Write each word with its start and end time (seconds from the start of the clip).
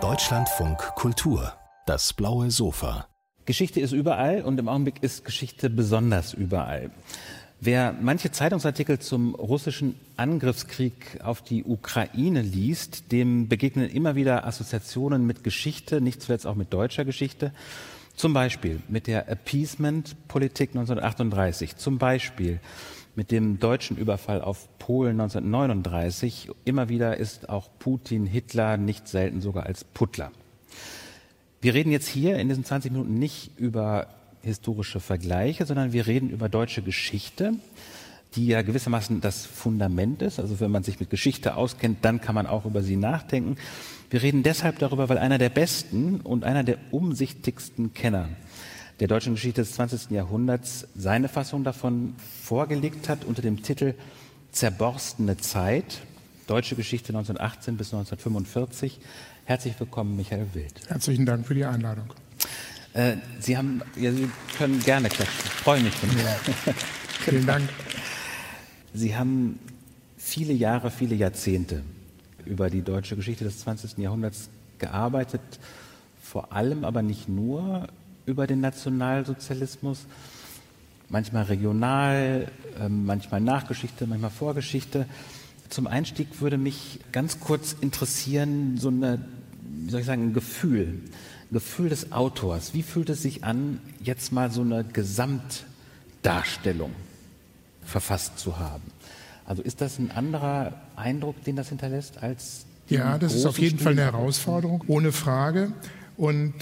Deutschlandfunk 0.00 0.78
Kultur, 0.96 1.52
das 1.86 2.12
blaue 2.12 2.50
Sofa. 2.50 3.06
Geschichte 3.44 3.78
ist 3.78 3.92
überall 3.92 4.42
und 4.42 4.58
im 4.58 4.66
Augenblick 4.66 5.00
ist 5.00 5.24
Geschichte 5.24 5.70
besonders 5.70 6.34
überall. 6.34 6.90
Wer 7.60 7.92
manche 7.92 8.32
Zeitungsartikel 8.32 8.98
zum 8.98 9.36
russischen 9.36 9.94
Angriffskrieg 10.16 11.20
auf 11.22 11.40
die 11.42 11.62
Ukraine 11.62 12.42
liest, 12.42 13.12
dem 13.12 13.46
begegnen 13.46 13.88
immer 13.88 14.16
wieder 14.16 14.44
Assoziationen 14.44 15.24
mit 15.24 15.44
Geschichte, 15.44 16.00
nicht 16.00 16.20
zuletzt 16.20 16.48
auch 16.48 16.56
mit 16.56 16.72
deutscher 16.72 17.04
Geschichte. 17.04 17.52
Zum 18.16 18.32
Beispiel 18.32 18.82
mit 18.88 19.06
der 19.06 19.28
Appeasement-Politik 19.28 20.70
1938, 20.70 21.76
zum 21.76 21.98
Beispiel 21.98 22.58
mit 23.16 23.30
dem 23.30 23.60
deutschen 23.60 23.96
Überfall 23.96 24.40
auf 24.40 24.68
Polen 24.78 25.20
1939. 25.20 26.50
Immer 26.64 26.88
wieder 26.88 27.16
ist 27.16 27.48
auch 27.48 27.68
Putin 27.78 28.26
Hitler 28.26 28.76
nicht 28.76 29.08
selten 29.08 29.40
sogar 29.40 29.66
als 29.66 29.84
Puttler. 29.84 30.32
Wir 31.60 31.74
reden 31.74 31.92
jetzt 31.92 32.08
hier 32.08 32.38
in 32.38 32.48
diesen 32.48 32.64
20 32.64 32.92
Minuten 32.92 33.18
nicht 33.18 33.58
über 33.58 34.08
historische 34.42 35.00
Vergleiche, 35.00 35.64
sondern 35.64 35.92
wir 35.92 36.06
reden 36.06 36.28
über 36.28 36.48
deutsche 36.48 36.82
Geschichte, 36.82 37.54
die 38.34 38.46
ja 38.46 38.62
gewissermaßen 38.62 39.20
das 39.20 39.46
Fundament 39.46 40.20
ist. 40.20 40.38
Also 40.38 40.60
wenn 40.60 40.70
man 40.70 40.82
sich 40.82 41.00
mit 41.00 41.08
Geschichte 41.08 41.56
auskennt, 41.56 42.04
dann 42.04 42.20
kann 42.20 42.34
man 42.34 42.46
auch 42.46 42.66
über 42.66 42.82
sie 42.82 42.96
nachdenken. 42.96 43.56
Wir 44.10 44.22
reden 44.22 44.42
deshalb 44.42 44.78
darüber, 44.78 45.08
weil 45.08 45.18
einer 45.18 45.38
der 45.38 45.48
besten 45.48 46.20
und 46.20 46.44
einer 46.44 46.64
der 46.64 46.78
umsichtigsten 46.90 47.94
Kenner 47.94 48.28
der 49.00 49.08
deutschen 49.08 49.34
Geschichte 49.34 49.62
des 49.62 49.72
20. 49.72 50.10
Jahrhunderts 50.10 50.86
seine 50.94 51.28
Fassung 51.28 51.64
davon 51.64 52.14
vorgelegt 52.42 53.08
hat 53.08 53.24
unter 53.24 53.42
dem 53.42 53.62
Titel 53.62 53.94
Zerborstene 54.52 55.36
Zeit, 55.36 56.02
Deutsche 56.46 56.76
Geschichte 56.76 57.08
1918 57.08 57.76
bis 57.76 57.88
1945. 57.88 59.00
Herzlich 59.46 59.78
willkommen, 59.80 60.16
Michael 60.16 60.46
Wild. 60.52 60.88
Herzlichen 60.88 61.26
Dank 61.26 61.46
für 61.46 61.54
die 61.54 61.64
Einladung. 61.64 62.12
Äh, 62.92 63.16
Sie 63.40 63.56
haben, 63.56 63.82
ja, 63.96 64.12
Sie 64.12 64.30
können 64.56 64.78
gerne 64.80 65.08
klatschen. 65.08 65.40
Ich 65.44 65.50
freue 65.50 65.82
mich. 65.82 65.94
Ja. 66.02 66.72
Vielen 67.24 67.46
Dank. 67.46 67.68
Sie 68.92 69.16
haben 69.16 69.58
viele 70.16 70.52
Jahre, 70.52 70.92
viele 70.92 71.16
Jahrzehnte 71.16 71.82
über 72.46 72.70
die 72.70 72.82
deutsche 72.82 73.16
Geschichte 73.16 73.42
des 73.42 73.58
20. 73.60 73.98
Jahrhunderts 73.98 74.50
gearbeitet, 74.78 75.40
vor 76.22 76.52
allem 76.52 76.84
aber 76.84 77.02
nicht 77.02 77.28
nur 77.28 77.88
über 78.26 78.46
den 78.46 78.60
Nationalsozialismus, 78.60 80.06
manchmal 81.08 81.44
regional, 81.44 82.50
ähm, 82.80 83.06
manchmal 83.06 83.40
Nachgeschichte, 83.40 84.06
manchmal 84.06 84.30
Vorgeschichte. 84.30 85.06
Zum 85.68 85.86
Einstieg 85.86 86.40
würde 86.40 86.58
mich 86.58 87.00
ganz 87.12 87.38
kurz 87.40 87.76
interessieren, 87.80 88.76
so 88.78 88.88
eine, 88.88 89.24
wie 89.62 89.90
soll 89.90 90.00
ich 90.00 90.06
sagen, 90.06 90.28
ein 90.28 90.34
Gefühl, 90.34 91.00
ein 91.50 91.52
Gefühl 91.52 91.88
des 91.88 92.12
Autors. 92.12 92.74
Wie 92.74 92.82
fühlt 92.82 93.08
es 93.10 93.22
sich 93.22 93.44
an, 93.44 93.80
jetzt 94.00 94.32
mal 94.32 94.50
so 94.50 94.62
eine 94.62 94.84
Gesamtdarstellung 94.84 96.90
verfasst 97.84 98.38
zu 98.38 98.58
haben? 98.58 98.82
Also 99.46 99.62
ist 99.62 99.80
das 99.80 99.98
ein 99.98 100.10
anderer 100.10 100.80
Eindruck, 100.96 101.42
den 101.44 101.56
das 101.56 101.68
hinterlässt 101.68 102.22
als 102.22 102.66
ja, 102.88 103.18
das 103.18 103.34
ist 103.34 103.46
auf 103.46 103.58
jeden 103.58 103.78
Fall 103.78 103.92
eine 103.92 104.02
Herausforderung, 104.02 104.84
ohne 104.88 105.12
Frage. 105.12 105.72
Und 106.16 106.52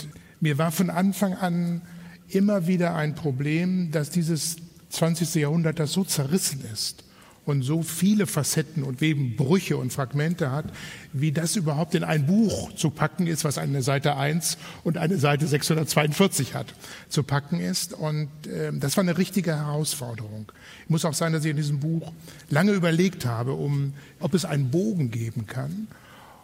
mir 0.43 0.59
war 0.59 0.73
von 0.73 0.91
Anfang 0.91 1.35
an 1.35 1.83
immer 2.29 2.67
wieder 2.67 2.97
ein 2.97 3.15
Problem, 3.15 3.93
dass 3.93 4.11
dieses 4.11 4.57
20. 4.91 5.37
Jahrhundert 5.37 5.79
das 5.79 5.93
so 5.93 6.03
zerrissen 6.03 6.65
ist 6.73 7.05
und 7.47 7.63
so 7.63 7.83
viele 7.83 8.27
Facetten 8.27 8.83
und 8.83 9.03
eben 9.03 9.37
Brüche 9.37 9.77
und 9.77 9.93
Fragmente 9.93 10.51
hat, 10.51 10.65
wie 11.13 11.31
das 11.31 11.55
überhaupt 11.55 11.95
in 11.95 12.03
ein 12.03 12.27
Buch 12.27 12.75
zu 12.75 12.91
packen 12.91 13.29
ist, 13.29 13.45
was 13.45 13.57
eine 13.57 13.83
Seite 13.83 14.17
1 14.17 14.59
und 14.83 14.99
eine 14.99 15.17
Seite 15.19 15.47
642 15.47 16.55
hat, 16.55 16.75
zu 17.09 17.23
packen 17.23 17.61
ist. 17.61 17.95
Und 17.95 18.29
äh, 18.49 18.73
das 18.73 18.97
war 18.97 19.03
eine 19.03 19.19
richtige 19.19 19.55
Herausforderung. 19.55 20.51
Ich 20.85 20.91
muss 20.91 21.05
auch 21.05 21.15
sagen, 21.15 21.35
dass 21.35 21.45
ich 21.45 21.53
in 21.53 21.57
diesem 21.57 21.79
Buch 21.79 22.13
lange 22.51 22.73
überlegt 22.73 23.27
habe, 23.27 23.53
um, 23.53 23.95
ob 24.19 24.35
es 24.35 24.45
einen 24.45 24.73
Bogen 24.73 25.13
geben 25.13 25.47
kann. 25.47 25.87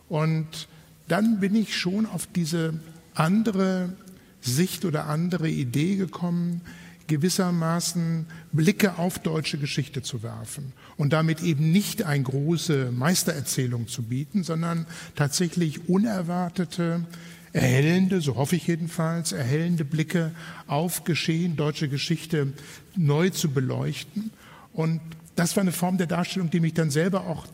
Und 0.09 0.69
dann 1.09 1.41
bin 1.41 1.57
ich 1.57 1.77
schon 1.77 2.07
auf 2.07 2.29
diese 2.33 2.75
andere 3.19 3.93
Sicht 4.41 4.85
oder 4.85 5.07
andere 5.07 5.49
Idee 5.49 5.97
gekommen, 5.97 6.61
gewissermaßen 7.09 8.27
Blicke 8.53 8.99
auf 8.99 9.19
deutsche 9.19 9.59
Geschichte 9.59 10.03
zu 10.03 10.23
werfen 10.23 10.73
und 10.97 11.13
damit 11.13 11.43
eben 11.43 11.73
nicht 11.73 12.03
eine 12.05 12.23
große 12.23 12.93
Meistererzählung 12.93 13.89
zu 13.89 14.03
bieten, 14.03 14.45
sondern 14.45 14.87
tatsächlich 15.17 15.89
unerwartete, 15.89 17.05
erhellende, 17.53 18.21
so 18.21 18.37
hoffe 18.37 18.57
ich 18.57 18.67
jedenfalls, 18.67 19.33
erhellende 19.33 19.85
Blicke 19.85 20.33
auf 20.67 21.05
Geschehen, 21.05 21.57
deutsche 21.57 21.89
Geschichte 21.89 22.53
neu 22.95 23.31
zu 23.31 23.51
beleuchten. 23.51 24.31
Und 24.75 25.01
das 25.35 25.57
war 25.57 25.63
eine 25.63 25.73
Form 25.73 25.97
der 25.97 26.07
Darstellung, 26.07 26.51
die 26.51 26.61
mich 26.61 26.75
dann 26.75 26.91
selber 26.91 27.23
auch 27.23 27.47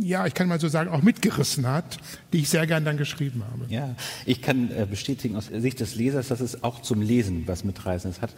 ja, 0.00 0.26
ich 0.26 0.34
kann 0.34 0.48
mal 0.48 0.60
so 0.60 0.68
sagen, 0.68 0.90
auch 0.90 1.02
mitgerissen 1.02 1.66
hat, 1.66 1.98
die 2.32 2.40
ich 2.40 2.48
sehr 2.48 2.66
gern 2.66 2.84
dann 2.84 2.96
geschrieben 2.96 3.42
habe. 3.50 3.72
Ja, 3.72 3.94
ich 4.26 4.42
kann 4.42 4.70
äh, 4.70 4.86
bestätigen 4.88 5.36
aus 5.36 5.46
Sicht 5.46 5.80
des 5.80 5.94
Lesers, 5.94 6.28
dass 6.28 6.40
es 6.40 6.62
auch 6.62 6.82
zum 6.82 7.00
Lesen 7.00 7.44
was 7.46 7.64
Mitreißendes 7.64 8.20
hat. 8.20 8.30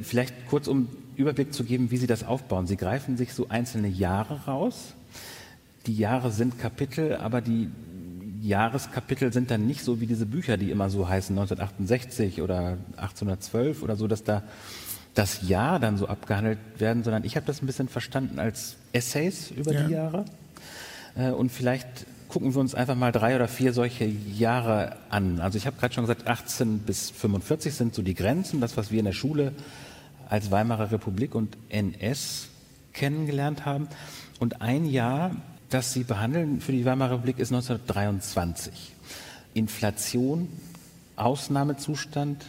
Vielleicht 0.00 0.34
kurz, 0.48 0.68
um 0.68 0.88
Überblick 1.16 1.52
zu 1.52 1.64
geben, 1.64 1.90
wie 1.90 1.96
Sie 1.96 2.06
das 2.06 2.24
aufbauen. 2.24 2.66
Sie 2.66 2.76
greifen 2.76 3.16
sich 3.16 3.34
so 3.34 3.48
einzelne 3.48 3.88
Jahre 3.88 4.44
raus. 4.46 4.94
Die 5.86 5.96
Jahre 5.96 6.30
sind 6.30 6.58
Kapitel, 6.58 7.16
aber 7.16 7.40
die 7.40 7.70
Jahreskapitel 8.40 9.32
sind 9.32 9.50
dann 9.50 9.66
nicht 9.66 9.84
so 9.84 10.00
wie 10.00 10.06
diese 10.06 10.26
Bücher, 10.26 10.56
die 10.56 10.70
immer 10.70 10.90
so 10.90 11.08
heißen, 11.08 11.36
1968 11.36 12.40
oder 12.40 12.78
1812 12.96 13.82
oder 13.82 13.96
so, 13.96 14.06
dass 14.06 14.24
da 14.24 14.42
das 15.14 15.48
Jahr 15.48 15.80
dann 15.80 15.96
so 15.96 16.06
abgehandelt 16.06 16.58
werden, 16.78 17.02
sondern 17.02 17.24
ich 17.24 17.36
habe 17.36 17.46
das 17.46 17.62
ein 17.62 17.66
bisschen 17.66 17.88
verstanden 17.88 18.38
als 18.38 18.76
Essays 18.92 19.50
über 19.50 19.72
ja. 19.72 19.82
die 19.82 19.92
Jahre. 19.92 20.24
Äh, 21.20 21.30
und 21.30 21.50
vielleicht 21.50 22.06
gucken 22.28 22.54
wir 22.54 22.60
uns 22.60 22.74
einfach 22.74 22.94
mal 22.94 23.12
drei 23.12 23.34
oder 23.34 23.48
vier 23.48 23.72
solche 23.72 24.04
Jahre 24.04 24.96
an. 25.10 25.40
Also 25.40 25.58
ich 25.58 25.66
habe 25.66 25.76
gerade 25.78 25.92
schon 25.92 26.04
gesagt, 26.04 26.28
18 26.28 26.80
bis 26.80 27.10
45 27.10 27.74
sind 27.74 27.94
so 27.94 28.02
die 28.02 28.14
Grenzen, 28.14 28.60
das, 28.60 28.76
was 28.76 28.90
wir 28.90 29.00
in 29.00 29.04
der 29.04 29.12
Schule 29.12 29.52
als 30.28 30.50
Weimarer 30.50 30.92
Republik 30.92 31.34
und 31.34 31.56
NS 31.70 32.48
kennengelernt 32.92 33.66
haben. 33.66 33.88
Und 34.38 34.62
ein 34.62 34.86
Jahr, 34.86 35.34
das 35.70 35.92
Sie 35.92 36.04
behandeln 36.04 36.60
für 36.60 36.72
die 36.72 36.84
Weimarer 36.84 37.14
Republik, 37.14 37.40
ist 37.40 37.52
1923. 37.52 38.92
Inflation, 39.54 40.48
Ausnahmezustand. 41.16 42.44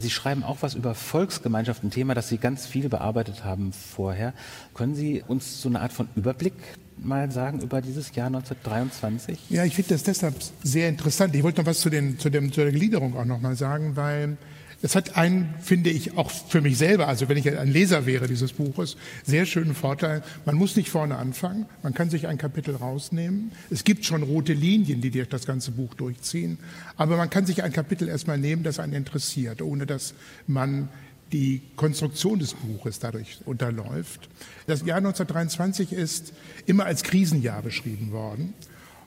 Sie 0.00 0.10
schreiben 0.10 0.42
auch 0.42 0.58
was 0.62 0.74
über 0.74 0.96
Volksgemeinschaft, 0.96 1.84
ein 1.84 1.92
Thema, 1.92 2.14
das 2.14 2.28
Sie 2.28 2.38
ganz 2.38 2.66
viel 2.66 2.88
bearbeitet 2.88 3.44
haben 3.44 3.72
vorher. 3.72 4.34
Können 4.74 4.96
Sie 4.96 5.22
uns 5.26 5.62
so 5.62 5.68
eine 5.68 5.80
Art 5.80 5.92
von 5.92 6.08
Überblick 6.16 6.54
mal 6.98 7.30
sagen 7.30 7.60
über 7.60 7.80
dieses 7.80 8.14
Jahr 8.14 8.26
1923? 8.26 9.50
Ja, 9.50 9.64
ich 9.64 9.74
finde 9.74 9.90
das 9.90 10.02
deshalb 10.02 10.34
sehr 10.62 10.88
interessant. 10.88 11.34
Ich 11.34 11.42
wollte 11.42 11.60
noch 11.60 11.66
was 11.66 11.80
zu, 11.80 11.90
den, 11.90 12.18
zu, 12.18 12.30
dem, 12.30 12.52
zu 12.52 12.60
der 12.60 12.72
Gliederung 12.72 13.16
auch 13.16 13.24
noch 13.24 13.40
mal 13.40 13.56
sagen, 13.56 13.96
weil 13.96 14.36
es 14.84 14.96
hat 14.96 15.16
einen, 15.16 15.54
finde 15.60 15.90
ich, 15.90 16.18
auch 16.18 16.30
für 16.30 16.60
mich 16.60 16.76
selber, 16.76 17.06
also 17.06 17.28
wenn 17.28 17.36
ich 17.36 17.56
ein 17.56 17.68
Leser 17.68 18.04
wäre 18.04 18.26
dieses 18.26 18.52
Buches, 18.52 18.96
sehr 19.24 19.46
schönen 19.46 19.74
Vorteil. 19.74 20.22
Man 20.44 20.56
muss 20.56 20.74
nicht 20.74 20.90
vorne 20.90 21.16
anfangen, 21.16 21.66
man 21.84 21.94
kann 21.94 22.10
sich 22.10 22.26
ein 22.26 22.36
Kapitel 22.36 22.74
rausnehmen. 22.74 23.52
Es 23.70 23.84
gibt 23.84 24.04
schon 24.04 24.24
rote 24.24 24.52
Linien, 24.52 25.00
die 25.00 25.12
durch 25.12 25.28
das 25.28 25.46
ganze 25.46 25.70
Buch 25.70 25.94
durchziehen, 25.94 26.58
aber 26.96 27.16
man 27.16 27.30
kann 27.30 27.46
sich 27.46 27.62
ein 27.62 27.72
Kapitel 27.72 28.08
erstmal 28.08 28.38
nehmen, 28.38 28.64
das 28.64 28.80
einen 28.80 28.94
interessiert, 28.94 29.62
ohne 29.62 29.86
dass 29.86 30.14
man 30.48 30.88
die 31.32 31.62
Konstruktion 31.76 32.38
des 32.38 32.54
Buches 32.54 32.98
dadurch 32.98 33.38
unterläuft. 33.44 34.28
Das 34.66 34.84
Jahr 34.84 34.98
1923 34.98 35.92
ist 35.92 36.32
immer 36.66 36.84
als 36.84 37.02
Krisenjahr 37.02 37.62
beschrieben 37.62 38.12
worden. 38.12 38.54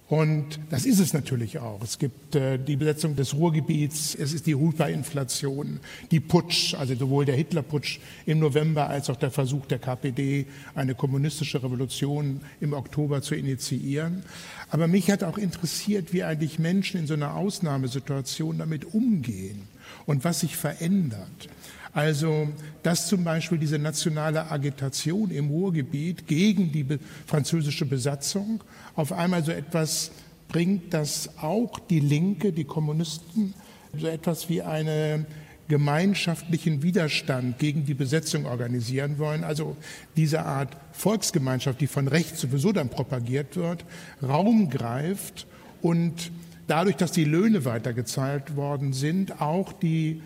Und 0.08 0.60
das 0.70 0.86
ist 0.86 1.00
es 1.00 1.14
natürlich 1.14 1.58
auch. 1.58 1.82
Es 1.82 1.98
gibt 1.98 2.36
äh, 2.36 2.60
die 2.60 2.76
Besetzung 2.76 3.16
des 3.16 3.34
Ruhrgebiets, 3.34 4.14
es 4.14 4.34
ist 4.34 4.46
die 4.46 4.56
Hyperinflation, 4.56 5.80
die 6.12 6.20
Putsch, 6.20 6.76
also 6.76 6.94
sowohl 6.94 7.26
der 7.26 7.36
Hitlerputsch 7.36 8.00
im 8.28 8.38
November 8.38 8.88
als 8.88 9.10
auch 9.10 9.16
der 9.16 9.32
Versuch 9.32 9.66
der 9.66 9.80
KPD, 9.80 10.46
eine 10.76 10.94
kommunistische 10.94 11.64
Revolution 11.64 12.42
im 12.62 12.74
Oktober 12.74 13.24
zu 13.24 13.34
initiieren. 13.34 14.22
Aber 14.70 14.88
mich 14.88 15.10
hat 15.10 15.24
auch 15.24 15.40
interessiert, 15.40 16.14
wie 16.14 16.24
eigentlich 16.24 16.60
Menschen 16.60 17.00
in 17.00 17.08
so 17.08 17.16
einer 17.16 17.34
Ausnahmesituation 17.34 18.60
damit 18.60 18.94
umgehen 18.94 19.64
und 20.06 20.24
was 20.24 20.42
sich 20.42 20.56
verändert. 20.56 21.50
Also, 21.96 22.50
dass 22.84 23.08
zum 23.08 23.24
Beispiel 23.24 23.58
diese 23.58 23.80
nationale 23.80 24.52
Agitation 24.52 25.32
im 25.32 25.48
Ruhrgebiet 25.48 26.28
gegen 26.28 26.70
die 26.74 26.86
französische 27.26 27.86
Besatzung 27.86 28.62
auf 28.98 29.14
einmal 29.14 29.46
so 29.46 29.54
etwas 29.54 30.12
bringt, 30.50 30.94
dass 30.94 31.30
auch 31.38 31.80
die 31.80 32.02
Linke, 32.02 32.52
die 32.52 32.66
Kommunisten, 32.66 33.54
so 33.98 34.08
etwas 34.08 34.50
wie 34.50 34.62
eine 34.62 35.26
gemeinschaftlichen 35.70 36.84
Widerstand 36.84 37.60
gegen 37.60 37.86
die 37.86 37.94
Besetzung 37.94 38.46
organisieren 38.46 39.18
wollen. 39.18 39.46
Also 39.46 39.78
diese 40.18 40.44
Art 40.44 40.76
Volksgemeinschaft, 40.92 41.80
die 41.80 41.88
von 41.88 42.10
rechts 42.10 42.42
sowieso 42.42 42.74
dann 42.74 42.90
propagiert 42.90 43.56
wird, 43.56 43.86
Raum 44.22 44.70
greift 44.70 45.48
und 45.82 46.30
dadurch, 46.68 46.98
dass 46.98 47.14
die 47.14 47.24
Löhne 47.24 47.64
weitergezahlt 47.64 48.58
worden 48.58 48.92
sind, 48.92 49.40
auch 49.40 49.72
die 49.72 50.22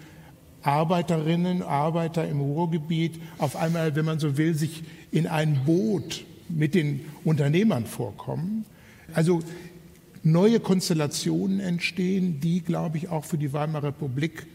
Arbeiterinnen, 0.63 1.61
Arbeiter 1.61 2.27
im 2.27 2.41
Ruhrgebiet 2.41 3.19
auf 3.37 3.55
einmal, 3.55 3.95
wenn 3.95 4.05
man 4.05 4.19
so 4.19 4.37
will, 4.37 4.55
sich 4.55 4.83
in 5.11 5.27
ein 5.27 5.65
Boot 5.65 6.23
mit 6.49 6.75
den 6.75 7.01
Unternehmern 7.23 7.85
vorkommen. 7.85 8.65
Also 9.13 9.41
neue 10.23 10.59
Konstellationen 10.59 11.59
entstehen, 11.59 12.39
die, 12.41 12.61
glaube 12.61 12.97
ich, 12.97 13.09
auch 13.09 13.25
für 13.25 13.37
die 13.37 13.53
Weimarer 13.53 13.89
Republik 13.89 14.47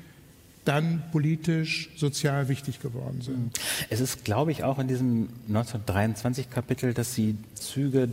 dann 0.65 1.03
politisch, 1.12 1.91
sozial 1.97 2.49
wichtig 2.49 2.81
geworden 2.81 3.21
sind. 3.21 3.59
Es 3.91 4.00
ist, 4.00 4.25
glaube 4.25 4.50
ich, 4.50 4.65
auch 4.65 4.79
in 4.79 4.89
diesem 4.89 5.29
1923 5.49 6.50
Kapitel, 6.50 6.95
dass 6.95 7.15
Sie 7.15 7.37
Züge 7.55 8.09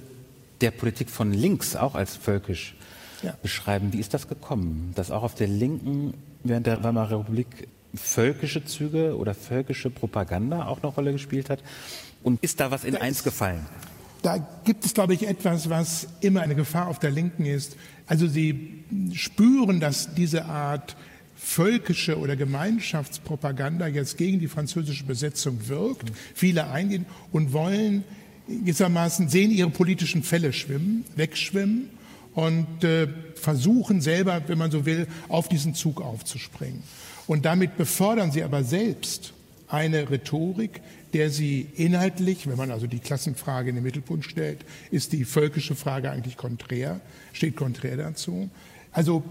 der 0.60 0.72
Politik 0.72 1.10
von 1.10 1.32
links 1.32 1.76
auch 1.76 1.96
als 1.96 2.16
völkisch 2.16 2.76
ja. 3.24 3.36
beschreiben. 3.42 3.94
Wie 3.94 4.00
ist 4.00 4.14
das 4.14 4.28
gekommen, 4.28 4.92
dass 4.96 5.12
auch 5.12 5.24
auf 5.24 5.36
der 5.36 5.48
Linken 5.48 6.14
während 6.44 6.68
der 6.68 6.84
Weimarer 6.84 7.20
Republik 7.20 7.68
völkische 7.94 8.64
Züge 8.66 9.18
oder 9.18 9.34
völkische 9.34 9.90
Propaganda 9.90 10.66
auch 10.66 10.82
eine 10.82 10.92
Rolle 10.92 11.12
gespielt 11.12 11.50
hat? 11.50 11.64
Und 12.24 12.42
ist 12.44 12.60
da 12.60 12.72
was 12.72 12.84
in 12.84 12.94
da 12.94 13.02
eins 13.02 13.18
ist, 13.18 13.24
gefallen? 13.24 13.66
Da 14.22 14.38
gibt 14.64 14.86
es, 14.86 14.94
glaube 14.94 15.14
ich, 15.14 15.28
etwas, 15.28 15.70
was 15.70 16.08
immer 16.22 16.42
eine 16.42 16.56
Gefahr 16.56 16.88
auf 16.88 17.00
der 17.00 17.12
Linken 17.12 17.46
ist. 17.46 17.76
Also 18.06 18.28
Sie 18.28 18.84
spüren, 19.14 19.80
dass 19.80 20.14
diese 20.14 20.46
Art 20.46 20.96
völkische 21.36 22.20
oder 22.20 22.36
Gemeinschaftspropaganda 22.36 23.88
jetzt 23.88 24.18
gegen 24.18 24.40
die 24.40 24.48
französische 24.48 25.06
Besetzung 25.06 25.68
wirkt. 25.68 26.12
Mhm. 26.12 26.16
Viele 26.36 26.70
eingehen 26.70 27.06
und 27.32 27.52
wollen 27.52 28.04
gewissermaßen 28.48 29.30
sehen 29.30 29.52
ihre 29.52 29.70
politischen 29.70 30.24
Fälle 30.24 30.54
schwimmen, 30.54 31.04
wegschwimmen 31.16 31.90
und 32.34 32.84
äh, 32.84 33.08
versuchen 33.36 34.02
selber, 34.02 34.42
wenn 34.48 34.58
man 34.58 34.72
so 34.72 34.86
will, 34.86 35.08
auf 35.30 35.50
diesen 35.50 35.74
Zug 35.74 36.02
aufzuspringen. 36.02 36.84
Und 37.32 37.46
damit 37.46 37.78
befördern 37.78 38.34
sie 38.34 38.44
aber 38.44 38.66
selbst 38.66 39.32
eine 39.70 40.10
Rhetorik, 40.10 40.82
der 41.14 41.30
sie 41.30 41.66
inhaltlich, 41.78 42.46
wenn 42.46 42.58
man 42.58 42.72
also 42.72 42.88
die 42.88 43.00
Klassenfrage 43.00 43.70
in 43.70 43.76
den 43.76 43.86
Mittelpunkt 43.86 44.26
stellt, 44.26 44.66
ist 44.92 45.14
die 45.14 45.24
völkische 45.24 45.76
Frage 45.76 46.12
eigentlich 46.12 46.36
konträr, 46.36 47.00
steht 47.32 47.56
konträr 47.56 47.96
dazu. 47.96 48.50
Also 48.92 49.24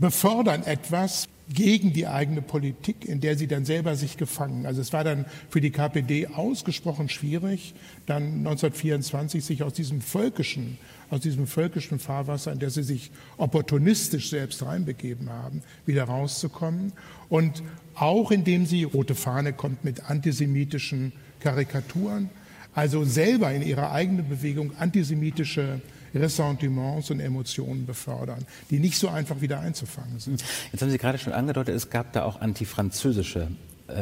befördern 0.00 0.64
etwas 0.64 1.28
gegen 1.48 1.92
die 1.92 2.08
eigene 2.08 2.42
Politik, 2.42 3.04
in 3.04 3.20
der 3.20 3.38
sie 3.38 3.46
dann 3.46 3.64
selber 3.64 3.94
sich 3.94 4.16
gefangen. 4.16 4.66
Also 4.66 4.80
es 4.80 4.92
war 4.92 5.04
dann 5.04 5.26
für 5.48 5.60
die 5.60 5.70
KPD 5.70 6.26
ausgesprochen 6.26 7.08
schwierig, 7.08 7.74
dann 8.06 8.38
1924 8.38 9.44
sich 9.44 9.62
aus 9.62 9.74
diesem 9.74 10.00
völkischen, 10.00 10.76
aus 11.10 11.20
diesem 11.20 11.46
völkischen 11.46 11.98
Fahrwasser, 11.98 12.52
in 12.52 12.58
der 12.58 12.70
sie 12.70 12.82
sich 12.82 13.10
opportunistisch 13.36 14.30
selbst 14.30 14.62
reinbegeben 14.62 15.30
haben, 15.30 15.62
wieder 15.84 16.04
rauszukommen. 16.04 16.92
Und 17.28 17.62
auch 17.94 18.30
indem 18.30 18.66
sie, 18.66 18.84
rote 18.84 19.14
Fahne 19.14 19.52
kommt 19.52 19.84
mit 19.84 20.08
antisemitischen 20.10 21.12
Karikaturen, 21.40 22.30
also 22.74 23.04
selber 23.04 23.52
in 23.52 23.62
ihrer 23.62 23.92
eigenen 23.92 24.28
Bewegung 24.28 24.72
antisemitische 24.78 25.80
Ressentiments 26.14 27.10
und 27.10 27.20
Emotionen 27.20 27.86
befördern, 27.86 28.44
die 28.70 28.78
nicht 28.78 28.98
so 28.98 29.08
einfach 29.08 29.40
wieder 29.40 29.60
einzufangen 29.60 30.18
sind. 30.18 30.44
Jetzt 30.72 30.82
haben 30.82 30.90
Sie 30.90 30.98
gerade 30.98 31.18
schon 31.18 31.32
angedeutet, 31.32 31.74
es 31.74 31.90
gab 31.90 32.12
da 32.12 32.24
auch 32.24 32.40
antifranzösische 32.40 33.48
äh, 33.88 33.92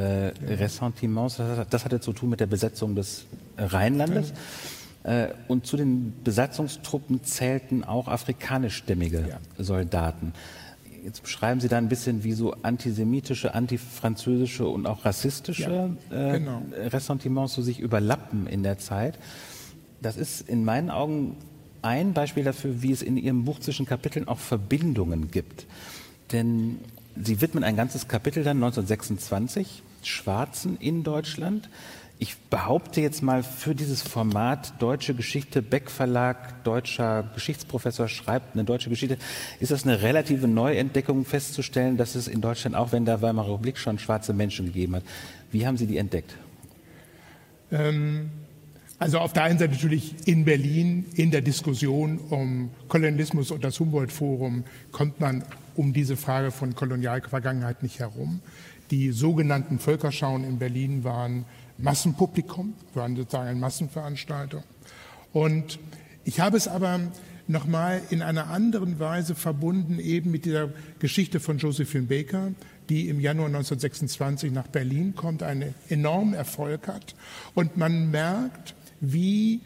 Ressentiments. 0.48 1.40
Das 1.70 1.84
hatte 1.84 2.00
zu 2.00 2.12
tun 2.12 2.30
mit 2.30 2.40
der 2.40 2.46
Besetzung 2.46 2.94
des 2.94 3.26
Rheinlandes. 3.56 4.30
Äh, 4.30 4.34
und 5.48 5.66
zu 5.66 5.76
den 5.76 6.14
Besatzungstruppen 6.24 7.22
zählten 7.24 7.84
auch 7.84 8.08
afrikanischstämmige 8.08 9.26
ja. 9.28 9.62
Soldaten. 9.62 10.32
Jetzt 11.04 11.22
beschreiben 11.22 11.60
Sie 11.60 11.68
da 11.68 11.76
ein 11.76 11.90
bisschen, 11.90 12.24
wie 12.24 12.32
so 12.32 12.54
antisemitische, 12.62 13.54
antifranzösische 13.54 14.66
und 14.66 14.86
auch 14.86 15.04
rassistische 15.04 15.96
ja, 16.10 16.28
äh, 16.30 16.38
genau. 16.38 16.62
Ressentiments 16.72 17.52
so 17.52 17.60
sich 17.60 17.80
überlappen 17.80 18.46
in 18.46 18.62
der 18.62 18.78
Zeit. 18.78 19.18
Das 20.00 20.16
ist 20.16 20.48
in 20.48 20.64
meinen 20.64 20.88
Augen 20.88 21.36
ein 21.82 22.14
Beispiel 22.14 22.44
dafür, 22.44 22.80
wie 22.80 22.90
es 22.90 23.02
in 23.02 23.18
Ihrem 23.18 23.44
Buch 23.44 23.60
zwischen 23.60 23.84
Kapiteln 23.84 24.26
auch 24.26 24.38
Verbindungen 24.38 25.30
gibt. 25.30 25.66
Denn 26.32 26.78
Sie 27.22 27.42
widmen 27.42 27.62
ein 27.62 27.76
ganzes 27.76 28.08
Kapitel 28.08 28.42
dann 28.42 28.56
1926 28.56 29.82
Schwarzen 30.02 30.78
in 30.78 31.02
Deutschland. 31.02 31.68
Ich 32.24 32.38
behaupte 32.38 33.02
jetzt 33.02 33.22
mal 33.22 33.42
für 33.42 33.74
dieses 33.74 34.00
Format 34.00 34.80
Deutsche 34.80 35.12
Geschichte, 35.12 35.60
Beck 35.60 35.90
Verlag, 35.90 36.64
deutscher 36.64 37.30
Geschichtsprofessor 37.34 38.08
schreibt 38.08 38.54
eine 38.54 38.64
deutsche 38.64 38.88
Geschichte, 38.88 39.18
ist 39.60 39.72
das 39.72 39.84
eine 39.84 40.00
relative 40.00 40.48
Neuentdeckung 40.48 41.26
festzustellen, 41.26 41.98
dass 41.98 42.14
es 42.14 42.26
in 42.26 42.40
Deutschland, 42.40 42.76
auch 42.76 42.92
wenn 42.92 43.04
der 43.04 43.20
Weimarer 43.20 43.52
Republik 43.52 43.76
schon 43.76 43.98
schwarze 43.98 44.32
Menschen 44.32 44.64
gegeben 44.64 44.96
hat. 44.96 45.02
Wie 45.52 45.66
haben 45.66 45.76
Sie 45.76 45.86
die 45.86 45.98
entdeckt? 45.98 46.34
Ähm, 47.70 48.30
also 48.98 49.18
auf 49.18 49.34
der 49.34 49.42
einen 49.42 49.58
Seite 49.58 49.74
natürlich 49.74 50.26
in 50.26 50.46
Berlin 50.46 51.04
in 51.16 51.30
der 51.30 51.42
Diskussion 51.42 52.16
um 52.30 52.70
Kolonialismus 52.88 53.50
und 53.50 53.62
das 53.62 53.78
Humboldt-Forum 53.78 54.64
kommt 54.92 55.20
man 55.20 55.44
um 55.74 55.92
diese 55.92 56.16
Frage 56.16 56.52
von 56.52 56.74
Kolonialvergangenheit 56.74 57.82
nicht 57.82 57.98
herum. 57.98 58.40
Die 58.90 59.12
sogenannten 59.12 59.78
Völkerschauen 59.78 60.44
in 60.44 60.58
Berlin 60.58 61.04
waren 61.04 61.44
Massenpublikum, 61.78 62.74
waren 62.94 63.16
sozusagen 63.16 63.48
eine 63.48 63.58
Massenveranstaltung. 63.58 64.62
Und 65.32 65.78
ich 66.24 66.40
habe 66.40 66.56
es 66.56 66.68
aber 66.68 67.00
nochmal 67.46 68.00
in 68.10 68.22
einer 68.22 68.48
anderen 68.48 68.98
Weise 68.98 69.34
verbunden, 69.34 69.98
eben 69.98 70.30
mit 70.30 70.44
dieser 70.44 70.70
Geschichte 70.98 71.40
von 71.40 71.58
Josephine 71.58 72.04
Baker, 72.04 72.52
die 72.88 73.08
im 73.08 73.20
Januar 73.20 73.48
1926 73.48 74.52
nach 74.52 74.66
Berlin 74.68 75.14
kommt, 75.14 75.42
einen 75.42 75.74
enormen 75.88 76.34
Erfolg 76.34 76.88
hat. 76.88 77.14
Und 77.54 77.76
man 77.76 78.10
merkt, 78.10 78.74
wie 79.00 79.60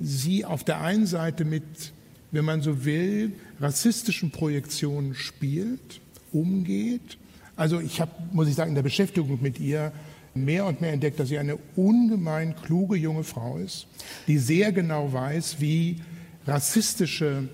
sie 0.00 0.44
auf 0.44 0.64
der 0.64 0.80
einen 0.80 1.06
Seite 1.06 1.44
mit, 1.44 1.92
wenn 2.30 2.44
man 2.44 2.62
so 2.62 2.84
will, 2.84 3.32
rassistischen 3.60 4.30
Projektionen 4.30 5.14
spielt, 5.14 6.00
umgeht. 6.32 7.18
Also 7.56 7.80
ich 7.80 8.00
habe, 8.00 8.10
muss 8.32 8.48
ich 8.48 8.54
sagen, 8.54 8.70
in 8.70 8.74
der 8.74 8.82
Beschäftigung 8.82 9.38
mit 9.40 9.60
ihr 9.60 9.92
mehr 10.34 10.66
und 10.66 10.80
mehr 10.80 10.92
entdeckt, 10.92 11.20
dass 11.20 11.28
sie 11.28 11.38
eine 11.38 11.58
ungemein 11.76 12.54
kluge 12.56 12.96
junge 12.96 13.24
Frau 13.24 13.58
ist, 13.58 13.86
die 14.26 14.38
sehr 14.38 14.72
genau 14.72 15.12
weiß, 15.12 15.60
wie 15.60 16.00
rassistische 16.46 17.48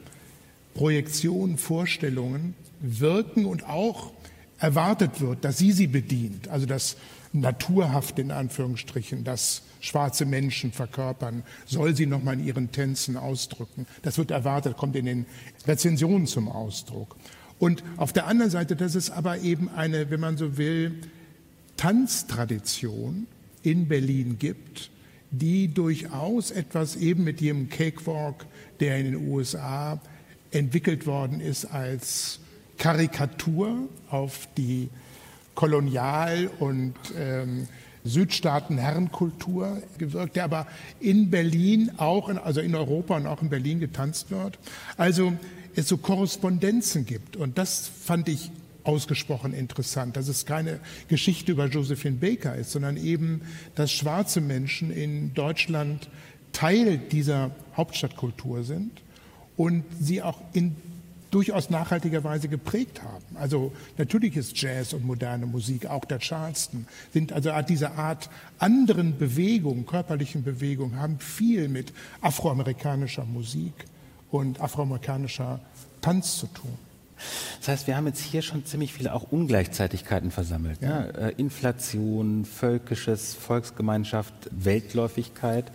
Projektionen, 0.75 1.59
Vorstellungen 1.59 2.55
wirken 2.81 3.45
und 3.47 3.69
auch 3.69 4.13
erwartet 4.59 5.21
wird, 5.21 5.45
dass 5.45 5.59
sie 5.59 5.73
sie 5.73 5.87
bedient. 5.87 6.49
Also 6.49 6.67
das 6.67 6.97
Naturhafte 7.33 8.23
in 8.23 8.31
Anführungsstrichen, 8.31 9.25
das 9.25 9.63
schwarze 9.81 10.25
Menschen 10.25 10.73
verkörpern, 10.73 11.43
soll 11.67 11.95
sie 11.95 12.07
nochmal 12.07 12.35
in 12.35 12.47
ihren 12.47 12.73
Tänzen 12.73 13.17
ausdrücken. 13.17 13.87
Das 14.03 14.19
wird 14.19 14.31
erwartet, 14.31 14.77
kommt 14.77 14.97
in 14.97 15.07
den 15.07 15.27
Rezensionen 15.67 16.27
zum 16.27 16.49
Ausdruck. 16.49 17.17
Und 17.59 17.83
auf 17.97 18.13
der 18.13 18.27
anderen 18.27 18.51
Seite, 18.51 18.77
dass 18.77 18.95
es 18.95 19.11
aber 19.11 19.39
eben 19.39 19.69
eine, 19.69 20.11
wenn 20.11 20.21
man 20.21 20.37
so 20.37 20.57
will, 20.57 21.01
Tanztradition 21.79 23.27
in 23.63 23.89
Berlin 23.89 24.37
gibt, 24.39 24.91
die 25.31 25.69
durchaus 25.69 26.51
etwas 26.51 26.97
eben 26.97 27.25
mit 27.25 27.41
jedem 27.41 27.71
Cakewalk, 27.71 28.45
der 28.81 28.99
in 28.99 29.13
den 29.13 29.29
USA 29.29 30.01
entwickelt 30.51 31.07
worden 31.07 31.41
ist 31.41 31.67
als 31.67 32.41
Karikatur 32.79 33.89
auf 34.11 34.49
die 34.57 34.91
Kolonial- 35.55 36.51
und 36.59 36.95
ähm, 37.17 37.69
Südstaaten-Herrenkultur 38.05 39.83
gewirkt, 39.99 40.37
der 40.37 40.45
aber 40.45 40.67
in 41.01 41.31
Berlin 41.31 41.91
auch, 41.97 42.29
in, 42.29 42.39
also 42.39 42.61
in 42.61 42.75
Europa 42.75 43.17
und 43.17 43.27
auch 43.27 43.43
in 43.43 43.51
Berlin 43.51 43.81
getanzt 43.81 44.31
wird. 44.31 44.59
Also 44.97 45.33
es 45.75 45.89
so 45.89 45.97
Korrespondenzen 45.97 47.07
gibt. 47.07 47.37
Und 47.37 47.59
das 47.59 47.89
fand 47.89 48.29
ich 48.29 48.51
ausgesprochen 48.89 49.53
interessant, 49.53 50.17
dass 50.17 50.29
es 50.29 50.47
keine 50.47 50.81
Geschichte 51.09 51.53
über 51.53 51.67
Josephine 51.67 52.17
Baker 52.17 52.55
ist, 52.55 52.73
sondern 52.73 52.97
eben, 52.97 53.43
dass 53.75 53.93
schwarze 53.93 54.41
Menschen 54.41 54.91
in 54.91 55.35
Deutschland 55.35 56.09
Teil 56.53 56.97
dieser 56.97 57.51
Hauptstadtkultur 57.77 58.65
sind 58.65 59.03
und 59.59 59.85
sie 60.01 60.23
auch 60.23 60.41
in 60.55 60.75
durchaus 61.31 61.69
nachhaltigerweise 61.69 62.49
geprägt 62.49 63.03
haben. 63.03 63.37
Also 63.37 63.73
natürlich 63.99 64.39
ist 64.39 64.59
Jazz 64.59 64.95
und 64.95 65.05
moderne 65.05 65.45
Musik, 65.45 65.85
auch 65.85 66.07
der 66.07 66.21
Charleston, 66.21 66.87
sind 67.13 67.35
also 67.35 67.51
diese 67.69 67.91
Art 67.93 68.31
anderen 68.59 69.19
Bewegung, 69.19 69.85
körperlichen 69.85 70.43
Bewegung, 70.43 70.97
haben 70.97 71.19
viel 71.19 71.69
mit 71.69 71.93
afroamerikanischer 72.23 73.27
Musik 73.27 73.75
und 74.31 74.59
afroamerikanischer 74.63 75.61
Tanz 76.01 76.39
zu 76.39 76.47
tun. 76.47 76.88
Das 77.59 77.69
heißt, 77.69 77.87
wir 77.87 77.97
haben 77.97 78.07
jetzt 78.07 78.21
hier 78.21 78.43
schon 78.43 78.65
ziemlich 78.65 78.93
viele 78.93 79.13
auch 79.13 79.31
Ungleichzeitigkeiten 79.31 80.31
versammelt. 80.31 80.81
Ja. 80.81 81.01
Ne? 81.01 81.15
Äh, 81.19 81.33
Inflation, 81.37 82.45
völkisches, 82.45 83.35
Volksgemeinschaft, 83.35 84.35
Weltläufigkeit 84.53 85.71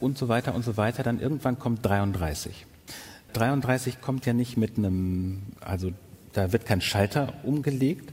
und 0.00 0.18
so 0.18 0.28
weiter 0.28 0.54
und 0.54 0.64
so 0.64 0.76
weiter. 0.76 1.02
Dann 1.02 1.20
irgendwann 1.20 1.58
kommt 1.58 1.84
33. 1.84 2.66
33 3.32 4.00
kommt 4.00 4.26
ja 4.26 4.32
nicht 4.32 4.56
mit 4.56 4.78
einem, 4.78 5.42
also 5.60 5.92
da 6.32 6.52
wird 6.52 6.66
kein 6.66 6.80
Schalter 6.80 7.32
umgelegt, 7.42 8.12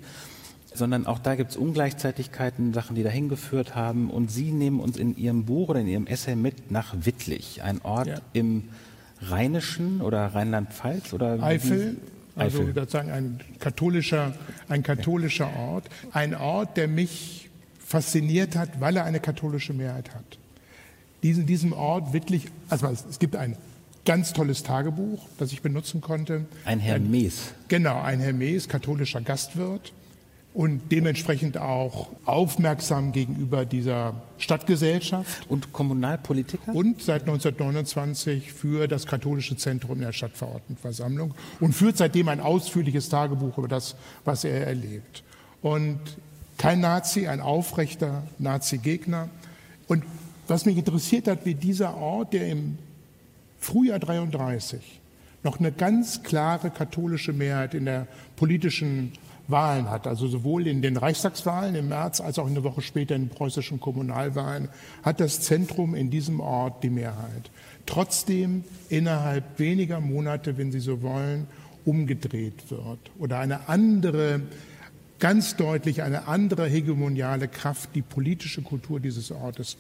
sondern 0.74 1.06
auch 1.06 1.20
da 1.20 1.36
gibt 1.36 1.52
es 1.52 1.58
Ungleichzeitigkeiten, 1.58 2.74
Sachen, 2.74 2.96
die 2.96 3.04
dahin 3.04 3.30
geführt 3.30 3.76
haben. 3.76 4.10
Und 4.10 4.32
Sie 4.32 4.52
nehmen 4.52 4.80
uns 4.80 4.98
in 4.98 5.18
Ihrem 5.18 5.46
Buch 5.46 5.70
oder 5.70 5.82
in 5.82 5.88
Ihrem 5.88 6.08
Essay 6.08 6.36
mit 6.36 6.72
nach 6.72 6.96
Wittlich, 7.02 7.62
ein 7.62 7.82
Ort 7.82 8.08
ja. 8.08 8.16
im 8.34 8.70
Rheinischen 9.22 10.02
oder 10.02 10.28
Rheinland-Pfalz 10.28 11.14
oder 11.14 11.44
Eifel. 11.44 11.98
Also 12.36 12.66
sozusagen 12.66 13.12
ein 13.12 13.40
katholischer, 13.60 14.34
ein 14.70 14.84
katholischer 14.84 15.50
Ort. 15.58 15.90
Ein 16.14 16.36
Ort, 16.36 16.78
der 16.78 16.88
mich 16.88 17.50
fasziniert 17.80 18.56
hat, 18.56 18.80
weil 18.80 18.96
er 18.98 19.06
eine 19.06 19.20
katholische 19.20 19.74
Mehrheit 19.74 20.14
hat. 20.14 20.38
Diesen, 21.24 21.46
diesem 21.46 21.74
Ort 21.74 22.14
wirklich, 22.14 22.48
also 22.70 22.88
es 22.88 23.20
gibt 23.20 23.36
ein 23.36 23.58
ganz 24.06 24.34
tolles 24.34 24.64
Tagebuch, 24.64 25.28
das 25.38 25.52
ich 25.52 25.62
benutzen 25.62 26.02
konnte. 26.02 26.46
Ein 26.66 26.80
Hermes. 26.80 27.54
Genau, 27.68 28.02
ein 28.02 28.20
Hermes, 28.20 28.68
katholischer 28.68 29.22
Gastwirt 29.22 29.94
und 30.54 30.92
dementsprechend 30.92 31.58
auch 31.58 32.10
aufmerksam 32.26 33.14
gegenüber 33.14 33.66
dieser 33.66 34.16
Stadtgesellschaft. 34.38 35.50
Und 35.50 35.72
Kommunalpolitiker? 35.72 36.74
Und 36.74 37.02
seit 37.02 37.22
1929 37.22 38.52
für 38.52 38.88
das 38.88 39.06
katholische 39.06 39.56
Zentrum 39.56 39.98
in 39.98 40.06
der 40.06 40.12
Stadtverordnetenversammlung 40.12 41.34
und 41.60 41.74
führt 41.74 41.98
seitdem 41.98 42.28
ein 42.28 42.42
ausführliches 42.42 43.08
Tagebuch 43.08 43.58
über 43.58 43.70
das, 43.70 43.96
was 44.26 44.44
er 44.44 44.68
erlebt. 44.68 45.24
Und 45.62 46.00
kein 46.58 46.82
Nazi, 46.82 47.28
ein 47.28 47.40
aufrechter 47.40 48.24
Nazi-Gegner. 48.38 49.30
Und 49.88 50.04
was 50.48 50.66
mich 50.66 50.78
interessiert 50.78 51.28
hat, 51.28 51.46
wie 51.46 51.56
dieser 51.56 51.96
Ort, 51.96 52.34
der 52.34 52.48
im 52.48 52.78
Frühjahr 53.60 54.00
33 54.00 55.00
noch 55.44 55.60
eine 55.60 55.72
ganz 55.72 56.24
klare 56.24 56.70
katholische 56.70 57.34
Mehrheit 57.34 57.74
in 57.74 57.86
der 57.86 58.08
politischen 58.36 59.14
Wahlen 59.48 59.90
hat. 59.90 60.08
Also 60.08 60.28
sowohl 60.28 60.68
in 60.68 60.82
den 60.82 60.98
Reichstagswahlen 60.98 61.76
im 61.76 61.90
März 61.90 62.22
als 62.22 62.40
auch 62.40 62.48
eine 62.48 62.64
Woche 62.64 62.82
später 62.82 63.16
in 63.16 63.24
den 63.28 63.30
preußischen 63.30 63.80
Kommunalwahlen 63.80 64.70
hat 65.04 65.20
das 65.20 65.42
Zentrum 65.42 65.96
in 65.96 66.10
diesem 66.10 66.40
Ort 66.40 66.84
die 66.84 66.90
Mehrheit. 66.90 67.52
Trotzdem 67.86 68.64
innerhalb 68.90 69.60
weniger 69.60 70.00
Monate, 70.00 70.58
wenn 70.58 70.72
Sie 70.72 70.80
so 70.80 71.02
wollen, 71.02 71.48
umgedreht 71.86 72.70
wird 72.70 73.00
oder 73.20 73.40
eine 73.40 73.68
andere 73.68 74.42
ganz 75.22 75.56
deutlich 75.56 76.02
eine 76.02 76.28
andere 76.28 76.68
hegemoniale 76.68 77.48
Kraft 77.48 77.92
die 77.96 78.02
politische 78.02 78.64
Kultur 78.64 79.00
dieses 79.00 79.32
Ortes 79.32 79.78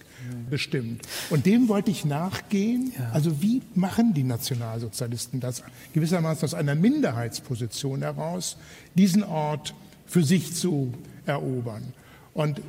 bestimmt. 0.49 1.01
Und 1.31 1.47
dem 1.47 1.67
wollte 1.67 1.89
ich 1.89 2.05
nachgehen. 2.05 2.93
Also 3.11 3.41
wie 3.41 3.61
machen 3.73 4.13
die 4.13 4.23
Nationalsozialisten 4.23 5.39
das 5.39 5.63
gewissermaßen 5.93 6.45
aus 6.45 6.53
einer 6.53 6.75
Minderheitsposition 6.75 8.03
heraus, 8.03 8.55
diesen 8.93 9.23
Ort 9.23 9.73
für 10.05 10.23
sich 10.23 10.53
zu 10.53 10.93
erobern? 11.25 11.91
Und 12.35 12.61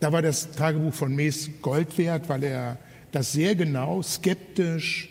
da 0.00 0.10
war 0.10 0.22
das 0.22 0.50
Tagebuch 0.52 0.94
von 0.94 1.14
Mees 1.14 1.50
Gold 1.60 1.98
wert, 1.98 2.30
weil 2.30 2.42
er 2.44 2.78
das 3.12 3.32
sehr 3.32 3.54
genau, 3.54 4.00
skeptisch, 4.02 5.10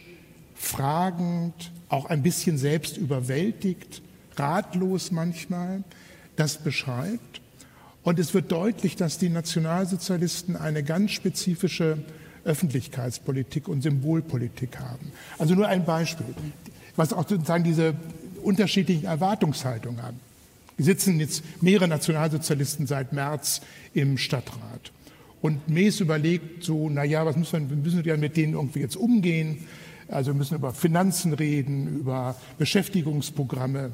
fragend, 0.56 1.72
auch 1.88 2.08
ein 2.08 2.24
bisschen 2.24 2.58
selbst 2.58 2.98
überwältigt, 2.98 4.02
ratlos 4.36 5.12
manchmal, 5.12 5.84
das 6.40 6.58
beschreibt. 6.58 7.42
Und 8.04 8.18
es 8.18 8.34
wird 8.34 8.52
deutlich, 8.52 8.96
dass 8.96 9.18
die 9.18 9.30
Nationalsozialisten 9.30 10.56
eine 10.56 10.84
ganz 10.84 11.12
spezifische 11.12 11.98
Öffentlichkeitspolitik 12.46 13.68
und 13.68 13.82
Symbolpolitik 13.82 14.80
haben. 14.80 15.12
Also 15.38 15.54
nur 15.54 15.68
ein 15.68 15.86
Beispiel, 15.86 16.26
was 16.96 17.12
auch 17.14 17.28
sozusagen 17.28 17.64
diese 17.64 17.94
unterschiedlichen 18.42 19.06
Erwartungshaltungen 19.06 20.02
haben. 20.02 20.20
Wir 20.78 20.86
sitzen 20.86 21.20
jetzt 21.20 21.44
mehrere 21.62 21.90
Nationalsozialisten 21.90 22.88
seit 22.88 23.12
März 23.12 23.62
im 23.94 24.18
Stadtrat. 24.18 24.94
Und 25.42 25.68
Mees 25.68 26.00
überlegt 26.00 26.64
so, 26.64 26.90
na 26.90 27.04
ja, 27.04 27.26
was 27.26 27.36
müssen 27.36 27.70
wir, 27.70 27.76
müssen 27.76 28.06
wir 28.06 28.18
mit 28.18 28.38
denen 28.38 28.54
irgendwie 28.54 28.80
jetzt 28.80 28.96
umgehen? 28.96 29.68
Also 30.08 30.32
wir 30.32 30.36
müssen 30.36 30.56
über 30.56 30.74
Finanzen 30.74 31.34
reden, 31.34 32.00
über 32.00 32.36
Beschäftigungsprogramme 32.58 33.92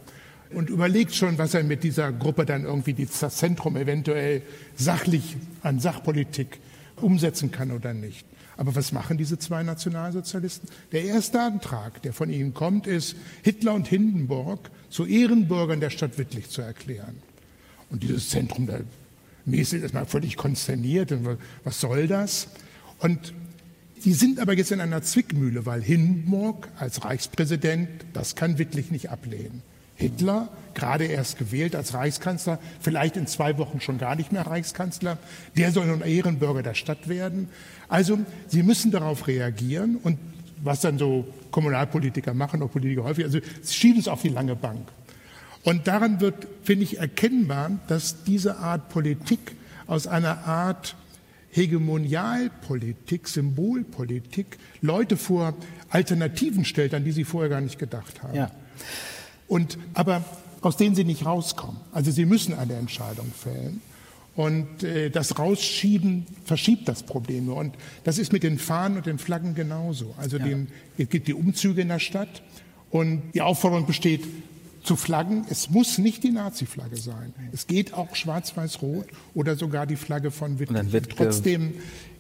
und 0.56 0.70
überlegt 0.70 1.14
schon, 1.14 1.38
was 1.38 1.54
er 1.54 1.64
mit 1.64 1.84
dieser 1.84 2.12
Gruppe 2.12 2.46
dann 2.46 2.64
irgendwie 2.64 2.94
das 2.94 3.38
Zentrum 3.38 3.76
eventuell 3.78 4.42
sachlich 4.76 5.38
an 5.62 5.80
Sachpolitik 5.80 6.60
umsetzen 6.98 7.52
kann 7.52 7.72
oder 7.72 7.94
nicht. 7.94 8.26
Aber 8.58 8.76
was 8.76 8.92
machen 8.92 9.18
diese 9.18 9.38
zwei 9.38 9.64
Nationalsozialisten? 9.64 10.70
Der 10.92 11.04
erste 11.04 11.42
Antrag, 11.42 12.02
der 12.04 12.14
von 12.14 12.30
ihnen 12.30 12.54
kommt, 12.54 12.88
ist, 12.88 13.16
Hitler 13.44 13.74
und 13.74 13.88
Hindenburg 13.88 14.72
zu 14.90 15.06
Ehrenbürgern 15.06 15.82
der 15.82 15.90
Stadt 15.90 16.18
Wittlich 16.18 16.50
zu 16.50 16.62
erklären. 16.62 17.18
Und 17.90 18.04
dieses 18.04 18.30
Zentrum 18.30 18.70
Mäßig 19.46 19.84
ist 19.84 19.94
mal 19.94 20.06
völlig 20.06 20.38
konsterniert. 20.38 21.14
Was 21.64 21.80
soll 21.80 22.08
das? 22.08 22.48
Und 23.00 23.34
die 24.04 24.14
sind 24.14 24.40
aber 24.40 24.54
jetzt 24.54 24.72
in 24.72 24.82
einer 24.82 25.04
Zwickmühle, 25.04 25.66
weil 25.66 25.82
Hindenburg 25.82 26.70
als 26.78 27.04
Reichspräsident, 27.04 27.90
das 28.14 28.36
kann 28.36 28.58
Wittlich 28.58 28.90
nicht 28.90 29.10
ablehnen. 29.10 29.62
Hitler, 29.96 30.50
gerade 30.74 31.06
erst 31.06 31.38
gewählt 31.38 31.76
als 31.76 31.94
Reichskanzler, 31.94 32.60
vielleicht 32.80 33.18
in 33.18 33.28
zwei 33.28 33.58
Wochen 33.58 33.80
schon 33.80 33.98
gar 33.98 34.16
nicht 34.16 34.32
mehr 34.32 34.46
Reichskanzler, 34.46 35.18
der 35.58 35.72
soll 35.72 35.88
nun 35.88 36.02
Ehrenbürger 36.02 36.64
der 36.64 36.74
Stadt 36.74 37.08
werden. 37.08 37.50
Also 37.88 38.20
sie 38.48 38.62
müssen 38.62 38.92
darauf 38.92 39.28
reagieren 39.28 39.98
und 39.98 40.18
was 40.64 40.82
dann 40.82 40.98
so 40.98 41.26
Kommunalpolitiker 41.52 42.34
machen, 42.34 42.62
auch 42.62 42.72
Politiker 42.72 43.04
häufig, 43.04 43.26
also 43.26 43.40
sie 43.62 43.74
schieben 43.74 44.00
es 44.00 44.08
auf 44.08 44.22
die 44.22 44.30
lange 44.30 44.56
Bank. 44.56 44.88
Und 45.64 45.88
daran 45.88 46.22
wird, 46.22 46.48
finde 46.64 46.84
ich, 46.84 47.00
erkennbar, 47.00 47.72
dass 47.88 48.24
diese 48.24 48.58
Art 48.58 48.90
Politik 48.90 49.56
aus 49.88 50.06
einer 50.08 50.46
Art 50.46 50.96
Hegemonialpolitik, 51.52 53.28
Symbolpolitik 53.28 54.58
Leute 54.82 55.16
vor 55.16 55.56
Alternativen 55.90 56.66
stellt, 56.66 56.94
an 56.94 57.06
die 57.06 57.14
sie 57.14 57.24
vorher 57.24 57.50
gar 57.50 57.62
nicht 57.62 57.80
gedacht 57.80 58.22
haben. 58.22 58.36
Ja. 58.36 58.52
Und, 59.48 59.78
aber 59.94 60.24
aus 60.62 60.78
denen 60.78 60.96
sie 60.96 61.04
nicht 61.04 61.26
rauskommen. 61.26 61.78
Also 61.92 62.12
sie 62.12 62.26
müssen 62.26 62.54
eine 62.54 62.74
Entscheidung 62.74 63.32
fällen. 63.32 63.82
Und 64.36 64.84
äh, 64.84 65.10
das 65.10 65.40
Rausschieben 65.40 66.26
verschiebt 66.44 66.90
das 66.90 67.04
Problem 67.04 67.46
nur. 67.46 67.56
Und 67.56 67.76
das 68.04 68.18
ist 68.18 68.34
mit 68.34 68.44
den 68.44 68.58
Fahnen 68.60 68.98
und 68.98 69.06
den 69.06 69.18
Flaggen 69.18 69.56
genauso. 69.56 70.14
Also 70.18 70.38
ja. 70.38 70.46
dem, 70.46 70.68
es 70.98 71.10
gibt 71.10 71.28
die 71.28 71.34
Umzüge 71.34 71.82
in 71.82 71.88
der 71.88 72.00
Stadt 72.00 72.42
und 72.92 73.22
die 73.34 73.42
Aufforderung 73.42 73.86
besteht, 73.86 74.24
zu 74.84 74.96
Flaggen. 74.96 75.46
Es 75.50 75.70
muss 75.70 75.98
nicht 75.98 76.24
die 76.24 76.32
Nazi-Flagge 76.32 76.98
sein. 76.98 77.34
Es 77.52 77.66
geht 77.66 77.94
auch 77.94 78.16
schwarz-weiß-rot 78.16 79.08
oder 79.34 79.56
sogar 79.56 79.88
die 79.88 79.96
Flagge 79.96 80.32
von 80.32 80.60
Wittgen. 80.60 80.90
Trotzdem 81.16 81.74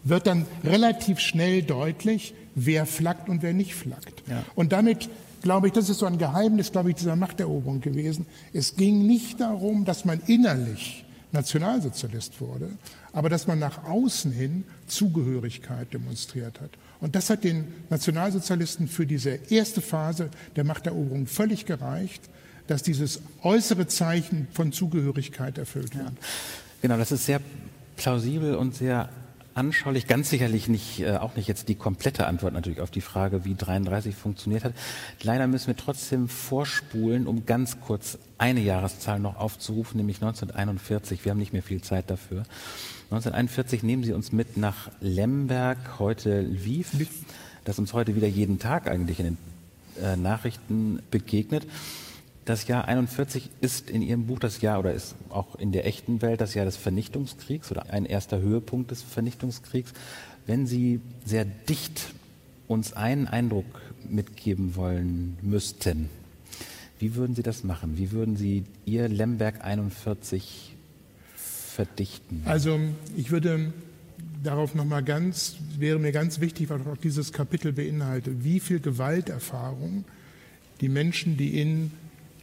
wird 0.03 0.25
dann 0.25 0.46
relativ 0.63 1.20
schnell 1.20 1.62
deutlich, 1.62 2.34
wer 2.55 2.86
flaggt 2.86 3.29
und 3.29 3.44
wer 3.44 3.53
nicht 3.53 3.75
flaggt. 3.75 4.24
Ja. 4.27 4.44
Und 4.55 4.72
damit 4.72 5.10
glaube 5.46 5.68
ich, 5.68 5.74
das 5.74 5.90
ist 5.90 6.00
so 6.00 6.08
ein 6.08 6.18
Geheimnis, 6.18 6.72
glaube 6.72 6.90
ich, 6.90 6.96
dieser 6.96 7.16
Machteroberung 7.16 7.80
gewesen. 7.80 8.25
Es 8.52 8.75
ging 8.75 9.06
nicht 9.06 9.40
darum, 9.40 9.86
dass 9.86 10.04
man 10.04 10.20
innerlich 10.25 11.06
Nationalsozialist 11.32 12.42
wurde, 12.42 12.72
aber 13.14 13.30
dass 13.30 13.46
man 13.46 13.60
nach 13.60 13.84
außen 13.84 14.32
hin 14.32 14.64
Zugehörigkeit 14.88 15.94
demonstriert 15.94 16.60
hat. 16.62 16.72
Und 17.00 17.14
das 17.14 17.30
hat 17.30 17.44
den 17.44 17.68
Nationalsozialisten 17.92 18.88
für 18.88 19.06
diese 19.06 19.40
erste 19.52 19.82
Phase 19.82 20.32
der 20.56 20.64
Machteroberung 20.64 21.28
völlig 21.28 21.68
gereicht, 21.68 22.24
dass 22.66 22.82
dieses 22.82 23.22
äußere 23.44 23.86
Zeichen 23.86 24.48
von 24.52 24.72
Zugehörigkeit 24.72 25.60
erfüllt 25.60 25.96
wird. 25.96 26.14
Genau, 26.82 26.98
das 26.98 27.12
ist 27.12 27.28
sehr 27.28 27.40
plausibel 27.98 28.56
und 28.56 28.74
sehr 28.74 29.10
anschaulich, 29.55 30.05
ganz 30.05 30.29
sicherlich 30.29 30.67
nicht, 30.67 31.00
äh, 31.00 31.17
auch 31.17 31.35
nicht 31.35 31.47
jetzt 31.47 31.69
die 31.69 31.75
komplette 31.75 32.27
Antwort 32.27 32.53
natürlich 32.53 32.81
auf 32.81 32.91
die 32.91 33.01
Frage, 33.01 33.45
wie 33.45 33.55
33 33.55 34.13
funktioniert 34.13 34.63
hat. 34.63 34.74
Leider 35.24 35.47
müssen 35.47 35.67
wir 35.67 35.77
trotzdem 35.77 36.27
vorspulen, 36.27 37.25
um 37.25 37.45
ganz 37.45 37.79
kurz 37.79 38.19
eine 38.38 38.59
Jahreszahl 38.59 39.19
noch 39.19 39.38
aufzurufen, 39.38 39.97
nämlich 39.97 40.17
1941. 40.17 41.24
Wir 41.25 41.31
haben 41.31 41.39
nicht 41.39 41.53
mehr 41.53 41.63
viel 41.63 41.81
Zeit 41.81 42.09
dafür. 42.09 42.43
1941 43.05 43.81
nehmen 43.81 44.03
Sie 44.03 44.13
uns 44.13 44.31
mit 44.31 44.57
nach 44.57 44.91
Lemberg, 45.00 46.00
heute 46.00 46.41
Lviv, 46.41 46.91
das 47.63 47.79
uns 47.79 47.93
heute 47.93 48.15
wieder 48.15 48.27
jeden 48.27 48.59
Tag 48.59 48.88
eigentlich 48.88 49.19
in 49.19 49.25
den 49.25 49.38
äh, 50.03 50.17
Nachrichten 50.17 51.00
begegnet. 51.12 51.65
Das 52.46 52.68
Jahr 52.68 52.88
41 52.88 53.50
ist 53.62 53.90
in 53.90 54.04
Ihrem 54.04 54.28
Buch 54.28 54.38
das 54.38 54.62
Jahr 54.62 54.80
oder 54.80 54.94
ist 54.94 55.16
auch 55.30 55.56
in 55.56 55.72
der 55.72 55.88
echten 55.88 56.22
Welt 56.22 56.42
das 56.42 56.54
Jahr 56.54 56.66
des 56.66 56.78
Vernichtungskriegs 56.78 57.72
oder 57.72 57.90
ein 57.90 58.06
erster 58.06 58.40
Höhepunkt 58.40 58.92
des 58.92 59.02
Vernichtungskriegs. 59.02 59.94
Wenn 60.46 60.68
Sie 60.68 61.02
sehr 61.25 61.44
dicht 61.44 62.14
uns 62.68 62.94
einen 62.94 63.28
Eindruck 63.28 63.66
mitgeben 64.08 64.75
wollen 64.75 65.38
müssten, 65.42 66.10
Wie 67.00 67.16
würden 67.16 67.36
Sie 67.36 67.44
das 67.44 67.64
machen? 67.64 67.98
Wie 67.98 68.12
würden 68.12 68.38
Sie 68.38 68.64
Ihr 68.86 69.10
Lemberg 69.10 69.64
41 69.64 70.75
verdichten? 71.36 72.42
Also 72.46 72.80
ich 73.18 73.32
würde 73.32 73.74
darauf 74.44 74.75
nochmal 74.75 75.04
ganz, 75.04 75.58
wäre 75.78 76.00
mir 76.00 76.14
ganz 76.14 76.40
wichtig, 76.40 76.70
was 76.70 76.86
auch 76.88 76.98
dieses 76.98 77.34
Kapitel 77.34 77.74
beinhaltet, 77.74 78.44
wie 78.44 78.60
viel 78.60 78.80
Gewalterfahrung 78.80 80.06
die 80.80 80.90
Menschen, 80.90 81.36
die 81.36 81.60
in 81.60 81.92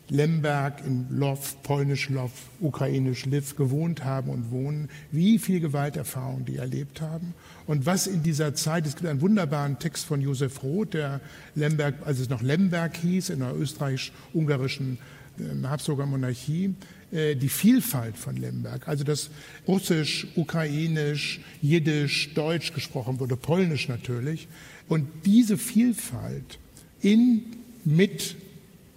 Lemberg, 0.08 0.84
in 0.84 1.06
Lov, 1.10 1.62
polnisch 1.62 2.10
Lov, 2.10 2.32
ukrainisch 2.60 3.24
Liv 3.24 3.56
gewohnt 3.56 4.04
haben 4.04 4.30
und 4.30 4.50
wohnen, 4.50 4.88
wie 5.10 5.38
viel 5.38 5.60
Gewalterfahrung 5.60 6.44
die 6.44 6.56
erlebt 6.56 7.00
haben. 7.00 7.34
Und 7.66 7.86
was 7.86 8.06
in 8.06 8.22
dieser 8.22 8.54
Zeit, 8.54 8.86
es 8.86 8.96
gibt 8.96 9.08
einen 9.08 9.20
wunderbaren 9.20 9.78
Text 9.78 10.04
von 10.04 10.20
Josef 10.20 10.62
Roth, 10.62 10.94
der 10.94 11.20
Lemberg, 11.54 11.94
als 12.04 12.18
es 12.18 12.28
noch 12.28 12.42
Lemberg 12.42 12.96
hieß, 12.96 13.30
in 13.30 13.38
der 13.40 13.56
österreichisch-ungarischen 13.56 14.98
äh, 15.38 15.66
Habsburger 15.66 16.06
Monarchie, 16.06 16.74
äh, 17.12 17.36
die 17.36 17.48
Vielfalt 17.48 18.16
von 18.16 18.36
Lemberg, 18.36 18.88
also 18.88 19.04
dass 19.04 19.30
Russisch, 19.68 20.26
Ukrainisch, 20.34 21.40
Jiddisch, 21.60 22.34
Deutsch 22.34 22.72
gesprochen 22.74 23.20
wurde, 23.20 23.36
Polnisch 23.36 23.88
natürlich, 23.88 24.48
und 24.88 25.06
diese 25.24 25.56
Vielfalt 25.58 26.58
in, 27.00 27.44
mit 27.84 28.36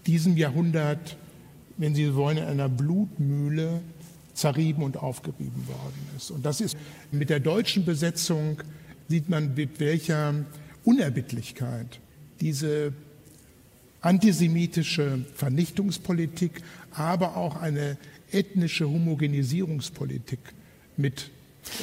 diesem 0.07 0.37
Jahrhundert, 0.37 1.17
wenn 1.77 1.95
Sie 1.95 2.15
wollen, 2.15 2.37
in 2.37 2.43
einer 2.43 2.69
Blutmühle 2.69 3.81
zerrieben 4.33 4.83
und 4.83 4.97
aufgerieben 4.97 5.67
worden 5.67 6.09
ist. 6.17 6.31
Und 6.31 6.45
das 6.45 6.61
ist 6.61 6.77
mit 7.11 7.29
der 7.29 7.39
deutschen 7.39 7.85
Besetzung 7.85 8.61
sieht 9.07 9.29
man, 9.29 9.53
mit 9.55 9.79
welcher 9.79 10.33
Unerbittlichkeit 10.83 11.99
diese 12.41 12.93
antisemitische 14.01 15.25
Vernichtungspolitik, 15.33 16.61
aber 16.91 17.37
auch 17.37 17.55
eine 17.55 17.97
ethnische 18.31 18.87
Homogenisierungspolitik 18.87 20.39
mit 20.97 21.31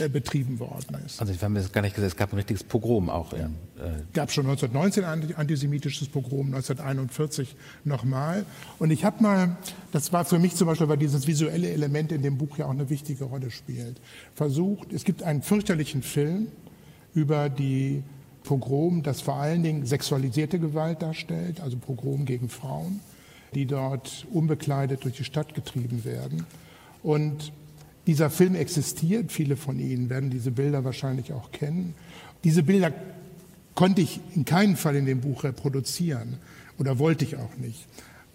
äh, 0.01 0.09
betrieben 0.09 0.59
worden 0.59 0.97
ist. 1.05 1.21
Also 1.21 1.35
wir 1.35 1.41
haben 1.41 1.57
jetzt 1.57 1.73
gar 1.73 1.83
nicht 1.83 1.95
gesagt, 1.95 2.13
es 2.13 2.17
gab 2.17 2.33
ein 2.33 2.37
richtiges 2.37 2.65
Pogrom 2.65 3.11
auch. 3.11 3.33
Ja. 3.33 3.51
Es 3.77 3.83
äh 3.83 4.05
gab 4.13 4.31
schon 4.31 4.47
1919 4.47 5.05
ein 5.05 5.35
antisemitisches 5.37 6.09
Pogrom, 6.09 6.47
1941 6.47 7.57
nochmal. 7.85 8.47
Und 8.79 8.91
ich 8.91 9.05
habe 9.05 9.23
mal, 9.23 9.57
das 9.91 10.13
war 10.13 10.25
für 10.25 10.39
mich 10.39 10.55
zum 10.55 10.67
Beispiel, 10.67 10.89
weil 10.89 10.99
dieses 10.99 11.27
visuelle 11.27 11.71
Element 11.71 12.13
in 12.13 12.23
dem 12.23 12.39
Buch 12.39 12.59
ja 12.59 12.67
auch 12.67 12.71
eine 12.71 12.91
wichtige 12.91 13.25
Rolle 13.25 13.51
spielt, 13.51 14.01
versucht, 14.35 14.93
es 14.93 15.05
gibt 15.05 15.23
einen 15.23 15.43
fürchterlichen 15.43 16.03
Film 16.03 16.49
über 17.15 17.49
die 17.49 18.03
Pogrom, 18.45 19.03
das 19.03 19.21
vor 19.21 19.37
allen 19.37 19.63
Dingen 19.63 19.87
sexualisierte 19.87 20.59
Gewalt 20.59 21.03
darstellt, 21.03 21.61
also 21.61 21.77
Pogrom 21.77 22.25
gegen 22.25 22.49
Frauen, 22.49 23.01
die 23.55 23.67
dort 23.67 24.27
unbekleidet 24.33 25.05
durch 25.05 25.17
die 25.17 25.25
Stadt 25.25 25.55
getrieben 25.55 26.05
werden. 26.05 26.47
Und 27.03 27.53
dieser 28.07 28.31
Film 28.31 28.55
existiert, 28.55 29.31
viele 29.31 29.57
von 29.57 29.79
Ihnen 29.79 30.11
werden 30.11 30.31
diese 30.31 30.51
Bilder 30.51 30.85
wahrscheinlich 30.85 31.33
auch 31.33 31.53
kennen. 31.53 31.95
Diese 32.45 32.63
Bilder 32.63 32.93
konnte 33.75 34.03
ich 34.03 34.21
in 34.35 34.45
keinem 34.45 34.77
Fall 34.77 34.97
in 34.97 35.07
dem 35.07 35.21
Buch 35.21 35.45
reproduzieren 35.45 36.39
oder 36.79 36.99
wollte 36.99 37.25
ich 37.25 37.37
auch 37.37 37.57
nicht, 37.57 37.87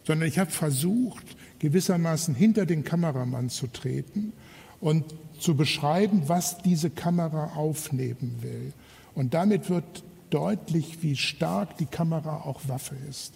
sondern 0.05 0.27
ich 0.27 0.39
habe 0.39 0.51
versucht, 0.51 1.25
gewissermaßen 1.59 2.35
hinter 2.35 2.65
den 2.65 2.83
Kameramann 2.83 3.49
zu 3.49 3.67
treten 3.67 4.33
und 4.79 5.03
zu 5.39 5.55
beschreiben, 5.55 6.23
was 6.27 6.59
diese 6.59 6.89
Kamera 6.89 7.55
aufnehmen 7.55 8.37
will. 8.41 8.73
Und 9.15 9.33
damit 9.33 9.69
wird 9.69 10.03
deutlich, 10.29 11.01
wie 11.01 11.15
stark 11.15 11.77
die 11.77 11.85
Kamera 11.85 12.41
auch 12.41 12.61
Waffe 12.67 12.95
ist. 13.09 13.33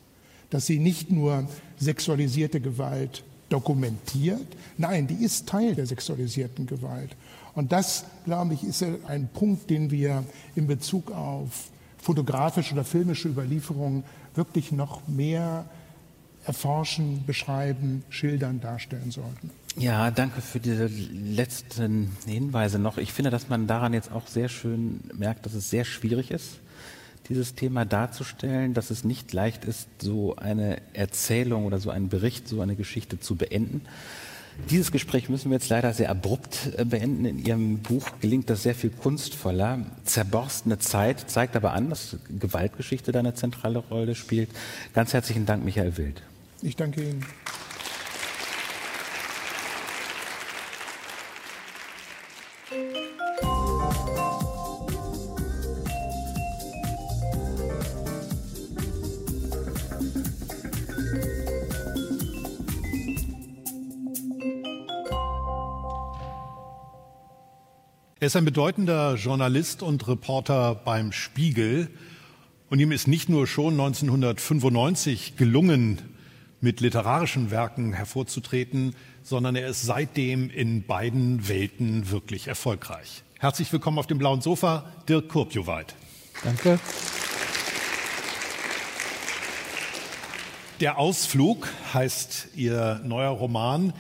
Dass 0.50 0.66
sie 0.66 0.80
nicht 0.80 1.12
nur 1.12 1.48
sexualisierte 1.78 2.62
Gewalt 2.62 3.24
dokumentiert. 3.52 4.48
Nein, 4.78 5.08
die 5.08 5.24
ist 5.24 5.48
Teil 5.48 5.76
der 5.76 5.86
sexualisierten 5.86 6.66
Gewalt. 6.66 7.16
Und 7.54 7.72
das, 7.72 8.06
glaube 8.26 8.54
ich, 8.54 8.64
ist 8.64 8.84
ein 9.08 9.28
Punkt, 9.28 9.70
den 9.70 9.92
wir 9.92 10.24
in 10.56 10.68
Bezug 10.68 11.12
auf 11.12 11.70
fotografische 11.98 12.74
oder 12.74 12.84
filmische 12.84 13.28
Überlieferungen 13.28 14.04
wirklich 14.36 14.72
noch 14.72 15.08
mehr 15.08 15.66
erforschen, 16.46 17.24
beschreiben, 17.26 18.04
schildern, 18.10 18.62
darstellen 18.62 19.12
sollten. 19.12 19.52
Ja, 19.78 20.12
danke 20.12 20.42
für 20.42 20.60
diese 20.60 20.88
letzten 20.88 22.12
Hinweise 22.26 22.80
noch. 22.80 22.98
Ich 22.98 23.14
finde, 23.14 23.30
dass 23.30 23.48
man 23.48 23.68
daran 23.68 23.94
jetzt 23.94 24.12
auch 24.12 24.28
sehr 24.28 24.50
schön 24.50 25.00
merkt, 25.14 25.46
dass 25.46 25.54
es 25.54 25.70
sehr 25.70 25.86
schwierig 25.86 26.32
ist, 26.32 26.60
dieses 27.30 27.56
Thema 27.56 27.86
darzustellen, 27.86 28.74
dass 28.74 28.90
es 28.90 29.04
nicht 29.04 29.34
leicht 29.34 29.66
ist, 29.66 29.88
so 30.02 30.36
eine 30.36 30.78
Erzählung 30.94 31.66
oder 31.66 31.80
so 31.80 31.90
einen 31.90 32.10
Bericht, 32.10 32.48
so 32.48 32.62
eine 32.62 32.76
Geschichte 32.76 33.20
zu 33.20 33.36
beenden. 33.36 33.82
Dieses 34.70 34.92
Gespräch 34.92 35.30
müssen 35.30 35.50
wir 35.50 35.58
jetzt 35.58 35.70
leider 35.70 35.94
sehr 35.94 36.10
abrupt 36.10 36.72
äh, 36.78 36.86
beenden. 36.86 37.26
In 37.26 37.40
Ihrem 37.40 37.80
Buch 37.80 38.06
gelingt 38.20 38.50
das 38.50 38.64
sehr 38.64 38.76
viel 38.76 38.90
kunstvoller. 38.90 39.86
Zerborstene 40.04 40.78
Zeit 40.78 41.30
zeigt 41.30 41.56
aber 41.56 41.74
an, 41.74 41.90
dass 41.90 42.18
Gewaltgeschichte 42.30 43.12
da 43.12 43.20
eine 43.20 43.34
zentrale 43.34 43.80
Rolle 43.80 44.14
spielt. 44.16 44.50
Ganz 44.94 45.14
herzlichen 45.14 45.46
Dank, 45.46 45.64
Michael 45.64 45.98
Wild. 45.98 46.22
Ich 46.62 46.76
danke 46.76 47.02
Ihnen. 47.02 47.26
Er 68.22 68.28
ist 68.28 68.36
ein 68.36 68.46
bedeutender 68.46 69.16
Journalist 69.16 69.82
und 69.82 70.08
Reporter 70.08 70.76
beim 70.76 71.12
Spiegel. 71.12 71.90
Und 72.70 72.78
ihm 72.78 72.92
ist 72.92 73.08
nicht 73.08 73.30
nur 73.30 73.48
schon 73.48 73.74
1995 73.74 75.38
gelungen, 75.38 76.00
mit 76.60 76.82
literarischen 76.82 77.50
Werken 77.50 77.94
hervorzutreten, 77.94 78.96
sondern 79.24 79.56
er 79.56 79.68
ist 79.68 79.82
seitdem 79.82 80.52
in 80.52 80.84
beiden 80.84 81.48
Welten 81.48 82.12
wirklich 82.12 82.48
erfolgreich. 82.48 83.24
Herzlich 83.40 83.74
willkommen 83.74 83.98
auf 83.98 84.06
dem 84.06 84.20
blauen 84.20 84.42
Sofa, 84.42 84.86
Dirk 85.10 85.28
Kurpjoweit. 85.28 85.96
Danke. 86.44 86.80
Der 90.80 91.00
Ausflug 91.00 91.68
heißt 91.92 92.50
Ihr 92.56 93.02
neuer 93.04 93.32
Roman, 93.32 93.94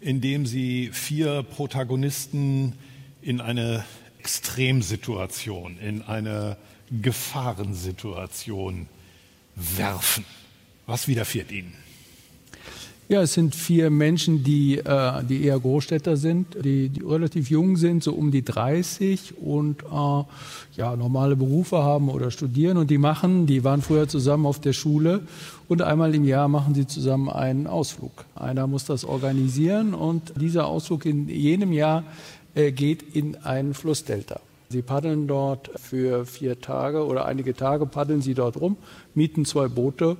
in 0.00 0.20
dem 0.20 0.46
Sie 0.46 0.90
vier 0.92 1.44
Protagonisten 1.44 2.72
in 3.22 3.40
eine 3.40 3.84
Extremsituation, 4.18 5.78
in 5.78 6.02
eine 6.02 6.56
Gefahrensituation 6.90 8.88
werfen. 9.54 10.24
Was 10.86 11.08
widerfährt 11.08 11.52
Ihnen? 11.52 11.74
Ja, 13.10 13.22
es 13.22 13.32
sind 13.32 13.54
vier 13.54 13.88
Menschen, 13.88 14.44
die, 14.44 14.76
äh, 14.76 15.24
die 15.24 15.42
eher 15.42 15.58
Großstädter 15.58 16.18
sind, 16.18 16.58
die, 16.62 16.90
die 16.90 17.00
relativ 17.00 17.48
jung 17.48 17.78
sind, 17.78 18.02
so 18.04 18.12
um 18.12 18.30
die 18.30 18.44
30 18.44 19.38
und 19.38 19.82
äh, 19.82 20.24
ja, 20.76 20.94
normale 20.94 21.34
Berufe 21.34 21.78
haben 21.78 22.10
oder 22.10 22.30
studieren. 22.30 22.76
Und 22.76 22.90
die 22.90 22.98
machen, 22.98 23.46
die 23.46 23.64
waren 23.64 23.80
früher 23.80 24.08
zusammen 24.08 24.44
auf 24.44 24.60
der 24.60 24.74
Schule 24.74 25.22
und 25.68 25.80
einmal 25.80 26.14
im 26.14 26.26
Jahr 26.26 26.48
machen 26.48 26.74
sie 26.74 26.86
zusammen 26.86 27.30
einen 27.30 27.66
Ausflug. 27.66 28.26
Einer 28.34 28.66
muss 28.66 28.84
das 28.84 29.06
organisieren 29.06 29.94
und 29.94 30.34
dieser 30.38 30.66
Ausflug 30.66 31.06
in 31.06 31.30
jenem 31.30 31.72
Jahr 31.72 32.04
geht 32.72 33.14
in 33.14 33.36
ein 33.36 33.74
Flussdelta. 33.74 34.40
Sie 34.70 34.82
paddeln 34.82 35.26
dort 35.26 35.70
für 35.80 36.26
vier 36.26 36.60
Tage 36.60 37.06
oder 37.06 37.24
einige 37.24 37.54
Tage 37.54 37.86
paddeln 37.86 38.20
sie 38.20 38.34
dort 38.34 38.60
rum, 38.60 38.76
mieten 39.14 39.46
zwei 39.46 39.68
Boote 39.68 40.18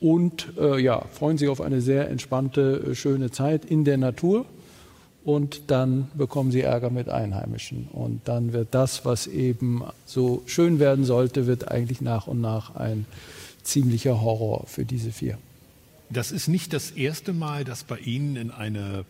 und 0.00 0.48
äh, 0.58 0.78
ja, 0.78 1.02
freuen 1.12 1.38
sich 1.38 1.48
auf 1.48 1.60
eine 1.60 1.80
sehr 1.80 2.08
entspannte, 2.08 2.90
äh, 2.90 2.94
schöne 2.94 3.30
Zeit 3.30 3.64
in 3.64 3.84
der 3.84 3.96
Natur. 3.96 4.44
Und 5.24 5.70
dann 5.70 6.08
bekommen 6.14 6.52
sie 6.52 6.62
Ärger 6.62 6.90
mit 6.90 7.08
Einheimischen. 7.08 7.88
Und 7.92 8.22
dann 8.26 8.52
wird 8.52 8.68
das, 8.70 9.04
was 9.04 9.26
eben 9.26 9.82
so 10.06 10.42
schön 10.46 10.78
werden 10.78 11.04
sollte, 11.04 11.46
wird 11.46 11.70
eigentlich 11.70 12.00
nach 12.00 12.26
und 12.26 12.40
nach 12.40 12.76
ein 12.76 13.04
ziemlicher 13.62 14.22
Horror 14.22 14.64
für 14.66 14.84
diese 14.84 15.12
vier. 15.12 15.36
Das 16.08 16.32
ist 16.32 16.48
nicht 16.48 16.72
das 16.72 16.92
erste 16.92 17.34
Mal, 17.34 17.64
dass 17.64 17.84
bei 17.84 17.98
Ihnen 17.98 18.36
in 18.36 18.50
eine 18.50 19.04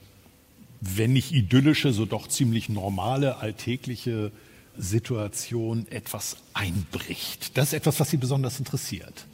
wenn 0.80 1.12
nicht 1.12 1.32
idyllische, 1.32 1.92
so 1.92 2.04
doch 2.04 2.28
ziemlich 2.28 2.68
normale, 2.68 3.38
alltägliche 3.38 4.32
Situation 4.76 5.86
etwas 5.90 6.36
einbricht. 6.54 7.56
Das 7.56 7.68
ist 7.68 7.74
etwas, 7.74 7.98
was 8.00 8.10
Sie 8.10 8.16
besonders 8.16 8.58
interessiert. 8.58 9.26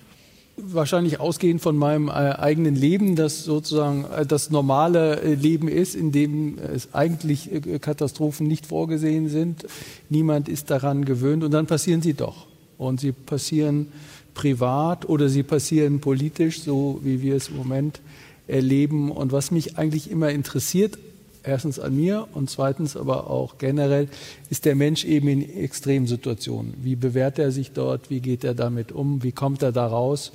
Wahrscheinlich 0.56 1.18
ausgehend 1.18 1.60
von 1.60 1.76
meinem 1.76 2.08
äh, 2.08 2.12
eigenen 2.12 2.76
Leben, 2.76 3.16
das 3.16 3.42
sozusagen 3.44 4.04
äh, 4.04 4.24
das 4.24 4.50
normale 4.50 5.20
äh, 5.20 5.34
Leben 5.34 5.66
ist, 5.66 5.96
in 5.96 6.12
dem 6.12 6.58
es 6.58 6.94
eigentlich 6.94 7.50
Katastrophen 7.80 8.46
nicht 8.46 8.66
vorgesehen 8.66 9.28
sind. 9.28 9.66
Niemand 10.08 10.48
ist 10.48 10.70
daran 10.70 11.04
gewöhnt 11.04 11.42
und 11.42 11.50
dann 11.50 11.66
passieren 11.66 12.02
sie 12.02 12.14
doch. 12.14 12.46
Und 12.78 13.00
sie 13.00 13.10
passieren 13.10 13.88
privat 14.34 15.08
oder 15.08 15.28
sie 15.28 15.42
passieren 15.42 16.00
politisch, 16.00 16.62
so 16.62 17.00
wie 17.02 17.20
wir 17.20 17.34
es 17.34 17.48
im 17.48 17.56
Moment 17.56 18.00
erleben. 18.46 19.10
Und 19.10 19.32
was 19.32 19.50
mich 19.50 19.76
eigentlich 19.76 20.08
immer 20.08 20.30
interessiert, 20.30 20.98
erstens 21.44 21.78
an 21.78 21.96
mir 21.96 22.26
und 22.32 22.50
zweitens 22.50 22.96
aber 22.96 23.30
auch 23.30 23.58
generell, 23.58 24.08
ist 24.50 24.64
der 24.64 24.74
Mensch 24.74 25.04
eben 25.04 25.28
in 25.28 25.56
Extremsituationen. 25.56 26.74
Wie 26.82 26.96
bewährt 26.96 27.38
er 27.38 27.52
sich 27.52 27.72
dort? 27.72 28.10
Wie 28.10 28.20
geht 28.20 28.44
er 28.44 28.54
damit 28.54 28.92
um? 28.92 29.22
Wie 29.22 29.32
kommt 29.32 29.62
er 29.62 29.72
da 29.72 29.86
raus? 29.86 30.32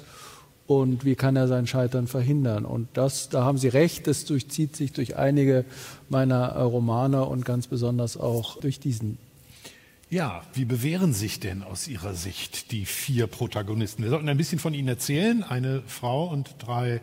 Und 0.67 1.03
wie 1.03 1.15
kann 1.15 1.35
er 1.35 1.47
sein 1.47 1.65
Scheitern 1.65 2.05
verhindern? 2.05 2.63
Und 2.63 2.89
das, 2.93 3.29
da 3.29 3.43
haben 3.43 3.57
Sie 3.57 3.69
recht, 3.69 4.05
das 4.05 4.25
durchzieht 4.25 4.75
sich 4.75 4.93
durch 4.93 5.17
einige 5.17 5.65
meiner 6.09 6.55
Romane 6.57 7.25
und 7.25 7.43
ganz 7.43 7.65
besonders 7.65 8.17
auch 8.17 8.59
durch 8.59 8.79
diesen. 8.79 9.17
Ja, 10.11 10.43
wie 10.53 10.65
bewähren 10.65 11.13
sich 11.13 11.39
denn 11.39 11.63
aus 11.63 11.87
Ihrer 11.87 12.13
Sicht 12.13 12.71
die 12.71 12.85
vier 12.85 13.25
Protagonisten? 13.25 14.03
Wir 14.03 14.11
sollten 14.11 14.29
ein 14.29 14.37
bisschen 14.37 14.59
von 14.59 14.75
ihnen 14.75 14.87
erzählen. 14.87 15.43
Eine 15.43 15.81
Frau 15.87 16.27
und 16.27 16.55
drei 16.59 17.01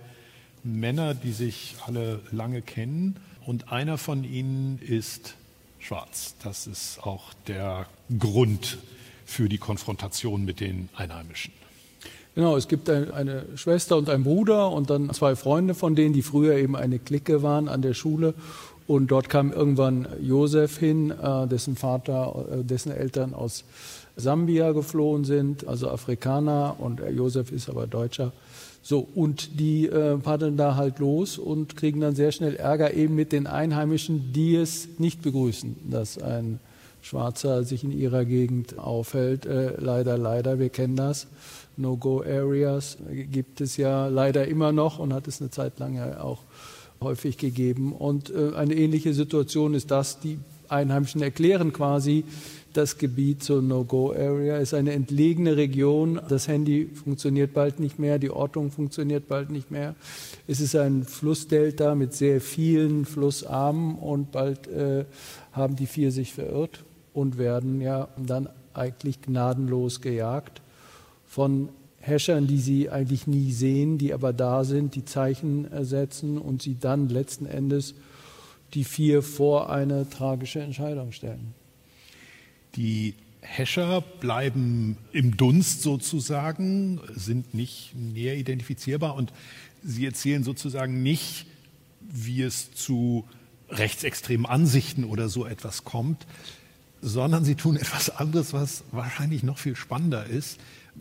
Männer, 0.63 1.15
die 1.15 1.33
sich 1.33 1.77
alle 1.87 2.21
lange 2.31 2.63
kennen. 2.63 3.17
Und 3.47 3.71
einer 3.71 3.97
von 3.97 4.25
ihnen 4.25 4.81
ist 4.81 5.37
schwarz. 5.79 6.35
Das 6.43 6.67
ist 6.67 6.99
auch 7.05 7.33
der 7.47 7.87
Grund 8.19 8.79
für 9.25 9.49
die 9.49 9.59
Konfrontation 9.59 10.45
mit 10.45 10.59
den 10.59 10.89
Einheimischen. 10.97 11.53
Genau, 12.35 12.57
es 12.57 12.67
gibt 12.67 12.91
eine 12.91 13.47
Schwester 13.55 13.97
und 13.97 14.11
einen 14.11 14.25
Bruder 14.25 14.71
und 14.71 14.91
dann 14.91 15.11
zwei 15.15 15.37
Freunde 15.37 15.75
von 15.75 15.95
denen, 15.95 16.13
die 16.13 16.23
früher 16.23 16.57
eben 16.57 16.77
eine 16.77 16.99
Clique 16.99 17.43
waren 17.43 17.69
an 17.69 17.83
der 17.83 17.95
Schule. 17.95 18.35
Und 18.89 19.11
dort 19.11 19.29
kam 19.29 19.53
irgendwann 19.53 20.07
Josef 20.21 20.79
hin, 20.79 21.11
äh, 21.11 21.47
dessen 21.47 21.77
Vater, 21.77 22.47
äh, 22.51 22.65
dessen 22.65 22.93
Eltern 22.93 23.33
aus 23.33 23.65
Sambia 24.17 24.73
geflohen 24.73 25.25
sind, 25.25 25.67
also 25.67 25.89
Afrikaner, 25.89 26.77
und 26.79 27.01
Josef 27.11 27.53
ist 27.53 27.69
aber 27.69 27.87
Deutscher. 27.87 28.33
So, 28.89 29.01
und 29.17 29.59
die 29.59 29.87
äh, 29.87 30.17
paddeln 30.17 30.57
da 30.57 30.77
halt 30.77 31.01
los 31.01 31.39
und 31.39 31.77
kriegen 31.77 32.01
dann 32.01 32.15
sehr 32.15 32.31
schnell 32.31 32.55
Ärger 32.55 32.95
eben 32.95 33.17
mit 33.17 33.33
den 33.33 33.49
Einheimischen, 33.49 34.33
die 34.33 34.55
es 34.55 35.01
nicht 35.01 35.23
begrüßen, 35.23 35.91
dass 35.91 36.23
ein 36.23 36.61
Schwarzer 37.03 37.65
sich 37.65 37.83
in 37.83 37.91
ihrer 37.91 38.25
Gegend 38.25 38.79
aufhält. 38.79 39.45
Äh, 39.45 39.75
leider, 39.81 40.17
leider, 40.17 40.61
wir 40.61 40.69
kennen 40.69 40.95
das. 40.95 41.27
No-Go-Areas 41.77 42.99
gibt 43.33 43.61
es 43.61 43.77
ja 43.77 44.07
leider 44.07 44.47
immer 44.47 44.71
noch 44.71 45.01
und 45.01 45.13
hat 45.13 45.27
es 45.27 45.41
eine 45.41 45.51
Zeit 45.51 45.81
lang 45.81 45.97
ja 45.97 46.21
auch 46.21 46.43
häufig 47.01 47.39
gegeben. 47.39 47.93
Und 47.93 48.31
äh, 48.31 48.55
eine 48.55 48.77
ähnliche 48.77 49.15
Situation 49.15 49.75
ist 49.75 49.91
das, 49.91 50.21
die 50.21 50.39
Einheimischen 50.69 51.23
erklären 51.23 51.73
quasi, 51.73 52.23
das 52.77 52.99
Gebiet 52.99 53.43
zur 53.43 53.63
No-Go-Area 53.63 54.59
ist 54.59 54.75
eine 54.75 54.93
entlegene 54.93 55.57
Region. 55.57 56.21
Das 56.29 56.49
Handy 56.49 56.87
funktioniert 56.87 57.55
bald 57.55 57.81
nicht 57.81 57.99
mehr, 57.99 58.19
die 58.19 58.31
Ortung 58.31 58.71
funktioniert 58.71 59.29
bald 59.29 59.51
nicht 59.51 59.71
mehr. 59.71 59.95
Es 60.47 60.61
ist 60.61 60.77
ein 60.77 61.05
Flussdelta 61.05 61.95
mit 61.95 62.13
sehr 62.15 62.41
vielen 62.41 63.05
Flussarmen 63.05 63.97
und 63.97 64.33
bald 64.33 64.69
äh, 64.69 65.05
haben 65.53 65.77
die 65.77 65.87
vier 65.87 66.13
sich 66.13 66.33
verirrt 66.33 66.85
und 67.15 67.39
werden 67.39 67.81
ja 67.81 68.09
dann 68.17 68.49
eigentlich 68.75 69.23
gnadenlos 69.23 70.01
gejagt 70.01 70.61
von 71.27 71.71
Häschern, 71.99 72.47
die 72.47 72.59
sie 72.59 72.91
eigentlich 72.91 73.27
nie 73.27 73.53
sehen, 73.53 73.99
die 73.99 74.13
aber 74.13 74.33
da 74.33 74.65
sind, 74.65 74.95
die 74.95 75.05
Zeichen 75.05 75.67
setzen 75.85 76.39
und 76.39 76.63
sie 76.63 76.77
dann 76.79 77.09
letzten 77.09 77.47
Endes 77.47 77.95
die 78.75 78.85
vier 78.85 79.23
vor 79.23 79.71
eine 79.71 80.09
tragische 80.09 80.61
Entscheidung 80.61 81.13
stellen. 81.13 81.55
Die 82.77 83.15
Hasher 83.43 84.03
bleiben 84.21 84.97
im 85.13 85.37
Dunst 85.37 85.83
sozusagen, 85.83 87.01
sind 87.15 87.55
nicht 87.55 87.95
näher 87.95 88.37
identifizierbar 88.37 89.15
und 89.15 89.33
sie 89.83 90.05
erzählen 90.05 90.43
sozusagen 90.43 91.03
nicht, 91.03 91.47
wie 92.01 92.43
es 92.43 92.73
zu 92.73 93.25
rechtsextremen 93.69 94.47
Ansichten 94.47 95.05
oder 95.05 95.29
so 95.29 95.47
etwas 95.47 95.85
kommt, 95.85 96.27
sondern 97.01 97.45
sie 97.45 97.55
tun 97.55 97.77
etwas 97.77 98.11
anderes, 98.11 98.53
was 98.53 98.85
wahrscheinlich 98.91 99.43
noch 99.43 99.59
viel 99.59 99.77
spannender 99.77 100.27
ist. 100.27 100.59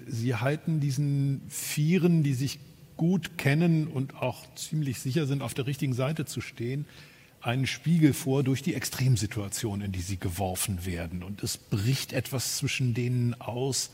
Sie 0.08 0.36
halten 0.36 0.80
diesen 0.80 1.42
Vieren, 1.50 2.24
die 2.24 2.34
sich 2.34 2.60
gut 2.98 3.38
kennen 3.38 3.88
und 3.88 4.16
auch 4.16 4.46
ziemlich 4.56 5.00
sicher 5.00 5.26
sind, 5.26 5.42
auf 5.42 5.54
der 5.54 5.68
richtigen 5.68 5.94
Seite 5.94 6.26
zu 6.26 6.42
stehen, 6.42 6.86
einen 7.46 7.68
Spiegel 7.68 8.14
vor 8.14 8.44
durch 8.44 8.64
die 8.64 8.74
Extremsituation, 8.74 9.82
in 9.82 9.92
die 9.92 10.02
sie 10.02 10.18
geworfen 10.18 10.86
werden. 10.86 11.22
Und 11.22 11.44
es 11.44 11.58
bricht 11.58 12.12
etwas 12.12 12.58
zwischen 12.58 12.94
denen 12.96 13.40
aus, 13.40 13.92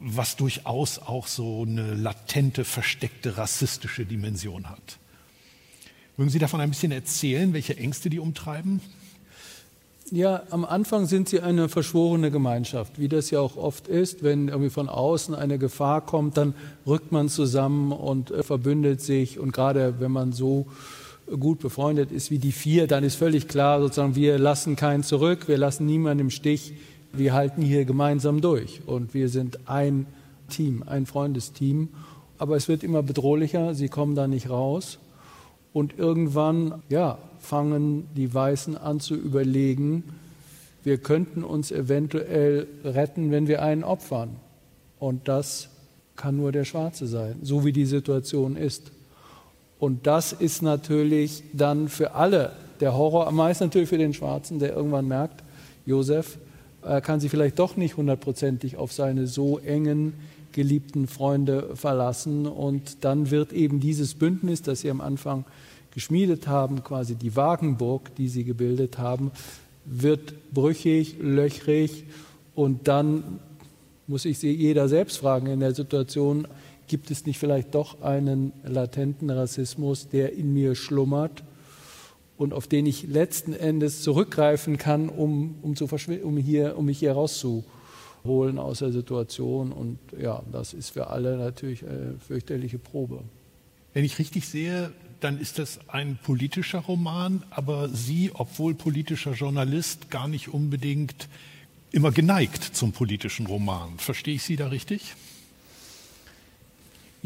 was 0.00 0.36
durchaus 0.36 0.98
auch 0.98 1.26
so 1.26 1.62
eine 1.62 1.94
latente, 1.94 2.64
versteckte 2.64 3.36
rassistische 3.36 4.06
Dimension 4.06 4.70
hat. 4.70 4.98
Mögen 6.16 6.30
Sie 6.30 6.38
davon 6.38 6.62
ein 6.62 6.70
bisschen 6.70 6.92
erzählen, 6.92 7.52
welche 7.52 7.76
Ängste 7.76 8.08
die 8.08 8.20
umtreiben? 8.20 8.80
Ja, 10.10 10.44
am 10.50 10.64
Anfang 10.64 11.06
sind 11.06 11.28
sie 11.28 11.40
eine 11.40 11.68
verschworene 11.68 12.30
Gemeinschaft, 12.30 12.98
wie 12.98 13.08
das 13.08 13.30
ja 13.30 13.40
auch 13.40 13.56
oft 13.56 13.88
ist. 13.88 14.22
Wenn 14.22 14.48
irgendwie 14.48 14.70
von 14.70 14.88
außen 14.88 15.34
eine 15.34 15.58
Gefahr 15.58 16.00
kommt, 16.00 16.36
dann 16.36 16.54
rückt 16.86 17.12
man 17.12 17.28
zusammen 17.28 17.92
und 17.92 18.32
verbündet 18.42 19.02
sich. 19.02 19.38
Und 19.38 19.52
gerade 19.52 20.00
wenn 20.00 20.12
man 20.12 20.32
so 20.32 20.66
gut 21.26 21.58
befreundet 21.58 22.12
ist 22.12 22.30
wie 22.30 22.38
die 22.38 22.52
vier, 22.52 22.86
dann 22.86 23.04
ist 23.04 23.16
völlig 23.16 23.48
klar, 23.48 23.80
sozusagen, 23.80 24.14
wir 24.14 24.38
lassen 24.38 24.76
keinen 24.76 25.02
zurück, 25.02 25.48
wir 25.48 25.58
lassen 25.58 25.86
niemanden 25.86 26.20
im 26.20 26.30
Stich, 26.30 26.74
wir 27.12 27.32
halten 27.32 27.62
hier 27.62 27.84
gemeinsam 27.84 28.40
durch 28.40 28.82
und 28.86 29.14
wir 29.14 29.28
sind 29.28 29.68
ein 29.68 30.06
Team, 30.48 30.84
ein 30.86 31.06
Freundesteam. 31.06 31.88
Aber 32.38 32.56
es 32.56 32.68
wird 32.68 32.84
immer 32.84 33.02
bedrohlicher, 33.02 33.74
sie 33.74 33.88
kommen 33.88 34.14
da 34.14 34.28
nicht 34.28 34.50
raus 34.50 34.98
und 35.72 35.98
irgendwann, 35.98 36.82
ja, 36.88 37.18
fangen 37.40 38.08
die 38.16 38.32
Weißen 38.32 38.76
an 38.76 39.00
zu 39.00 39.14
überlegen, 39.14 40.04
wir 40.84 40.98
könnten 40.98 41.42
uns 41.42 41.72
eventuell 41.72 42.68
retten, 42.84 43.30
wenn 43.30 43.48
wir 43.48 43.62
einen 43.62 43.82
opfern. 43.82 44.36
Und 44.98 45.26
das 45.28 45.68
kann 46.14 46.36
nur 46.36 46.52
der 46.52 46.64
Schwarze 46.64 47.06
sein, 47.06 47.36
so 47.42 47.64
wie 47.64 47.72
die 47.72 47.86
Situation 47.86 48.56
ist. 48.56 48.92
Und 49.78 50.06
das 50.06 50.32
ist 50.32 50.62
natürlich 50.62 51.42
dann 51.52 51.88
für 51.88 52.14
alle 52.14 52.52
der 52.80 52.94
Horror, 52.94 53.26
am 53.26 53.36
meisten 53.36 53.64
natürlich 53.64 53.88
für 53.88 53.98
den 53.98 54.14
Schwarzen, 54.14 54.58
der 54.58 54.74
irgendwann 54.74 55.06
merkt, 55.06 55.42
Josef 55.84 56.38
äh, 56.82 57.00
kann 57.00 57.20
sich 57.20 57.30
vielleicht 57.30 57.58
doch 57.58 57.76
nicht 57.76 57.96
hundertprozentig 57.96 58.76
auf 58.76 58.92
seine 58.92 59.26
so 59.26 59.58
engen, 59.58 60.14
geliebten 60.52 61.06
Freunde 61.06 61.76
verlassen. 61.76 62.46
Und 62.46 63.04
dann 63.04 63.30
wird 63.30 63.52
eben 63.52 63.80
dieses 63.80 64.14
Bündnis, 64.14 64.62
das 64.62 64.80
sie 64.80 64.90
am 64.90 65.00
Anfang 65.00 65.44
geschmiedet 65.92 66.46
haben, 66.46 66.82
quasi 66.82 67.14
die 67.14 67.36
Wagenburg, 67.36 68.14
die 68.16 68.28
sie 68.28 68.44
gebildet 68.44 68.98
haben, 68.98 69.30
wird 69.84 70.34
brüchig, 70.52 71.16
löchrig 71.20 72.04
und 72.54 72.88
dann 72.88 73.40
muss 74.06 74.22
sich 74.22 74.40
jeder 74.42 74.88
selbst 74.88 75.18
fragen 75.18 75.46
in 75.46 75.60
der 75.60 75.74
Situation, 75.74 76.46
gibt 76.88 77.10
es 77.10 77.26
nicht 77.26 77.38
vielleicht 77.38 77.74
doch 77.74 78.02
einen 78.02 78.52
latenten 78.64 79.30
Rassismus, 79.30 80.08
der 80.08 80.32
in 80.32 80.52
mir 80.52 80.74
schlummert 80.74 81.44
und 82.36 82.52
auf 82.52 82.66
den 82.66 82.86
ich 82.86 83.04
letzten 83.04 83.52
Endes 83.52 84.02
zurückgreifen 84.02 84.78
kann, 84.78 85.08
um, 85.08 85.56
um, 85.62 85.76
zu 85.76 85.86
um, 86.22 86.36
hier, 86.36 86.76
um 86.76 86.86
mich 86.86 86.98
hier 86.98 87.12
rauszuholen 87.12 88.58
aus 88.58 88.80
der 88.80 88.92
Situation. 88.92 89.72
Und 89.72 89.98
ja, 90.18 90.42
das 90.52 90.74
ist 90.74 90.90
für 90.90 91.08
alle 91.08 91.36
natürlich 91.36 91.84
eine 91.84 92.16
fürchterliche 92.18 92.78
Probe. 92.78 93.22
Wenn 93.94 94.04
ich 94.04 94.18
richtig 94.18 94.46
sehe, 94.46 94.92
dann 95.20 95.40
ist 95.40 95.58
das 95.58 95.80
ein 95.88 96.18
politischer 96.22 96.80
Roman, 96.80 97.42
aber 97.48 97.88
Sie, 97.88 98.30
obwohl 98.34 98.74
politischer 98.74 99.32
Journalist, 99.32 100.10
gar 100.10 100.28
nicht 100.28 100.48
unbedingt 100.48 101.28
immer 101.92 102.12
geneigt 102.12 102.62
zum 102.62 102.92
politischen 102.92 103.46
Roman. 103.46 103.96
Verstehe 103.96 104.34
ich 104.34 104.42
Sie 104.42 104.56
da 104.56 104.68
richtig? 104.68 105.14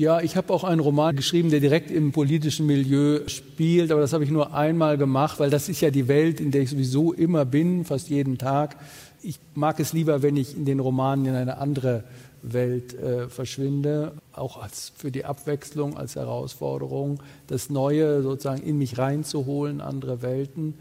Ja, 0.01 0.23
ich 0.23 0.35
habe 0.35 0.51
auch 0.55 0.65
einen 0.65 0.81
Roman 0.81 1.15
geschrieben, 1.15 1.51
der 1.51 1.61
direkt 1.61 1.91
im 1.91 2.11
politischen 2.11 2.65
Milieu 2.65 3.21
spielt, 3.27 3.93
aber 3.93 4.01
das 4.01 4.15
habe 4.15 4.25
ich 4.25 4.31
nur 4.31 4.55
einmal 4.55 4.97
gemacht, 4.97 5.39
weil 5.39 5.51
das 5.51 5.69
ist 5.69 5.83
ja 5.83 5.91
die 5.91 6.09
Welt, 6.09 6.41
in 6.41 6.53
der 6.53 6.63
ich 6.63 6.71
sowieso 6.71 7.13
immer 7.13 7.45
bin, 7.45 7.85
fast 7.85 8.09
jeden 8.09 8.39
Tag. 8.39 8.79
Ich 9.21 9.39
mag 9.55 9.79
es 9.79 9.93
lieber, 9.93 10.23
wenn 10.23 10.39
ich 10.39 10.57
in 10.57 10.65
den 10.65 10.81
Romanen 10.81 11.27
in 11.27 11.35
eine 11.35 11.59
andere 11.59 12.05
Welt 12.41 12.95
äh, 12.95 13.29
verschwinde, 13.29 14.13
auch 14.33 14.63
als 14.63 14.91
für 14.97 15.11
die 15.11 15.27
Abwechslung, 15.27 15.99
als 15.99 16.17
Herausforderung, 16.17 17.23
das 17.49 17.69
Neue 17.69 18.23
sozusagen 18.23 18.63
in 18.63 18.79
mich 18.79 18.97
reinzuholen, 18.97 19.83
andere 19.83 20.23
Welten. 20.23 20.77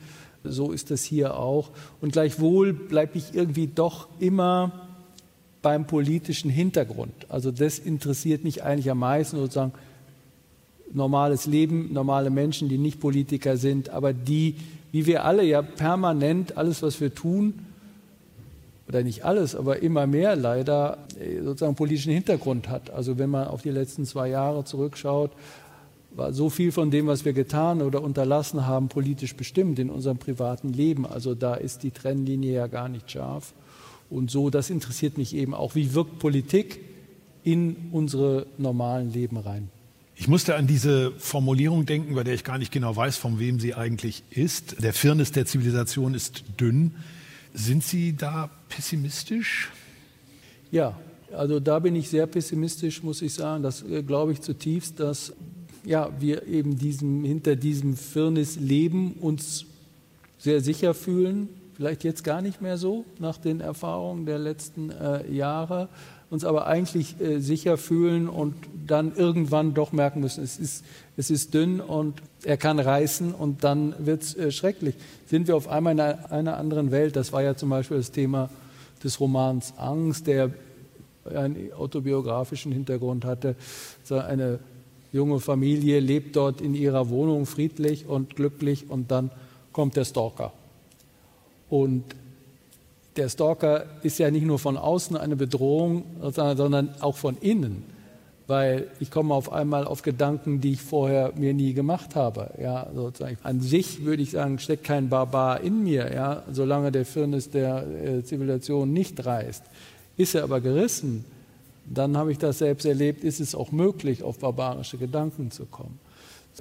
So 0.46 0.72
ist 0.72 0.92
das 0.92 1.04
hier 1.04 1.36
auch. 1.36 1.72
Und 2.00 2.14
gleichwohl 2.14 2.72
bleibe 2.72 3.18
ich 3.18 3.36
irgendwie 3.36 3.68
doch 3.68 4.08
immer 4.22 4.88
beim 5.62 5.86
politischen 5.86 6.50
Hintergrund. 6.50 7.13
Also 7.30 7.52
das 7.52 7.80
interessiert 7.80 8.43
mich 8.43 8.63
eigentlich 8.63 8.89
am 8.89 9.00
meisten, 9.00 9.38
sozusagen 9.38 9.74
normales 10.91 11.45
Leben, 11.45 11.93
normale 11.93 12.30
Menschen, 12.30 12.69
die 12.69 12.78
nicht 12.78 13.00
Politiker 13.00 13.58
sind, 13.58 13.89
aber 13.89 14.13
die, 14.13 14.56
wie 14.91 15.06
wir 15.06 15.26
alle 15.26 15.43
ja 15.43 15.62
permanent, 15.62 16.58
alles, 16.58 16.82
was 16.82 17.00
wir 17.00 17.13
tun, 17.13 17.65
oder 18.88 19.04
nicht 19.04 19.24
alles, 19.24 19.56
aber 19.56 19.84
immer 19.84 20.08
mehr 20.08 20.36
leider 20.36 20.98
äh, 21.19 21.43
sozusagen 21.43 21.76
politischen 21.76 22.12
Hintergrund 22.12 22.69
hat. 22.69 22.89
Also 22.89 23.19
wenn 23.19 23.30
man 23.30 23.48
auf 23.48 23.62
die 23.62 23.69
letzten 23.69 24.04
zwei 24.06 24.30
Jahre 24.30 24.65
zurückschaut, 24.65 25.32
war 26.15 26.34
so 26.34 26.50
viel 26.50 26.72
von 26.72 26.89
dem, 26.89 27.06
was 27.06 27.24
wir 27.24 27.34
getan 27.34 27.84
oder 27.84 28.02
unterlassen 28.02 28.65
haben, 28.65 28.88
politisch 28.88 29.36
bestimmt 29.36 29.78
in 29.78 29.91
unserem 29.91 30.17
privaten 30.17 30.74
Leben. 30.74 31.06
Also 31.06 31.36
da 31.36 31.54
ist 31.54 31.84
die 31.84 31.91
Trennlinie 31.91 32.54
ja 32.54 32.65
gar 32.67 32.89
nicht 32.89 33.12
scharf. 33.12 33.54
Und 34.10 34.32
so, 34.32 34.50
das 34.50 34.69
interessiert 34.69 35.17
mich 35.17 35.36
eben 35.36 35.54
auch. 35.54 35.76
Wie 35.76 35.93
wirkt 35.93 36.19
Politik 36.19 36.80
in 37.43 37.76
unsere 37.91 38.48
normalen 38.58 39.12
Leben 39.12 39.38
rein? 39.38 39.69
Ich 40.15 40.28
musste 40.28 40.56
an 40.56 40.67
diese 40.67 41.13
Formulierung 41.17 41.86
denken, 41.86 42.15
bei 42.15 42.24
der 42.24 42.34
ich 42.34 42.43
gar 42.43 42.58
nicht 42.58 42.74
genau 42.74 42.95
weiß, 42.95 43.15
von 43.15 43.39
wem 43.39 43.60
sie 43.60 43.74
eigentlich 43.74 44.24
ist. 44.32 44.84
Der 44.84 44.93
Firnis 44.93 45.32
der 45.32 45.45
Zivilisation 45.45 46.13
ist 46.13 46.43
dünn. 46.60 46.95
Sind 47.54 47.84
Sie 47.84 48.15
da 48.15 48.50
pessimistisch? 48.67 49.69
Ja, 50.72 51.00
also 51.32 51.60
da 51.60 51.80
bin 51.80 51.95
ich 51.95 52.10
sehr 52.10 52.28
pessimistisch, 52.28 53.02
muss 53.02 53.22
ich 53.22 53.34
sagen. 53.34 53.63
Das 53.63 53.82
äh, 53.84 54.04
glaube 54.04 54.34
ich 54.34 54.41
zutiefst, 54.41 55.00
dass 55.00 55.34
ja, 55.86 56.10
wir 56.19 56.45
eben 56.48 56.78
diesem, 56.78 57.24
hinter 57.24 57.56
diesem 57.56 57.95
Firnis 57.95 58.58
leben, 58.58 59.13
uns 59.13 59.65
sehr 60.38 60.62
sicher 60.62 60.93
fühlen. 60.93 61.50
Vielleicht 61.80 62.04
jetzt 62.04 62.26
gar 62.26 62.42
nicht 62.42 62.62
mehr 62.62 62.78
so 62.78 63.06
nach 63.20 63.38
den 63.38 63.62
Erfahrungen 63.62 64.26
der 64.26 64.38
letzten 64.38 64.92
äh, 64.92 65.32
Jahre 65.32 65.88
uns 66.30 66.44
aber 66.44 66.68
eigentlich 66.68 67.22
äh, 67.22 67.39
sicher 67.39 67.78
fühlen 67.78 68.28
und 68.28 68.54
dann 68.86 69.15
irgendwann 69.15 69.74
doch 69.74 69.94
merken 69.94 70.20
müssen, 70.20 70.44
es 70.44 70.60
ist, 70.60 70.84
es 71.15 71.30
ist 71.30 71.54
dünn 71.54 71.80
und 71.80 72.22
er 72.44 72.58
kann 72.58 72.80
reißen 72.80 73.34
und 73.34 73.63
dann 73.63 73.96
wird 73.98 74.24
es 74.24 74.36
äh, 74.36 74.52
schrecklich. 74.52 74.96
Sind 75.26 75.48
wir 75.48 75.56
auf 75.56 75.70
einmal 75.70 75.94
in 75.94 76.02
einer, 76.02 76.32
einer, 76.34 76.58
anderen 76.58 76.92
Welt? 76.92 77.15
Das 77.15 77.32
war 77.32 77.44
ja 77.44 77.56
zum 77.56 77.70
Beispiel 77.70 77.96
das 77.96 78.12
Thema 78.12 78.50
des 79.02 79.22
Romans 79.22 79.74
Angst, 79.78 80.28
der 80.28 80.52
einen 81.34 81.72
autobiografischen 81.72 82.74
Hintergrund 82.74 83.24
hatte. 83.24 83.56
Eine 84.10 84.60
junge 85.13 85.39
Familie 85.39 86.02
lebt 86.02 86.36
dort 86.36 86.60
in 86.60 86.76
ihrer 86.76 87.08
Wohnung 87.08 87.46
friedlich 87.46 88.06
und 88.06 88.36
glücklich 88.36 88.89
und 88.89 89.12
dann 89.12 89.32
kommt 89.72 89.96
der 89.96 90.04
Stalker. 90.04 90.52
Und 91.70 92.04
der 93.16 93.30
Stalker 93.30 93.86
ist 94.02 94.18
ja 94.18 94.32
nicht 94.32 94.46
nur 94.46 94.60
von 94.60 94.78
außen 94.78 95.18
eine 95.18 95.36
Bedrohung, 95.36 96.04
sondern 96.32 96.90
auch 97.02 97.18
von 97.18 97.38
innen, 97.38 97.84
weil 98.48 98.88
ich 99.00 99.12
komme 99.12 99.34
auf 99.34 99.52
einmal 99.52 99.86
auf 99.86 100.02
Gedanken, 100.02 100.62
die 100.62 100.74
ich 100.74 100.82
vorher 100.82 101.34
mir 101.36 101.54
nie 101.54 101.74
gemacht 101.74 102.16
habe. 102.16 102.52
Ja, 102.62 102.88
sozusagen. 102.96 103.38
An 103.44 103.62
sich 103.62 104.06
würde 104.06 104.24
ich 104.24 104.32
sagen, 104.32 104.58
steckt 104.60 104.86
kein 104.86 105.10
Barbar 105.10 105.62
in 105.62 105.84
mir, 105.84 106.14
ja, 106.14 106.44
solange 106.52 106.92
der 106.92 107.06
Firnis 107.06 107.50
der 107.50 107.86
äh, 107.88 108.24
Zivilisation 108.24 108.94
nicht 108.94 109.26
reißt. 109.26 109.64
Ist 110.18 110.36
er 110.36 110.44
aber 110.44 110.62
gerissen, 110.62 111.26
dann 111.86 112.16
habe 112.18 112.32
ich 112.32 112.38
das 112.38 112.60
selbst 112.60 112.86
erlebt, 112.86 113.24
ist 113.24 113.40
es 113.40 113.56
auch 113.56 113.72
möglich, 113.72 114.24
auf 114.24 114.40
barbarische 114.40 114.98
Gedanken 114.98 115.52
zu 115.52 115.66
kommen. 115.66 116.00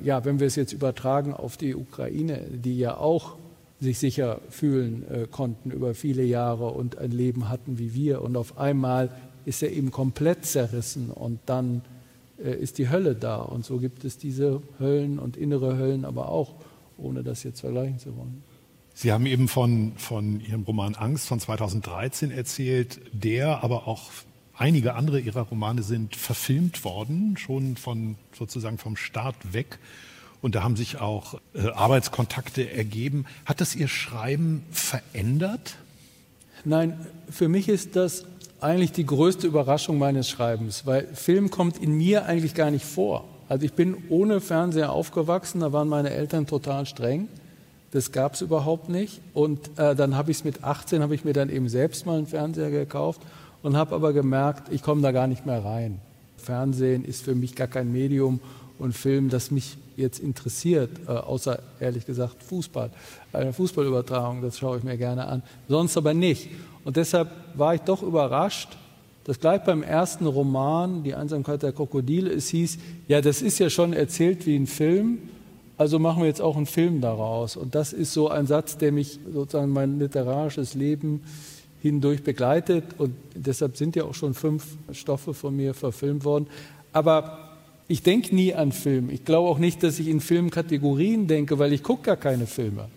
Ja, 0.03 0.25
wenn 0.25 0.41
wir 0.41 0.47
es 0.47 0.57
jetzt 0.57 0.73
übertragen 0.73 1.35
auf 1.35 1.57
die 1.57 1.75
Ukraine, 1.75 2.41
die 2.51 2.79
ja 2.79 2.97
auch 2.97 3.37
sich 3.81 3.99
sicher 3.99 4.41
fühlen 4.51 5.05
äh, 5.11 5.27
konnten 5.31 5.71
über 5.71 5.95
viele 5.95 6.25
Jahre 6.25 6.71
und 6.71 6.99
ein 6.99 7.11
Leben 7.11 7.49
hatten 7.49 7.79
wie 7.79 7.95
wir. 7.95 8.23
Und 8.23 8.37
auf 8.37 8.59
einmal 8.59 9.11
ist 9.45 9.63
er 9.63 9.73
eben 9.73 9.91
komplett 9.91 10.45
zerrissen 10.45 11.11
und 11.11 11.41
dann 11.47 11.83
äh, 12.43 12.55
ist 12.55 12.79
die 12.79 12.89
Hölle 12.89 13.15
da. 13.15 13.37
Und 13.37 13.65
so 13.65 13.79
gibt 13.79 14.05
es 14.05 14.19
diese 14.19 14.63
Höllen 14.79 15.19
und 15.19 15.37
innere 15.37 15.77
Höllen 15.77 16.05
aber 16.05 16.29
auch, 16.29 16.55
ohne 16.97 17.23
das 17.23 17.45
jetzt 17.45 17.61
vergleichen 17.61 17.99
zu 17.99 18.17
wollen. 18.17 18.43
Sie 18.95 19.13
haben 19.13 19.27
eben 19.27 19.47
von, 19.47 19.93
von 19.97 20.41
Ihrem 20.41 20.65
Roman 20.65 20.97
Angst 20.97 21.29
von 21.29 21.39
2013 21.39 22.33
erzählt, 22.33 23.01
der, 23.13 23.63
aber 23.63 23.87
auch 23.87 24.11
einige 24.57 24.95
andere 24.95 25.21
Ihrer 25.21 25.43
Romane 25.43 25.85
sind 25.85 26.17
verfilmt 26.17 26.85
worden, 26.85 27.37
schon 27.37 27.77
von 27.77 28.17
sozusagen 28.37 28.77
vom 28.77 28.97
Start 28.97 29.53
weg 29.53 29.79
und 30.41 30.55
da 30.55 30.63
haben 30.63 30.77
sich 30.77 31.01
auch 31.01 31.35
äh, 31.55 31.69
Arbeitskontakte 31.69 32.71
ergeben. 32.71 33.27
Hat 33.45 33.61
das 33.61 33.75
Ihr 33.75 33.89
Schreiben 33.89 34.65
verändert? 34.71 35.77
Nein, 36.65 36.99
für 37.31 37.49
mich 37.49 37.69
ist 37.69 37.97
das 37.97 38.25
eigentlich 38.61 38.93
die 38.93 39.07
größte 39.07 39.47
Überraschung 39.47 39.99
meines 39.99 40.29
Schreibens, 40.29 40.87
weil 40.87 41.07
Film 41.15 41.51
kommt 41.51 41.79
in 41.79 41.97
mir 41.97 42.27
eigentlich 42.27 42.55
gar 42.55 42.71
nicht 42.71 42.85
vor. 42.85 43.25
Also 43.49 43.65
ich 43.65 43.73
bin 43.73 43.97
ohne 44.09 44.41
Fernseher 44.41 44.93
aufgewachsen, 44.93 45.61
da 45.61 45.73
waren 45.73 45.89
meine 45.89 46.11
Eltern 46.11 46.47
total 46.47 46.87
streng. 46.87 47.29
Das 47.93 48.13
gab 48.13 48.35
es 48.35 48.43
überhaupt 48.43 48.91
nicht. 48.91 49.21
Und 49.33 49.79
äh, 49.79 49.95
dann 49.95 50.17
habe 50.17 50.31
ich 50.31 50.39
es 50.39 50.45
mit 50.45 50.63
18, 50.63 51.03
habe 51.03 51.15
ich 51.15 51.25
mir 51.25 51.33
dann 51.33 51.49
eben 51.49 51.69
selbst 51.69 52.05
mal 52.05 52.19
einen 52.19 52.27
Fernseher 52.27 52.71
gekauft 52.71 53.23
und 53.63 53.77
habe 53.77 53.95
aber 53.95 54.13
gemerkt, 54.13 54.71
ich 54.71 54.83
komme 54.83 55.01
da 55.01 55.13
gar 55.13 55.27
nicht 55.27 55.47
mehr 55.47 55.65
rein. 55.65 56.01
Fernsehen 56.37 57.05
ist 57.05 57.23
für 57.23 57.35
mich 57.35 57.55
gar 57.55 57.67
kein 57.67 57.91
Medium 57.91 58.41
und 58.79 58.93
Film, 58.93 59.29
das 59.29 59.51
mich 59.51 59.77
jetzt 59.97 60.21
interessiert, 60.21 60.91
äh, 61.07 61.13
außer 61.13 61.61
ehrlich 61.81 62.07
gesagt 62.07 62.43
Fußball. 62.43 62.91
Eine 63.33 63.53
Fußballübertragung, 63.53 64.43
das 64.43 64.59
schaue 64.59 64.79
ich 64.79 64.85
mir 64.85 64.97
gerne 64.97 65.27
an, 65.27 65.43
sonst 65.69 65.97
aber 65.97 66.15
nicht. 66.15 66.49
Und 66.85 66.97
deshalb 66.97 67.31
war 67.55 67.75
ich 67.75 67.81
doch 67.83 68.03
überrascht, 68.03 68.77
dass 69.25 69.41
gleich 69.41 69.63
beim 69.63 69.83
ersten 69.83 70.27
Roman, 70.27 71.03
Die 71.03 71.15
Einsamkeit 71.15 71.63
der 71.63 71.73
Krokodile, 71.73 72.31
es 72.31 72.49
hieß, 72.49 72.79
ja, 73.09 73.21
das 73.21 73.43
ist 73.43 73.59
ja 73.59 73.69
schon 73.69 73.93
erzählt 73.93 74.47
wie 74.47 74.57
ein 74.57 74.67
Film, 74.67 75.19
also 75.77 75.99
machen 75.99 76.23
wir 76.23 76.27
jetzt 76.27 76.41
auch 76.41 76.57
einen 76.57 76.67
Film 76.67 77.01
daraus. 77.01 77.57
Und 77.57 77.75
das 77.75 77.93
ist 77.93 78.13
so 78.13 78.29
ein 78.29 78.47
Satz, 78.47 78.79
der 78.79 78.91
mich 78.91 79.21
sozusagen 79.33 79.71
mein 79.71 79.99
literarisches 79.99 80.75
Leben 80.75 81.23
hindurch 81.81 82.25
begleitet. 82.25 82.85
Und 82.99 83.15
deshalb 83.35 83.77
sind 83.77 83.95
ja 83.95 84.05
auch 84.05 84.15
schon 84.15 84.35
fünf 84.35 84.77
Stoffe 84.93 85.35
von 85.35 85.55
mir 85.55 85.75
verfilmt 85.75 86.25
worden. 86.25 86.49
Aber 86.93 87.48
ich 87.89 88.03
denke 88.03 88.35
nie 88.35 88.55
an 88.55 88.73
Film. 88.73 89.09
Ich 89.11 89.25
glaube 89.25 89.49
auch 89.49 89.59
nicht, 89.59 89.83
dass 89.83 89.99
ich 89.99 90.09
in 90.09 90.21
Filmkategorien 90.21 91.27
denke, 91.27 91.59
weil 91.59 91.73
ich 91.73 91.83
gucke 91.83 92.03
gar 92.03 92.17
keine 92.17 92.47
Filme. 92.47 92.89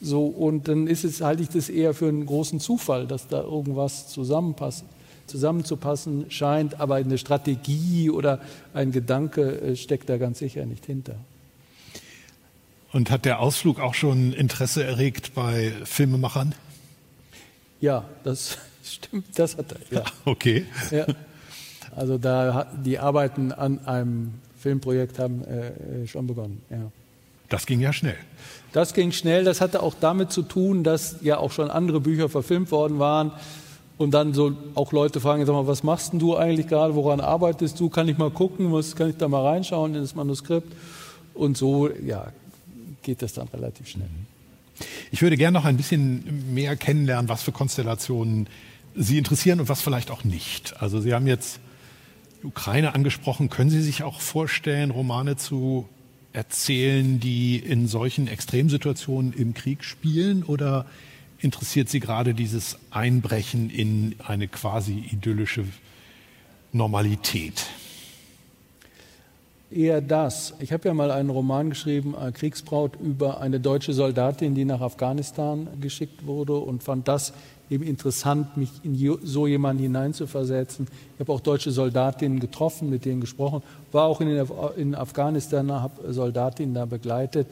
So, 0.00 0.26
und 0.26 0.68
dann 0.68 0.86
ist 0.86 1.04
es, 1.04 1.20
halte 1.20 1.42
ich 1.42 1.48
das 1.48 1.68
eher 1.68 1.92
für 1.92 2.08
einen 2.08 2.26
großen 2.26 2.60
Zufall, 2.60 3.06
dass 3.06 3.28
da 3.28 3.42
irgendwas 3.42 4.08
zusammenpasst, 4.08 4.84
zusammenzupassen 5.26 6.26
scheint, 6.28 6.80
aber 6.80 6.96
eine 6.96 7.18
Strategie 7.18 8.10
oder 8.10 8.40
ein 8.74 8.92
Gedanke 8.92 9.60
äh, 9.60 9.76
steckt 9.76 10.08
da 10.08 10.16
ganz 10.18 10.38
sicher 10.38 10.66
nicht 10.66 10.86
hinter. 10.86 11.16
Und 12.92 13.10
hat 13.10 13.24
der 13.24 13.40
Ausflug 13.40 13.80
auch 13.80 13.94
schon 13.94 14.32
Interesse 14.32 14.84
erregt 14.84 15.34
bei 15.34 15.72
Filmemachern? 15.84 16.54
Ja, 17.80 18.04
das 18.22 18.58
stimmt, 18.84 19.38
das 19.38 19.56
hat 19.56 19.72
er. 19.72 19.98
Ja. 19.98 20.04
Okay. 20.24 20.66
Ja. 20.90 21.06
Also 21.94 22.18
da 22.18 22.66
die 22.84 22.98
Arbeiten 22.98 23.52
an 23.52 23.86
einem 23.86 24.34
Filmprojekt 24.58 25.18
haben 25.18 25.42
äh, 25.44 26.06
schon 26.06 26.26
begonnen. 26.26 26.62
Ja. 26.70 26.90
Das 27.48 27.66
ging 27.66 27.80
ja 27.80 27.92
schnell. 27.92 28.16
Das 28.72 28.94
ging 28.94 29.12
schnell. 29.12 29.44
Das 29.44 29.60
hatte 29.60 29.82
auch 29.82 29.94
damit 30.00 30.32
zu 30.32 30.42
tun, 30.42 30.84
dass 30.84 31.16
ja 31.20 31.36
auch 31.36 31.52
schon 31.52 31.70
andere 31.70 32.00
Bücher 32.00 32.28
verfilmt 32.28 32.70
worden 32.70 32.98
waren. 32.98 33.32
Und 33.98 34.12
dann 34.12 34.32
so 34.32 34.56
auch 34.74 34.92
Leute 34.92 35.20
fragen, 35.20 35.44
sag 35.44 35.52
mal, 35.52 35.66
was 35.66 35.82
machst 35.82 36.12
denn 36.12 36.18
du 36.18 36.36
eigentlich 36.36 36.66
gerade? 36.66 36.94
Woran 36.94 37.20
arbeitest 37.20 37.78
du? 37.78 37.90
Kann 37.90 38.08
ich 38.08 38.16
mal 38.16 38.30
gucken? 38.30 38.72
Was 38.72 38.96
kann 38.96 39.10
ich 39.10 39.16
da 39.16 39.28
mal 39.28 39.46
reinschauen 39.46 39.94
in 39.94 40.00
das 40.00 40.14
Manuskript? 40.14 40.72
Und 41.34 41.56
so, 41.56 41.90
ja, 41.90 42.32
geht 43.02 43.20
das 43.20 43.34
dann 43.34 43.48
relativ 43.48 43.88
schnell. 43.88 44.08
Ich 45.10 45.20
würde 45.22 45.36
gerne 45.36 45.58
noch 45.58 45.66
ein 45.66 45.76
bisschen 45.76 46.54
mehr 46.54 46.74
kennenlernen, 46.76 47.28
was 47.28 47.42
für 47.42 47.52
Konstellationen 47.52 48.48
Sie 48.94 49.18
interessieren 49.18 49.60
und 49.60 49.68
was 49.68 49.80
vielleicht 49.80 50.10
auch 50.10 50.24
nicht. 50.24 50.80
Also 50.80 51.00
Sie 51.00 51.14
haben 51.14 51.26
jetzt 51.26 51.60
Ukraine 52.44 52.94
angesprochen. 52.94 53.48
Können 53.48 53.70
Sie 53.70 53.82
sich 53.82 54.02
auch 54.02 54.20
vorstellen, 54.20 54.90
Romane 54.90 55.36
zu 55.36 55.88
erzählen, 56.32 57.20
die 57.20 57.56
in 57.56 57.86
solchen 57.86 58.26
Extremsituationen 58.26 59.32
im 59.32 59.54
Krieg 59.54 59.84
spielen? 59.84 60.42
Oder 60.42 60.86
interessiert 61.38 61.88
Sie 61.88 62.00
gerade 62.00 62.34
dieses 62.34 62.78
Einbrechen 62.90 63.70
in 63.70 64.16
eine 64.26 64.48
quasi 64.48 65.04
idyllische 65.12 65.64
Normalität? 66.72 67.66
Eher 69.70 70.02
das. 70.02 70.52
Ich 70.60 70.70
habe 70.72 70.88
ja 70.88 70.94
mal 70.94 71.10
einen 71.10 71.30
Roman 71.30 71.70
geschrieben, 71.70 72.14
Kriegsbraut, 72.34 72.98
über 73.00 73.40
eine 73.40 73.58
deutsche 73.58 73.94
Soldatin, 73.94 74.54
die 74.54 74.66
nach 74.66 74.82
Afghanistan 74.82 75.66
geschickt 75.80 76.26
wurde 76.26 76.56
und 76.56 76.82
fand 76.82 77.08
das 77.08 77.32
eben 77.72 77.84
interessant, 77.84 78.56
mich 78.56 78.70
in 78.82 79.18
so 79.24 79.46
jemanden 79.46 79.82
hineinzuversetzen. 79.82 80.86
Ich 81.14 81.20
habe 81.20 81.32
auch 81.32 81.40
deutsche 81.40 81.70
Soldatinnen 81.70 82.38
getroffen, 82.38 82.90
mit 82.90 83.06
denen 83.06 83.22
gesprochen, 83.22 83.62
war 83.92 84.04
auch 84.04 84.20
in, 84.20 84.46
in 84.76 84.94
Afghanistan, 84.94 85.72
habe 85.72 86.12
Soldatinnen 86.12 86.74
da 86.74 86.84
begleitet. 86.84 87.46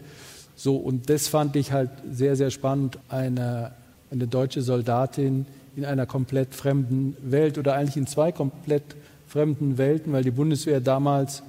So, 0.55 0.77
und 0.77 1.09
das 1.09 1.29
fand 1.29 1.57
ich 1.57 1.73
halt 1.73 1.91
sehr, 2.13 2.37
sehr 2.37 2.51
spannend, 2.51 2.99
eine, 3.09 3.73
eine 4.11 4.27
deutsche 4.27 4.61
Soldatin 4.61 5.47
in 5.75 5.87
einer 5.87 6.05
komplett 6.05 6.55
fremden 6.55 7.17
Welt 7.23 7.57
oder 7.57 7.77
eigentlich 7.77 7.97
in 7.97 8.07
zwei 8.07 8.31
komplett 8.31 8.83
fremden 9.27 9.79
Welten, 9.79 10.13
weil 10.13 10.25
die 10.25 10.31
Bundeswehr 10.31 10.81
damals, 10.81 11.43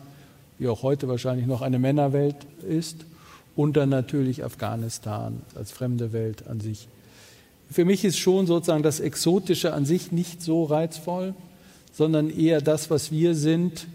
wie 0.60 0.70
auch 0.70 0.82
heute 0.82 1.10
wahrscheinlich 1.10 1.46
noch 1.46 1.62
eine 1.62 1.80
Männerwelt 1.80 2.38
ist 2.66 3.06
und 3.58 3.76
dann 3.76 3.90
natürlich 3.90 4.46
Afghanistan 4.46 5.42
als 5.56 5.72
fremde 5.72 6.14
Welt 6.14 6.48
an 6.48 6.62
sich 6.62 6.88
für 7.72 7.86
mich 7.86 8.04
ist 8.04 8.20
schon 8.20 8.48
sozusagen 8.48 8.84
das 8.84 9.00
Exotische 9.00 9.74
an 9.74 9.86
sich 9.86 10.12
nicht 10.12 10.42
so 10.42 10.66
reizvoll, 10.66 11.34
sondern 11.94 12.30
eher 12.30 12.62
das, 12.62 12.90
was 12.90 13.12
wir 13.12 13.36
sind 13.36 13.88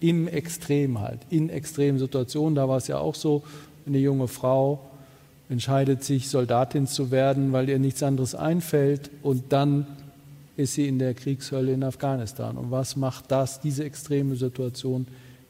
im 0.00 0.28
Extrem 0.28 1.00
halt, 1.00 1.20
in 1.30 1.50
extremen 1.50 1.98
Situationen. 1.98 2.54
Da 2.54 2.68
war 2.68 2.76
es 2.76 2.88
ja 2.88 2.98
auch 2.98 3.14
so, 3.14 3.42
eine 3.86 3.98
junge 3.98 4.28
Frau 4.28 4.80
entscheidet 5.48 6.04
sich, 6.04 6.28
Soldatin 6.28 6.86
zu 6.86 7.10
werden, 7.10 7.52
weil 7.52 7.68
ihr 7.68 7.78
nichts 7.78 8.02
anderes 8.02 8.34
einfällt 8.34 9.10
und 9.22 9.52
dann 9.52 9.86
ist 10.56 10.74
sie 10.74 10.86
in 10.86 10.98
der 10.98 11.14
Kriegshölle 11.14 11.72
in 11.72 11.82
Afghanistan. 11.82 12.56
Und 12.56 12.70
was 12.70 12.96
macht 12.96 13.30
das, 13.30 13.60
diese 13.60 13.84
extreme 13.84 14.36
Situation 14.36 15.06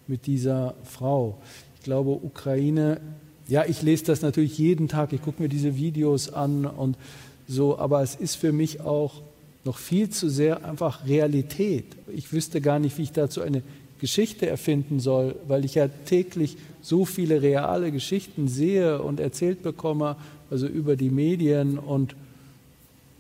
mit 0.07 0.27
dieser 0.27 0.75
Frau? 0.85 1.39
Ich 1.77 1.85
glaube, 1.85 2.11
Ukraine, 2.11 3.01
ja, 3.47 3.65
ich 3.67 3.83
lese 3.83 4.05
das 4.07 4.23
natürlich 4.23 4.59
jeden 4.59 4.89
Tag, 4.89 5.13
ich 5.13 5.23
gucke 5.23 5.43
mir 5.43 5.49
diese 5.49 5.77
Videos 5.77 6.33
an 6.33 6.65
und 6.65 6.97
so, 7.47 7.79
aber 7.79 8.03
es 8.03 8.15
ist 8.15 8.37
für 8.37 8.53
mich 8.53 8.81
auch 8.81 9.23
noch 9.65 9.79
viel 9.79 10.11
zu 10.11 10.29
sehr 10.29 10.65
einfach 10.65 11.07
Realität. 11.07 11.87
Ich 12.09 12.33
wüsste 12.33 12.61
gar 12.61 12.79
nicht, 12.79 12.99
wie 12.99 13.03
ich 13.03 13.13
dazu 13.13 13.41
eine 13.41 13.63
Geschichte 14.01 14.47
erfinden 14.47 15.01
soll, 15.01 15.37
weil 15.49 15.65
ich 15.65 15.77
ja 15.77 15.89
täglich 15.89 16.57
so 16.83 17.05
viele 17.05 17.41
reale 17.41 17.91
Geschichten 17.91 18.49
sehe 18.49 19.01
und 19.01 19.21
erzählt 19.21 19.63
bekomme, 19.63 20.17
also 20.51 20.67
über 20.67 20.97
die 20.97 21.09
Medien 21.09 21.79
und, 21.79 22.15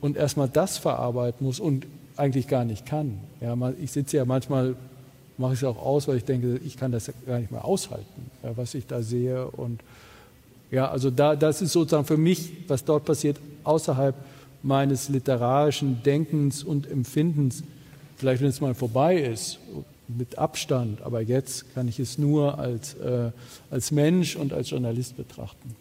und 0.00 0.16
erstmal 0.16 0.48
das 0.48 0.76
verarbeiten 0.76 1.46
muss 1.46 1.60
und 1.60 1.87
eigentlich 2.16 2.48
gar 2.48 2.64
nicht 2.64 2.84
kann. 2.84 3.18
Ja, 3.40 3.56
ich 3.80 3.92
sitze 3.92 4.18
ja 4.18 4.24
manchmal, 4.24 4.76
mache 5.38 5.54
ich 5.54 5.60
es 5.60 5.64
auch 5.64 5.82
aus, 5.82 6.06
weil 6.06 6.18
ich 6.18 6.24
denke, 6.24 6.60
ich 6.64 6.76
kann 6.76 6.92
das 6.92 7.10
gar 7.26 7.38
nicht 7.38 7.50
mehr 7.50 7.64
aushalten, 7.64 8.30
ja, 8.42 8.56
was 8.56 8.74
ich 8.74 8.87
da 8.87 9.02
sehe. 9.02 9.46
Und 9.46 9.80
ja, 10.70 10.90
also 10.90 11.11
da, 11.11 11.37
das 11.37 11.62
ist 11.62 11.72
sozusagen 11.72 12.07
für 12.07 12.16
mich, 12.16 12.50
was 12.68 12.85
dort 12.85 13.05
passiert, 13.05 13.38
außerhalb 13.64 14.14
meines 14.62 15.09
literarischen 15.09 16.03
Denkens 16.03 16.64
und 16.64 16.90
Empfindens, 16.90 17.62
vielleicht 18.16 18.42
wenn 18.42 18.48
es 18.48 18.61
mal 18.61 18.74
vorbei 18.74 19.18
ist, 19.18 19.59
mit 20.09 20.38
Abstand, 20.38 21.03
aber 21.03 21.22
jetzt 21.22 21.74
kann 21.74 21.88
ich 21.88 21.98
es 21.98 22.18
nur 22.18 22.59
als, 22.59 22.94
äh, 22.94 23.31
als 23.70 23.90
Mensch 23.90 24.37
und 24.37 24.53
als 24.53 24.70
Journalist 24.70 25.16
betrachten. 25.16 25.77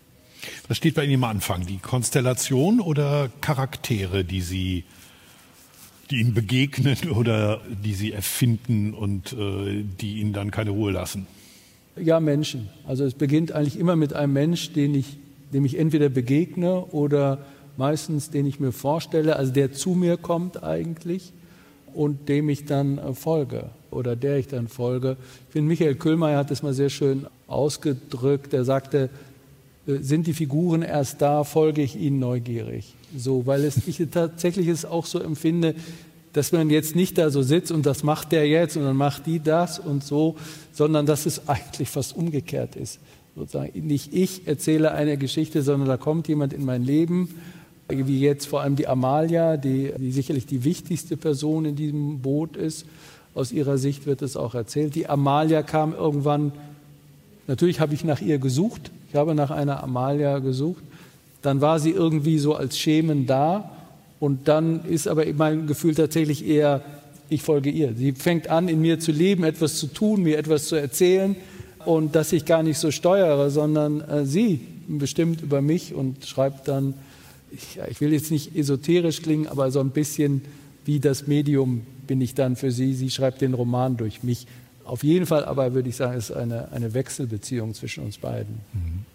Was 0.68 0.78
steht 0.78 0.96
bei 0.96 1.06
Ihnen 1.06 1.24
am 1.24 1.30
Anfang? 1.30 1.66
Die 1.66 1.78
Konstellation 1.78 2.80
oder 2.80 3.30
Charaktere, 3.42 4.24
die 4.24 4.42
Sie, 4.42 4.84
die 6.10 6.20
Ihnen 6.20 6.34
begegnen 6.34 6.98
oder 7.16 7.62
die 7.68 7.94
Sie 7.94 8.12
erfinden 8.12 8.94
und 8.94 9.34
äh, 9.34 9.84
die 9.84 10.20
Ihnen 10.20 10.34
dann 10.34 10.52
keine 10.52 10.72
Ruhe 10.72 10.92
lassen? 10.92 11.28
Ja, 11.96 12.20
Menschen. 12.20 12.70
Also 12.88 13.04
es 13.06 13.14
beginnt 13.14 13.52
eigentlich 13.52 13.78
immer 13.78 13.96
mit 13.96 14.14
einem 14.14 14.34
Mensch, 14.34 14.74
den 14.74 14.96
ich, 14.96 15.18
dem 15.54 15.64
ich 15.66 15.78
entweder 15.78 16.10
begegne 16.10 16.86
oder 16.86 17.40
meistens 17.78 18.30
den 18.30 18.46
ich 18.46 18.60
mir 18.60 18.72
vorstelle, 18.72 19.36
also 19.36 19.52
der 19.52 19.74
zu 19.74 19.92
mir 19.92 20.18
kommt 20.18 20.64
eigentlich 20.64 21.34
und 21.94 22.30
dem 22.30 22.50
ich 22.50 22.66
dann 22.66 22.98
äh, 22.98 23.14
folge 23.14 23.70
oder 23.92 24.16
der 24.16 24.38
ich 24.38 24.48
dann 24.48 24.68
folge. 24.68 25.18
Ich 25.48 25.54
finde, 25.54 25.68
Michael 25.68 25.96
Kühlmeier 25.96 26.40
hat 26.40 26.52
das 26.52 26.64
mal 26.64 26.74
sehr 26.74 26.90
schön 26.90 27.28
ausgedrückt. 27.48 28.54
Er 28.54 28.66
sagte, 28.66 29.10
äh, 29.88 29.98
sind 29.98 30.26
die 30.26 30.34
Figuren 30.34 30.82
erst 30.82 31.22
da, 31.22 31.44
folge 31.44 31.84
ich 31.84 31.96
ihnen 31.96 32.20
neugierig. 32.20 32.96
So, 33.16 33.46
weil 33.46 33.64
es, 33.64 33.88
ich 33.88 34.02
tatsächlich 34.12 34.68
es 34.68 34.86
auch 34.86 35.06
so 35.06 35.20
empfinde, 35.20 35.76
dass 36.34 36.52
man 36.52 36.70
jetzt 36.70 36.96
nicht 36.96 37.18
da 37.18 37.30
so 37.30 37.42
sitzt 37.42 37.72
und 37.72 37.86
das 37.86 38.04
macht 38.04 38.32
der 38.32 38.48
jetzt 38.48 38.76
und 38.76 38.84
dann 38.84 38.98
macht 38.98 39.26
die 39.26 39.40
das 39.40 39.80
und 39.80 40.04
so, 40.04 40.36
sondern 40.72 41.06
dass 41.06 41.26
es 41.26 41.48
eigentlich 41.48 41.90
fast 41.90 42.16
umgekehrt 42.16 42.76
ist. 42.76 43.00
Sozusagen 43.36 43.88
nicht 43.88 44.14
ich 44.14 44.48
erzähle 44.48 44.92
eine 44.92 45.18
Geschichte, 45.18 45.64
sondern 45.64 45.88
da 45.88 45.98
kommt 45.98 46.28
jemand 46.28 46.54
in 46.54 46.66
mein 46.66 46.84
Leben 46.84 47.30
wie 47.90 48.20
jetzt 48.20 48.48
vor 48.48 48.62
allem 48.62 48.76
die 48.76 48.88
Amalia, 48.88 49.58
die, 49.58 49.94
die 49.98 50.12
sicherlich 50.12 50.46
die 50.46 50.64
wichtigste 50.64 51.18
Person 51.18 51.66
in 51.66 51.76
diesem 51.76 52.20
Boot 52.20 52.58
ist. 52.58 52.86
Aus 53.36 53.52
ihrer 53.52 53.78
Sicht 53.78 54.06
wird 54.06 54.22
es 54.22 54.38
auch 54.38 54.56
erzählt. 54.56 54.96
Die 54.96 55.08
Amalia 55.08 55.64
kam 55.64 55.94
irgendwann, 55.94 56.52
natürlich 57.48 57.80
habe 57.80 57.94
ich 57.94 58.04
nach 58.04 58.22
ihr 58.22 58.38
gesucht, 58.38 58.92
ich 59.10 59.16
habe 59.16 59.36
nach 59.36 59.52
einer 59.52 59.84
Amalia 59.84 60.40
gesucht, 60.40 60.84
dann 61.42 61.62
war 61.62 61.80
sie 61.80 61.92
irgendwie 61.92 62.38
so 62.38 62.56
als 62.56 62.78
Schemen 62.78 63.26
da 63.26 63.72
und 64.24 64.48
dann 64.48 64.86
ist 64.86 65.10
aber 65.10 65.26
mein 65.34 65.68
Gefühl 65.68 65.96
tatsächlich 65.96 66.48
eher, 66.48 66.82
ich 67.28 67.42
folge 67.42 67.70
ihr. 67.70 67.94
Sie 67.94 68.14
fängt 68.14 68.50
an, 68.50 68.70
in 68.70 68.80
mir 68.80 68.98
zu 68.98 69.12
leben, 69.12 69.44
etwas 69.44 69.76
zu 69.76 69.88
tun, 69.88 70.24
mir 70.24 70.38
etwas 70.38 70.68
zu 70.68 70.78
erzählen 70.78 71.36
und 71.84 72.16
dass 72.16 72.32
ich 72.32 72.46
gar 72.46 72.64
nicht 72.64 72.78
so 72.78 72.90
steuere, 72.90 73.50
sondern 73.50 74.00
äh, 74.00 74.26
sie 74.26 74.62
bestimmt 74.88 75.42
über 75.42 75.62
mich 75.62 75.94
und 75.94 76.26
schreibt 76.26 76.70
dann 76.70 76.94
ich, 77.52 77.78
ich 77.90 78.00
will 78.00 78.14
jetzt 78.14 78.32
nicht 78.32 78.56
esoterisch 78.56 79.22
klingen, 79.22 79.48
aber 79.48 79.72
so 79.72 79.82
ein 79.82 79.90
bisschen 79.90 80.42
wie 80.86 81.02
das 81.02 81.28
Medium 81.28 81.82
bin 82.08 82.22
ich 82.22 82.34
dann 82.34 82.56
für 82.56 82.72
sie. 82.72 82.94
Sie 82.94 83.10
schreibt 83.10 83.42
den 83.42 83.54
Roman 83.54 83.98
durch 83.98 84.24
mich. 84.24 84.48
Auf 84.86 85.04
jeden 85.04 85.26
Fall 85.26 85.44
aber 85.44 85.74
würde 85.74 85.90
ich 85.90 85.98
sagen, 85.98 86.18
es 86.18 86.30
ist 86.30 86.36
eine, 86.38 86.72
eine 86.72 86.94
Wechselbeziehung 86.94 87.74
zwischen 87.74 88.06
uns 88.06 88.20
beiden. 88.20 88.62
Mhm. 88.72 89.06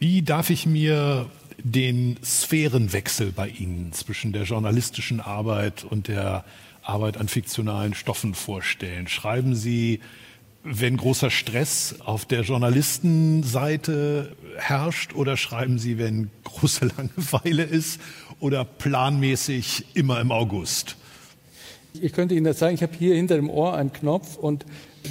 Wie 0.00 0.22
darf 0.22 0.50
ich 0.50 0.66
mir 0.66 1.26
den 1.58 2.16
Sphärenwechsel 2.22 3.32
bei 3.32 3.48
Ihnen 3.48 3.92
zwischen 3.92 4.32
der 4.32 4.44
journalistischen 4.44 5.20
Arbeit 5.20 5.84
und 5.84 6.08
der 6.08 6.44
Arbeit 6.82 7.16
an 7.16 7.28
fiktionalen 7.28 7.94
Stoffen 7.94 8.34
vorstellen? 8.34 9.08
Schreiben 9.08 9.54
Sie 9.54 10.00
wenn 10.64 10.96
großer 10.96 11.30
Stress 11.30 11.96
auf 12.04 12.24
der 12.24 12.40
Journalistenseite 12.40 14.34
herrscht 14.56 15.14
oder 15.14 15.36
schreiben 15.36 15.78
Sie, 15.78 15.98
wenn 15.98 16.30
große 16.42 16.90
Langeweile 16.96 17.62
ist 17.62 18.00
oder 18.40 18.64
planmäßig 18.64 19.84
immer 19.94 20.20
im 20.20 20.32
August? 20.32 20.96
Ich 22.00 22.12
könnte 22.12 22.34
Ihnen 22.34 22.46
das 22.46 22.58
sagen, 22.58 22.74
ich 22.74 22.82
habe 22.82 22.94
hier 22.98 23.14
hinter 23.14 23.36
dem 23.36 23.50
Ohr 23.50 23.76
einen 23.76 23.92
Knopf 23.92 24.36
und 24.36 24.64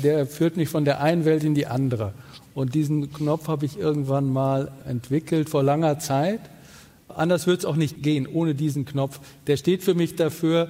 der 0.03 0.25
führt 0.25 0.58
mich 0.58 0.69
von 0.69 0.86
der 0.86 1.01
einen 1.01 1.23
Welt 1.23 1.43
in 1.43 1.53
die 1.53 1.67
andere. 1.67 2.13
Und 2.56 2.76
diesen 2.76 3.12
Knopf 3.12 3.48
habe 3.48 3.66
ich 3.66 3.80
irgendwann 3.80 4.32
mal 4.32 4.72
entwickelt 4.88 5.50
vor 5.50 5.63
langer 5.63 6.00
Zeit. 6.00 6.39
Anders 7.08 7.48
wird 7.48 7.60
es 7.60 7.66
auch 7.66 7.76
nicht 7.76 8.04
gehen 8.04 8.28
ohne 8.28 8.56
diesen 8.56 8.86
Knopf. 8.86 9.20
Der 9.48 9.58
steht 9.58 9.84
für 9.84 9.96
mich 9.96 10.16
dafür, 10.16 10.70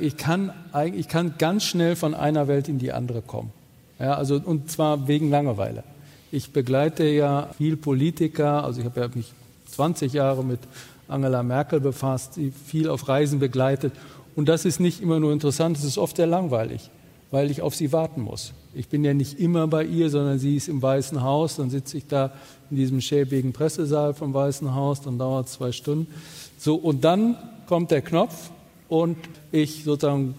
ich 0.00 0.16
kann, 0.16 0.52
ich 0.94 1.08
kann 1.08 1.34
ganz 1.38 1.64
schnell 1.64 1.96
von 1.96 2.14
einer 2.14 2.48
Welt 2.48 2.68
in 2.68 2.78
die 2.78 2.92
andere 2.92 3.22
kommen. 3.22 3.52
Ja, 3.98 4.14
also, 4.14 4.40
und 4.44 4.70
zwar 4.70 5.08
wegen 5.08 5.30
Langeweile. 5.30 5.82
Ich 6.30 6.52
begleite 6.52 7.04
ja 7.04 7.48
viel 7.56 7.76
Politiker, 7.76 8.64
also 8.64 8.80
ich 8.80 8.86
habe 8.86 9.00
ja 9.00 9.08
mich 9.12 9.32
20 9.70 10.12
Jahre 10.12 10.44
mit 10.44 10.60
Angela 11.08 11.42
Merkel 11.42 11.80
befasst, 11.80 12.34
sie 12.34 12.50
viel 12.50 12.88
auf 12.88 13.08
Reisen 13.08 13.38
begleitet. 13.38 13.92
Und 14.36 14.48
das 14.48 14.64
ist 14.64 14.78
nicht 14.78 15.00
immer 15.00 15.18
nur 15.18 15.32
interessant, 15.32 15.78
es 15.78 15.84
ist 15.84 15.98
oft 15.98 16.16
sehr 16.16 16.26
langweilig, 16.26 16.90
weil 17.30 17.50
ich 17.50 17.62
auf 17.62 17.74
sie 17.74 17.92
warten 17.92 18.22
muss. 18.22 18.52
Ich 18.74 18.88
bin 18.88 19.04
ja 19.04 19.14
nicht 19.14 19.40
immer 19.40 19.66
bei 19.66 19.84
ihr, 19.84 20.10
sondern 20.10 20.38
sie 20.38 20.56
ist 20.56 20.68
im 20.68 20.82
Weißen 20.82 21.22
Haus, 21.22 21.56
dann 21.56 21.70
sitze 21.70 21.96
ich 21.96 22.06
da 22.06 22.32
in 22.70 22.76
diesem 22.76 23.00
schäbigen 23.00 23.52
Pressesaal 23.52 24.14
vom 24.14 24.34
Weißen 24.34 24.74
Haus, 24.74 25.00
dann 25.00 25.18
dauert 25.18 25.46
es 25.46 25.54
zwei 25.54 25.72
Stunden. 25.72 26.06
So, 26.58 26.74
und 26.74 27.04
dann 27.04 27.36
kommt 27.66 27.90
der 27.90 28.02
Knopf 28.02 28.50
und 28.88 29.16
ich 29.52 29.84
sozusagen 29.84 30.34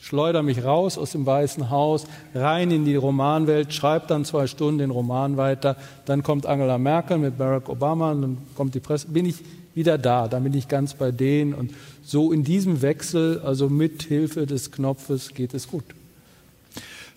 schleudere 0.00 0.42
mich 0.42 0.64
raus 0.64 0.96
aus 0.96 1.12
dem 1.12 1.26
Weißen 1.26 1.70
Haus, 1.70 2.06
rein 2.34 2.70
in 2.70 2.84
die 2.84 2.96
Romanwelt, 2.96 3.72
schreibe 3.74 4.06
dann 4.08 4.24
zwei 4.24 4.46
Stunden 4.46 4.78
den 4.78 4.90
Roman 4.90 5.36
weiter, 5.36 5.76
dann 6.06 6.22
kommt 6.22 6.46
Angela 6.46 6.78
Merkel 6.78 7.18
mit 7.18 7.36
Barack 7.36 7.68
Obama 7.68 8.12
und 8.12 8.22
dann 8.22 8.38
kommt 8.54 8.74
die 8.74 8.80
Presse, 8.80 9.08
bin 9.08 9.26
ich 9.26 9.36
wieder 9.74 9.98
da, 9.98 10.26
dann 10.26 10.44
bin 10.44 10.54
ich 10.54 10.68
ganz 10.68 10.94
bei 10.94 11.12
denen. 11.12 11.54
Und 11.54 11.72
so 12.02 12.32
in 12.32 12.44
diesem 12.44 12.82
Wechsel, 12.82 13.40
also 13.44 13.68
mit 13.68 14.02
Hilfe 14.02 14.46
des 14.46 14.72
Knopfes 14.72 15.34
geht 15.34 15.54
es 15.54 15.68
gut. 15.68 15.84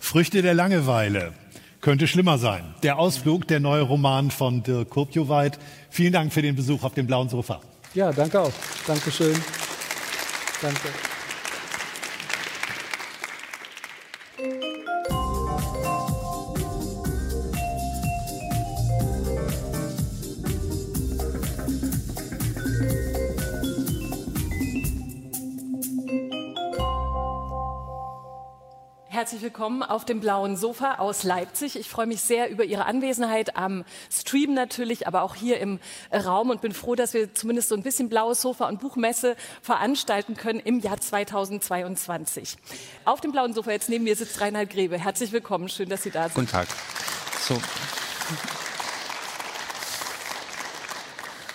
Früchte 0.04 0.42
der 0.42 0.52
Langeweile. 0.52 1.32
Könnte 1.80 2.06
schlimmer 2.06 2.36
sein. 2.36 2.74
Der 2.82 2.98
Ausflug, 2.98 3.48
der 3.48 3.58
neue 3.58 3.80
Roman 3.80 4.30
von 4.30 4.62
Dirk 4.62 4.90
Kurpjoweit. 4.90 5.58
Vielen 5.88 6.12
Dank 6.12 6.30
für 6.30 6.42
den 6.42 6.54
Besuch 6.54 6.84
auf 6.84 6.92
dem 6.92 7.06
blauen 7.06 7.30
Sofa. 7.30 7.62
Ja, 7.94 8.12
danke 8.12 8.38
auch. 8.38 8.52
Dankeschön. 8.86 9.34
Danke. 10.60 10.88
Herzlich 29.24 29.40
willkommen 29.40 29.82
auf 29.82 30.04
dem 30.04 30.20
blauen 30.20 30.54
Sofa 30.54 30.96
aus 30.96 31.22
Leipzig. 31.22 31.76
Ich 31.76 31.88
freue 31.88 32.04
mich 32.04 32.20
sehr 32.20 32.50
über 32.50 32.62
Ihre 32.62 32.84
Anwesenheit 32.84 33.56
am 33.56 33.86
Stream 34.12 34.52
natürlich, 34.52 35.06
aber 35.06 35.22
auch 35.22 35.34
hier 35.34 35.60
im 35.60 35.80
Raum 36.12 36.50
und 36.50 36.60
bin 36.60 36.74
froh, 36.74 36.94
dass 36.94 37.14
wir 37.14 37.32
zumindest 37.32 37.70
so 37.70 37.74
ein 37.74 37.82
bisschen 37.82 38.10
blaues 38.10 38.42
Sofa 38.42 38.68
und 38.68 38.80
Buchmesse 38.80 39.34
veranstalten 39.62 40.36
können 40.36 40.60
im 40.60 40.78
Jahr 40.78 41.00
2022. 41.00 42.58
Auf 43.06 43.22
dem 43.22 43.32
blauen 43.32 43.54
Sofa 43.54 43.70
jetzt 43.70 43.88
neben 43.88 44.04
mir 44.04 44.14
sitzt 44.14 44.42
Reinhard 44.42 44.68
Grebe. 44.68 44.98
Herzlich 44.98 45.32
willkommen, 45.32 45.70
schön, 45.70 45.88
dass 45.88 46.02
Sie 46.02 46.10
da 46.10 46.24
sind. 46.24 46.34
Guten 46.34 46.48
Tag. 46.48 46.68
So. 47.40 47.58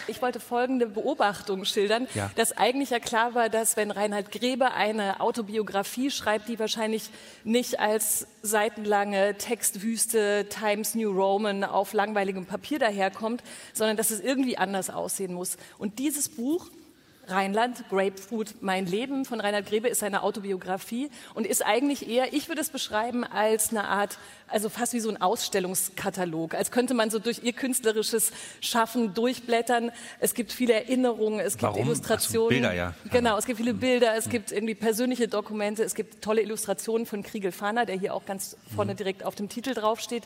Ich 0.10 0.22
wollte 0.22 0.40
folgende 0.40 0.88
Beobachtung 0.88 1.66
schildern, 1.66 2.08
Ja. 2.16 2.30
dass 2.36 2.52
eigentlich 2.58 2.90
ja 2.90 3.00
klar 3.00 3.36
war, 3.36 3.50
dass 3.50 3.78
wenn 3.78 3.92
Reinhard 3.92 4.32
Grebe 4.32 4.72
eine 4.72 5.20
Autobiografie 5.22 6.12
schreibt, 6.12 6.48
die 6.50 6.60
wahrscheinlich 6.60 7.10
nicht 7.44 7.80
als 7.80 8.28
seitenlange 8.42 9.38
Textwüste 9.38 10.48
Times 10.50 10.96
New 10.96 11.12
Roman 11.12 11.64
auf 11.64 11.94
langweiligem 11.94 12.46
Papier 12.46 12.80
daherkommt, 12.80 13.44
sondern 13.74 13.98
dass 13.98 14.12
es 14.12 14.20
irgendwie 14.20 14.58
anders 14.58 14.90
aussehen 14.90 15.34
muss. 15.34 15.58
Und 15.78 16.00
dieses 16.00 16.30
Buch 16.30 16.68
Rheinland, 17.32 17.84
Grapefruit, 17.90 18.56
mein 18.62 18.86
Leben 18.86 19.26
von 19.26 19.40
Reinhard 19.40 19.66
Grebe 19.66 19.88
ist 19.88 20.04
eine 20.04 20.24
Autobiografie 20.24 21.10
und 21.34 21.46
ist 21.46 21.66
eigentlich 21.66 22.10
eher, 22.10 22.34
ich 22.34 22.48
würde 22.48 22.62
es 22.62 22.70
beschreiben 22.70 23.24
als 23.24 23.70
eine 23.70 23.88
Art, 23.88 24.18
also 24.48 24.70
fast 24.70 24.94
wie 24.94 25.00
so 25.00 25.10
ein 25.10 25.22
Ausstellungskatalog, 25.22 26.56
als 26.56 26.72
könnte 26.72 26.94
man 26.94 27.10
so 27.10 27.20
durch 27.20 27.44
ihr 27.44 27.54
künstlerisches 27.54 28.32
Schaffen 28.62 29.14
durchblättern. 29.14 29.92
Es 30.20 30.34
gibt 30.34 30.52
viele 30.52 30.74
Erinnerungen, 30.74 31.40
es 31.40 31.54
gibt 31.54 31.64
Warum? 31.64 31.84
So, 31.84 31.92
Illustrationen. 31.92 32.50
Bilder, 32.50 32.74
ja. 32.74 32.94
Genau, 33.12 33.38
es 33.38 33.46
gibt 33.46 33.58
viele 33.58 33.74
Bilder, 33.74 34.16
es 34.16 34.30
gibt 34.30 34.52
irgendwie 34.52 34.76
persönliche 34.76 35.28
Dokumente, 35.28 35.84
es 35.84 35.96
gibt 35.96 36.24
tolle 36.24 36.42
Illustrationen 36.42 37.06
von 37.06 37.24
Kriegel 37.24 37.52
Fahner, 37.52 37.86
der 37.86 37.98
hier 37.98 38.14
auch 38.14 38.26
ganz 38.26 38.58
vorne 38.76 38.96
direkt 38.96 39.24
auf 39.24 39.36
dem 39.36 39.50
Titel 39.50 39.74
draufsteht. 39.74 40.24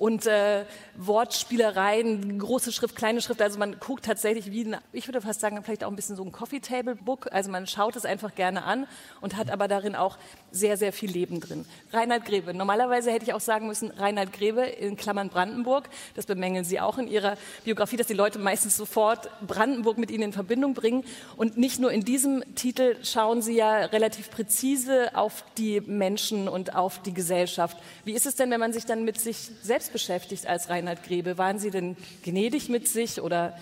Und 0.00 0.24
äh, 0.24 0.64
Wortspielereien, 0.96 2.38
große 2.38 2.72
Schrift, 2.72 2.96
kleine 2.96 3.20
Schrift. 3.20 3.42
Also 3.42 3.58
man 3.58 3.78
guckt 3.80 4.06
tatsächlich 4.06 4.50
wie, 4.50 4.64
ein, 4.64 4.78
ich 4.92 5.06
würde 5.06 5.20
fast 5.20 5.40
sagen, 5.40 5.62
vielleicht 5.62 5.84
auch 5.84 5.90
ein 5.90 5.96
bisschen 5.96 6.16
so 6.16 6.24
ein 6.24 6.32
Coffee 6.32 6.60
Table 6.60 6.94
Book. 6.96 7.28
Also 7.32 7.50
man 7.50 7.66
schaut 7.66 7.96
es 7.96 8.06
einfach 8.06 8.34
gerne 8.34 8.64
an 8.64 8.86
und 9.20 9.36
hat 9.36 9.50
aber 9.50 9.68
darin 9.68 9.94
auch 9.94 10.16
sehr, 10.52 10.78
sehr 10.78 10.94
viel 10.94 11.10
Leben 11.10 11.40
drin. 11.40 11.66
Reinhard 11.92 12.24
Grebe. 12.24 12.54
Normalerweise 12.54 13.10
hätte 13.12 13.26
ich 13.26 13.34
auch 13.34 13.42
sagen 13.42 13.66
müssen, 13.66 13.90
Reinhard 13.90 14.32
Grebe 14.32 14.62
in 14.62 14.96
Klammern 14.96 15.28
Brandenburg. 15.28 15.90
Das 16.14 16.24
bemängeln 16.24 16.64
Sie 16.64 16.80
auch 16.80 16.96
in 16.96 17.06
Ihrer 17.06 17.36
Biografie, 17.64 17.98
dass 17.98 18.06
die 18.06 18.14
Leute 18.14 18.38
meistens 18.38 18.78
sofort 18.78 19.28
Brandenburg 19.46 19.98
mit 19.98 20.10
Ihnen 20.10 20.22
in 20.22 20.32
Verbindung 20.32 20.72
bringen. 20.72 21.04
Und 21.36 21.58
nicht 21.58 21.78
nur 21.78 21.92
in 21.92 22.06
diesem 22.06 22.42
Titel 22.54 22.96
schauen 23.02 23.42
Sie 23.42 23.54
ja 23.54 23.84
relativ 23.84 24.30
präzise 24.30 25.14
auf 25.14 25.44
die 25.58 25.82
Menschen 25.82 26.48
und 26.48 26.74
auf 26.74 27.02
die 27.02 27.12
Gesellschaft. 27.12 27.76
Wie 28.06 28.12
ist 28.12 28.24
es 28.24 28.34
denn, 28.34 28.50
wenn 28.50 28.60
man 28.60 28.72
sich 28.72 28.86
dann 28.86 29.04
mit 29.04 29.20
sich 29.20 29.50
selbst 29.62 29.89
beschäftigt 29.92 30.46
als 30.46 30.68
Reinhard 30.68 31.02
Grebe? 31.04 31.38
Waren 31.38 31.58
Sie 31.58 31.70
denn 31.70 31.96
gnädig 32.22 32.68
mit 32.68 32.88
sich 32.88 33.20
oder 33.20 33.58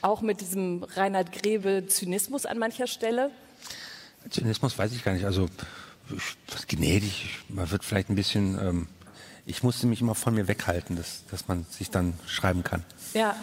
auch 0.00 0.20
mit 0.20 0.40
diesem 0.40 0.82
Reinhard 0.82 1.32
Grebe 1.32 1.86
Zynismus 1.86 2.46
an 2.46 2.58
mancher 2.58 2.86
Stelle? 2.86 3.30
Zynismus 4.30 4.76
weiß 4.78 4.92
ich 4.92 5.04
gar 5.04 5.12
nicht. 5.12 5.24
Also 5.24 5.46
ich- 6.14 6.36
was 6.52 6.66
gnädig, 6.66 7.38
man 7.48 7.70
wird 7.70 7.84
vielleicht 7.84 8.08
ein 8.10 8.16
bisschen. 8.16 8.58
Ähm, 8.60 8.88
ich 9.46 9.62
musste 9.64 9.86
mich 9.88 10.00
immer 10.00 10.14
von 10.14 10.34
mir 10.34 10.46
weghalten, 10.46 10.94
dass, 10.94 11.24
dass 11.30 11.48
man 11.48 11.66
sich 11.68 11.90
dann 11.90 12.14
schreiben 12.26 12.62
kann. 12.62 12.84
Ja. 13.12 13.34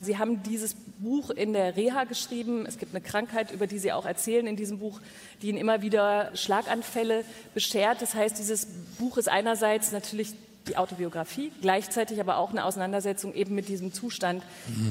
Sie 0.00 0.16
haben 0.18 0.42
dieses 0.42 0.76
Buch 0.98 1.28
in 1.30 1.52
der 1.52 1.76
Reha 1.76 2.04
geschrieben. 2.04 2.64
Es 2.66 2.78
gibt 2.78 2.94
eine 2.94 3.02
Krankheit, 3.04 3.50
über 3.52 3.66
die 3.66 3.78
Sie 3.78 3.92
auch 3.92 4.06
erzählen 4.06 4.46
in 4.46 4.56
diesem 4.56 4.78
Buch, 4.78 5.00
die 5.42 5.48
Ihnen 5.48 5.58
immer 5.58 5.82
wieder 5.82 6.30
Schlaganfälle 6.34 7.24
beschert. 7.52 8.00
Das 8.00 8.14
heißt, 8.14 8.38
dieses 8.38 8.66
Buch 8.98 9.18
ist 9.18 9.28
einerseits 9.28 9.92
natürlich 9.92 10.32
die 10.68 10.76
Autobiografie, 10.76 11.52
gleichzeitig 11.60 12.20
aber 12.20 12.38
auch 12.38 12.50
eine 12.50 12.64
Auseinandersetzung 12.64 13.34
eben 13.34 13.54
mit 13.54 13.68
diesem 13.68 13.92
Zustand. 13.92 14.42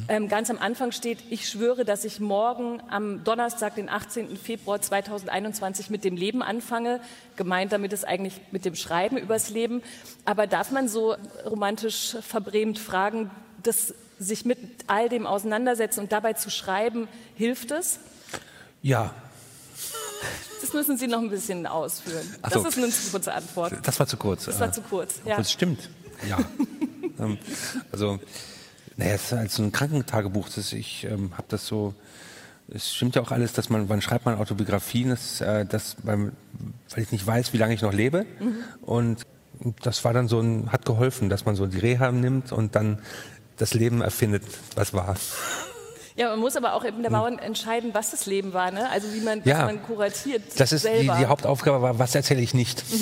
Ähm, 0.08 0.28
ganz 0.28 0.50
am 0.50 0.60
Anfang 0.60 0.92
steht, 0.92 1.20
ich 1.30 1.50
schwöre, 1.50 1.86
dass 1.86 2.06
ich 2.06 2.20
morgen 2.20 2.82
am 2.90 3.24
Donnerstag, 3.24 3.76
den 3.76 3.90
18. 3.90 4.38
Februar 4.38 4.82
2021 4.82 5.90
mit 5.90 6.04
dem 6.04 6.16
Leben 6.16 6.42
anfange. 6.44 7.00
Gemeint 7.36 7.72
damit 7.72 7.94
ist 7.94 8.06
eigentlich 8.06 8.40
mit 8.52 8.66
dem 8.66 8.76
Schreiben 8.76 9.18
übers 9.18 9.50
Leben. 9.50 9.82
Aber 10.26 10.48
darf 10.48 10.72
man 10.72 10.88
so 10.88 11.16
romantisch 11.46 12.18
verbrämt 12.22 12.78
fragen, 12.78 13.32
dass 13.64 13.94
sich 14.20 14.46
mit 14.46 14.60
all 14.88 15.10
dem 15.10 15.26
auseinandersetzen 15.26 16.02
und 16.02 16.12
dabei 16.12 16.34
zu 16.34 16.50
schreiben, 16.50 17.08
hilft 17.36 17.72
es? 17.72 18.00
Ja, 18.82 19.14
Das 20.62 20.74
müssen 20.74 20.98
Sie 20.98 21.08
noch 21.08 21.20
ein 21.20 21.30
bisschen 21.30 21.68
ausführen. 21.68 22.26
Ach 22.42 22.50
Das 22.50 22.62
so. 22.62 22.68
ist 22.68 22.78
eine 22.78 22.90
zu 22.90 23.12
kurze 23.12 23.34
Antwort. 23.34 23.74
das 23.84 24.00
war 24.00 24.08
zu 24.08 24.18
kurz. 24.18 24.46
Das 24.46 24.60
war 24.60 24.72
zu 24.72 24.82
kurz. 24.82 25.16
Ja. 25.26 25.40
Es 25.40 25.52
stimmt. 25.52 25.90
Ja. 26.28 26.40
ähm, 27.20 27.38
also, 27.92 28.20
naja, 28.98 29.14
es 29.14 29.24
ist 29.24 29.32
halt 29.34 29.52
so 29.52 29.64
ein 29.64 29.72
Krankentagebuch. 29.72 30.50
Das 30.50 30.74
ich 30.74 31.04
ähm, 31.06 31.32
habe 31.38 31.48
das 31.50 31.68
so. 31.68 31.94
Es 32.70 32.94
stimmt 32.94 33.16
ja 33.16 33.22
auch 33.22 33.32
alles, 33.32 33.52
dass 33.54 33.70
man, 33.70 33.90
wann 33.90 34.02
schreibt 34.02 34.26
man 34.26 34.38
Autobiografien, 34.38 35.10
das, 35.10 35.42
äh, 35.42 35.66
das 35.66 35.98
beim, 36.02 36.32
weil 36.90 37.04
ich 37.04 37.12
nicht 37.12 37.28
weiß, 37.28 37.52
wie 37.52 37.58
lange 37.58 37.74
ich 37.74 37.82
noch 37.82 37.94
lebe. 37.94 38.26
Mhm. 38.40 38.56
Und 38.82 39.24
das 39.82 40.04
war 40.06 40.14
dann 40.14 40.28
so 40.28 40.40
ein, 40.40 40.72
hat 40.72 40.86
geholfen, 40.86 41.30
dass 41.30 41.46
man 41.46 41.56
so 41.56 41.68
die 41.68 41.80
Reha 41.80 42.12
nimmt 42.12 42.52
und 42.52 42.76
dann 42.76 43.00
das 43.58 43.74
Leben 43.74 44.02
erfindet, 44.02 44.44
was 44.76 44.94
war. 44.94 45.16
Ja, 46.16 46.30
man 46.30 46.40
muss 46.40 46.56
aber 46.56 46.74
auch 46.76 46.86
eben 46.86 47.02
der 47.02 47.10
Bauern 47.10 47.40
entscheiden, 47.40 47.90
was 47.94 48.12
das 48.12 48.28
Leben 48.28 48.54
war, 48.54 48.70
ne? 48.70 48.88
Also 48.92 49.12
wie 49.14 49.22
man, 49.22 49.40
was 49.40 49.46
Ja. 49.48 49.66
man 49.66 49.82
kuratiert 49.82 50.44
Das 50.58 50.72
ist 50.72 50.86
die, 50.86 50.90
selber. 50.90 51.16
die 51.20 51.26
Hauptaufgabe, 51.26 51.82
war, 51.82 51.98
was 51.98 52.14
erzähle 52.16 52.42
ich 52.42 52.54
nicht. 52.54 52.84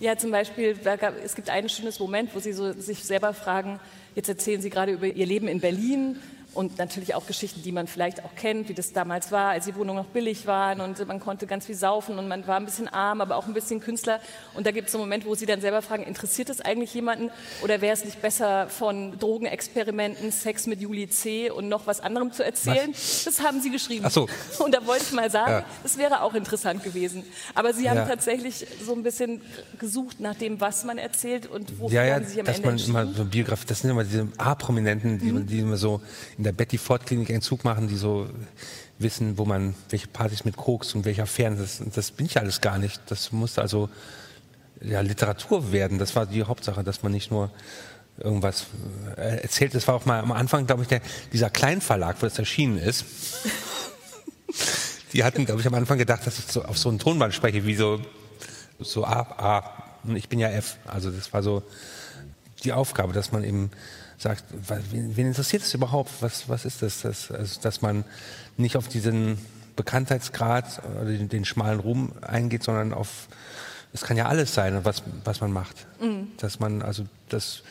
Ja, 0.00 0.16
zum 0.18 0.32
Beispiel, 0.32 0.74
da 0.82 0.96
gab, 0.96 1.14
es 1.24 1.36
gibt 1.36 1.48
ein 1.48 1.68
schönes 1.68 2.00
Moment, 2.00 2.34
wo 2.34 2.40
Sie 2.40 2.52
so 2.52 2.72
sich 2.72 3.04
selber 3.04 3.32
fragen, 3.32 3.78
jetzt 4.16 4.28
erzählen 4.28 4.60
Sie 4.60 4.68
gerade 4.68 4.90
über 4.90 5.06
Ihr 5.06 5.26
Leben 5.26 5.46
in 5.46 5.60
Berlin 5.60 6.16
und 6.54 6.78
natürlich 6.78 7.14
auch 7.14 7.26
Geschichten, 7.26 7.62
die 7.62 7.72
man 7.72 7.86
vielleicht 7.86 8.24
auch 8.24 8.34
kennt, 8.36 8.68
wie 8.68 8.74
das 8.74 8.92
damals 8.92 9.30
war, 9.32 9.50
als 9.50 9.64
die 9.66 9.74
Wohnungen 9.74 9.98
noch 9.98 10.06
billig 10.10 10.46
waren 10.46 10.80
und 10.80 11.06
man 11.06 11.20
konnte 11.20 11.46
ganz 11.46 11.66
viel 11.66 11.74
saufen 11.74 12.18
und 12.18 12.28
man 12.28 12.46
war 12.46 12.56
ein 12.56 12.64
bisschen 12.64 12.88
arm, 12.88 13.20
aber 13.20 13.36
auch 13.36 13.46
ein 13.46 13.54
bisschen 13.54 13.80
Künstler. 13.80 14.20
Und 14.54 14.66
da 14.66 14.70
gibt 14.70 14.88
es 14.88 14.94
einen 14.94 15.02
Moment, 15.02 15.26
wo 15.26 15.34
Sie 15.34 15.46
dann 15.46 15.60
selber 15.60 15.82
fragen, 15.82 16.04
interessiert 16.04 16.48
es 16.50 16.60
eigentlich 16.60 16.94
jemanden 16.94 17.30
oder 17.62 17.80
wäre 17.80 17.92
es 17.92 18.04
nicht 18.04 18.22
besser, 18.22 18.68
von 18.68 19.18
Drogenexperimenten, 19.18 20.30
Sex 20.32 20.66
mit 20.66 20.80
Julie 20.80 21.08
C. 21.08 21.50
und 21.50 21.68
noch 21.68 21.86
was 21.86 22.00
anderem 22.00 22.32
zu 22.32 22.44
erzählen? 22.44 22.92
Das 23.24 23.40
haben 23.42 23.60
Sie 23.60 23.70
geschrieben. 23.70 24.04
Ach 24.06 24.10
so. 24.10 24.28
Und 24.64 24.72
da 24.74 24.86
wollte 24.86 25.04
ich 25.04 25.12
mal 25.12 25.30
sagen, 25.30 25.50
Ja. 25.52 25.64
das 25.82 25.98
wäre 25.98 26.22
auch 26.22 26.34
interessant 26.34 26.82
gewesen. 26.84 27.24
Aber 27.54 27.72
Sie 27.72 27.88
haben 27.88 27.96
Ja. 27.96 28.06
tatsächlich 28.06 28.66
so 28.84 28.94
ein 28.94 29.02
bisschen 29.02 29.40
gesucht 29.78 30.20
nach 30.20 30.34
dem, 30.36 30.60
was 30.60 30.84
man 30.84 30.98
erzählt 30.98 31.46
und 31.46 31.78
wofür 31.80 31.96
Ja, 31.96 32.04
ja, 32.04 32.20
Sie 32.20 32.26
sich 32.26 32.40
am 32.40 32.46
dass 32.46 32.56
Ende 32.56 32.68
man 32.68 32.78
immer 32.78 33.06
so 33.12 33.24
Biografie, 33.24 33.66
das 33.66 33.80
sind 33.80 33.90
immer 33.90 34.04
diese 34.04 34.28
A-Prominenten, 34.38 35.18
die, 35.18 35.32
die 35.44 35.58
immer 35.60 35.76
so 35.76 36.00
in 36.38 36.43
der 36.44 36.52
Betty 36.52 36.78
Ford 36.78 37.06
Klinik 37.06 37.30
Entzug 37.30 37.64
machen, 37.64 37.88
die 37.88 37.96
so 37.96 38.28
wissen, 38.98 39.38
wo 39.38 39.44
man, 39.44 39.74
welche 39.90 40.06
Partys 40.06 40.44
mit 40.44 40.56
Koks 40.56 40.94
und 40.94 41.04
welche 41.04 41.22
Affären, 41.22 41.58
das, 41.58 41.82
das 41.94 42.10
bin 42.10 42.26
ich 42.26 42.38
alles 42.38 42.60
gar 42.60 42.78
nicht. 42.78 43.00
Das 43.06 43.32
muss 43.32 43.58
also 43.58 43.88
ja, 44.80 45.00
Literatur 45.00 45.72
werden. 45.72 45.98
Das 45.98 46.14
war 46.14 46.26
die 46.26 46.42
Hauptsache, 46.42 46.84
dass 46.84 47.02
man 47.02 47.12
nicht 47.12 47.30
nur 47.30 47.50
irgendwas 48.18 48.66
äh, 49.16 49.42
erzählt. 49.42 49.74
Das 49.74 49.88
war 49.88 49.94
auch 49.94 50.04
mal 50.04 50.20
am 50.20 50.32
Anfang, 50.32 50.66
glaube 50.66 50.82
ich, 50.82 50.88
der, 50.88 51.00
dieser 51.32 51.50
Kleinverlag, 51.50 52.16
wo 52.20 52.26
das 52.26 52.38
erschienen 52.38 52.78
ist. 52.78 53.04
Die 55.12 55.24
hatten, 55.24 55.46
glaube 55.46 55.60
ich, 55.60 55.66
am 55.66 55.74
Anfang 55.74 55.98
gedacht, 55.98 56.26
dass 56.26 56.38
ich 56.38 56.46
so 56.46 56.64
auf 56.64 56.78
so 56.78 56.88
einen 56.88 56.98
Tonband 56.98 57.34
spreche, 57.34 57.64
wie 57.66 57.74
so, 57.74 58.00
so 58.78 59.04
A, 59.04 59.20
A. 59.20 59.84
Und 60.04 60.16
ich 60.16 60.28
bin 60.28 60.38
ja 60.38 60.48
F. 60.50 60.76
Also 60.86 61.10
das 61.10 61.32
war 61.32 61.42
so 61.42 61.62
die 62.62 62.72
Aufgabe, 62.72 63.12
dass 63.12 63.32
man 63.32 63.44
eben 63.44 63.70
sagt, 64.24 64.44
wen, 64.90 65.16
wen 65.16 65.26
interessiert 65.26 65.62
es 65.62 65.74
überhaupt? 65.74 66.10
Was, 66.20 66.48
was 66.48 66.64
ist 66.64 66.82
das? 66.82 67.02
das 67.02 67.30
also, 67.30 67.60
dass 67.60 67.82
man 67.82 68.04
nicht 68.56 68.76
auf 68.76 68.88
diesen 68.88 69.38
Bekanntheitsgrad 69.76 70.82
oder 71.00 71.10
den, 71.10 71.28
den 71.28 71.44
schmalen 71.44 71.78
Ruhm 71.78 72.12
eingeht, 72.22 72.64
sondern 72.64 72.94
auf, 72.94 73.28
es 73.92 74.00
kann 74.00 74.16
ja 74.16 74.26
alles 74.26 74.54
sein, 74.54 74.80
was, 74.84 75.02
was 75.24 75.40
man 75.42 75.52
macht. 75.52 75.86
Dass 76.38 76.58
man 76.58 76.80
also 76.82 77.04
das 77.28 77.62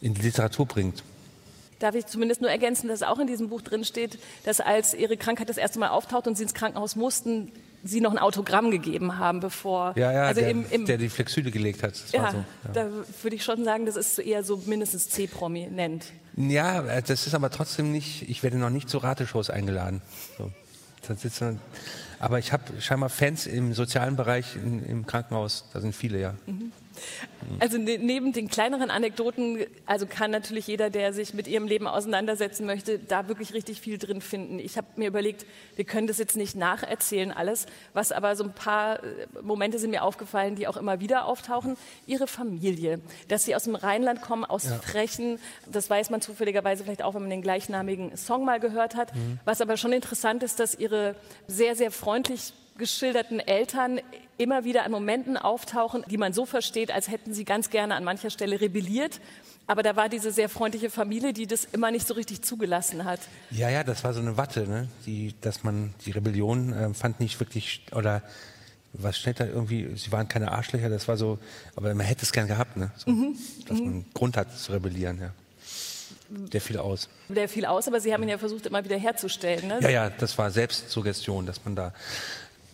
in 0.00 0.14
die 0.14 0.22
Literatur 0.22 0.64
bringt. 0.64 1.02
Darf 1.80 1.94
ich 1.94 2.06
zumindest 2.06 2.40
nur 2.40 2.50
ergänzen, 2.50 2.88
dass 2.88 3.02
auch 3.02 3.18
in 3.18 3.26
diesem 3.26 3.50
Buch 3.50 3.60
drin 3.60 3.84
steht, 3.84 4.18
dass 4.44 4.60
als 4.60 4.94
Ihre 4.94 5.18
Krankheit 5.18 5.50
das 5.50 5.58
erste 5.58 5.78
Mal 5.78 5.88
auftaucht 5.88 6.26
und 6.26 6.36
Sie 6.36 6.44
ins 6.44 6.54
Krankenhaus 6.54 6.96
mussten, 6.96 7.52
Sie 7.82 8.00
noch 8.00 8.10
ein 8.10 8.18
Autogramm 8.18 8.70
gegeben 8.70 9.18
haben, 9.18 9.40
bevor. 9.40 9.94
Ja, 9.96 10.12
ja, 10.12 10.22
also 10.24 10.40
der, 10.40 10.50
im, 10.50 10.64
im, 10.70 10.84
der 10.84 10.98
die 10.98 11.08
Flexüle 11.08 11.50
gelegt 11.50 11.82
hat. 11.82 11.94
Ja, 12.12 12.30
so, 12.30 12.36
ja. 12.36 12.44
da 12.72 12.90
würde 13.22 13.36
ich 13.36 13.42
schon 13.42 13.64
sagen, 13.64 13.86
das 13.86 13.96
ist 13.96 14.18
eher 14.18 14.44
so 14.44 14.62
mindestens 14.66 15.08
C-prominent. 15.08 16.06
Ja, 16.36 16.82
äh, 16.82 17.02
das 17.02 17.26
ist 17.26 17.34
aber 17.34 17.50
trotzdem 17.50 17.90
nicht, 17.90 18.28
ich 18.28 18.42
werde 18.42 18.58
noch 18.58 18.70
nicht 18.70 18.88
zu 18.88 18.98
Rateshows 18.98 19.50
eingeladen. 19.50 20.02
So. 20.36 20.50
Aber 22.18 22.38
ich 22.38 22.52
habe 22.52 22.64
scheinbar 22.80 23.08
Fans 23.08 23.46
im 23.46 23.72
sozialen 23.72 24.16
Bereich 24.16 24.56
in, 24.56 24.84
im 24.84 25.06
Krankenhaus, 25.06 25.64
da 25.72 25.80
sind 25.80 25.94
viele, 25.94 26.20
ja. 26.20 26.34
Also 27.58 27.78
ne, 27.78 27.98
neben 27.98 28.32
den 28.32 28.48
kleineren 28.48 28.90
Anekdoten, 28.90 29.66
also 29.86 30.06
kann 30.06 30.30
natürlich 30.30 30.66
jeder, 30.66 30.90
der 30.90 31.12
sich 31.12 31.34
mit 31.34 31.48
ihrem 31.48 31.66
Leben 31.66 31.86
auseinandersetzen 31.86 32.66
möchte, 32.66 32.98
da 32.98 33.28
wirklich 33.28 33.54
richtig 33.54 33.80
viel 33.80 33.98
drin 33.98 34.20
finden. 34.20 34.58
Ich 34.58 34.76
habe 34.76 34.86
mir 34.96 35.08
überlegt, 35.08 35.46
wir 35.76 35.84
können 35.84 36.06
das 36.06 36.18
jetzt 36.18 36.36
nicht 36.36 36.56
nacherzählen 36.56 37.32
alles, 37.32 37.66
was 37.92 38.12
aber 38.12 38.36
so 38.36 38.44
ein 38.44 38.52
paar 38.52 39.02
äh, 39.02 39.26
Momente 39.42 39.78
sind 39.78 39.90
mir 39.90 40.02
aufgefallen, 40.02 40.54
die 40.54 40.68
auch 40.68 40.76
immer 40.76 41.00
wieder 41.00 41.24
auftauchen. 41.24 41.76
Ihre 42.06 42.26
Familie, 42.26 43.00
dass 43.28 43.44
sie 43.44 43.54
aus 43.54 43.64
dem 43.64 43.74
Rheinland 43.74 44.22
kommen, 44.22 44.44
aus 44.44 44.66
Frechen, 44.82 45.38
das 45.70 45.90
weiß 45.90 46.10
man 46.10 46.20
zufälligerweise 46.20 46.84
vielleicht 46.84 47.02
auch, 47.02 47.14
wenn 47.14 47.22
man 47.22 47.30
den 47.30 47.42
gleichnamigen 47.42 48.16
Song 48.16 48.44
mal 48.44 48.60
gehört 48.60 48.94
hat. 48.94 49.12
Was 49.44 49.60
aber 49.60 49.76
schon 49.76 49.92
interessant 49.92 50.42
ist, 50.42 50.60
dass 50.60 50.74
ihre 50.74 51.14
sehr, 51.46 51.74
sehr 51.74 51.90
freundlich 51.90 52.52
geschilderten 52.80 53.38
Eltern 53.38 54.00
immer 54.38 54.64
wieder 54.64 54.84
an 54.84 54.90
Momenten 54.90 55.36
auftauchen, 55.36 56.04
die 56.10 56.16
man 56.16 56.32
so 56.32 56.46
versteht, 56.46 56.90
als 56.90 57.08
hätten 57.08 57.32
sie 57.32 57.44
ganz 57.44 57.70
gerne 57.70 57.94
an 57.94 58.02
mancher 58.02 58.30
Stelle 58.30 58.60
rebelliert. 58.60 59.20
Aber 59.68 59.84
da 59.84 59.94
war 59.94 60.08
diese 60.08 60.32
sehr 60.32 60.48
freundliche 60.48 60.90
Familie, 60.90 61.32
die 61.32 61.46
das 61.46 61.64
immer 61.64 61.92
nicht 61.92 62.06
so 62.06 62.14
richtig 62.14 62.42
zugelassen 62.42 63.04
hat. 63.04 63.20
Ja, 63.52 63.68
ja, 63.68 63.84
das 63.84 64.02
war 64.02 64.12
so 64.12 64.20
eine 64.20 64.36
Watte, 64.36 64.66
ne? 64.66 64.88
die, 65.06 65.34
dass 65.40 65.62
man 65.62 65.94
die 66.04 66.10
Rebellion 66.10 66.72
äh, 66.72 66.92
fand 66.92 67.20
nicht 67.20 67.38
wirklich, 67.38 67.82
oder 67.92 68.22
was 68.92 69.16
steht 69.16 69.38
da 69.38 69.46
irgendwie, 69.46 69.96
sie 69.96 70.10
waren 70.10 70.26
keine 70.26 70.50
Arschlöcher, 70.50 70.88
das 70.88 71.06
war 71.06 71.16
so, 71.16 71.38
aber 71.76 71.94
man 71.94 72.04
hätte 72.04 72.24
es 72.24 72.32
gern 72.32 72.48
gehabt, 72.48 72.76
ne? 72.76 72.90
So, 72.96 73.10
mhm. 73.12 73.36
dass 73.68 73.78
man 73.78 73.94
mhm. 73.94 74.04
Grund 74.12 74.36
hat 74.36 74.58
zu 74.58 74.72
rebellieren, 74.72 75.20
ja. 75.20 75.32
Der 76.30 76.60
fiel 76.60 76.78
aus. 76.78 77.08
Der 77.28 77.48
fiel 77.48 77.66
aus, 77.66 77.88
aber 77.88 78.00
Sie 78.00 78.12
haben 78.12 78.22
ihn 78.22 78.28
ja 78.28 78.38
versucht, 78.38 78.66
immer 78.66 78.84
wieder 78.84 78.96
herzustellen. 78.96 79.66
Ne? 79.66 79.78
Ja, 79.80 79.90
ja, 79.90 80.10
das 80.10 80.38
war 80.38 80.50
Selbstsuggestion, 80.50 81.44
dass 81.44 81.64
man 81.64 81.74
da 81.74 81.92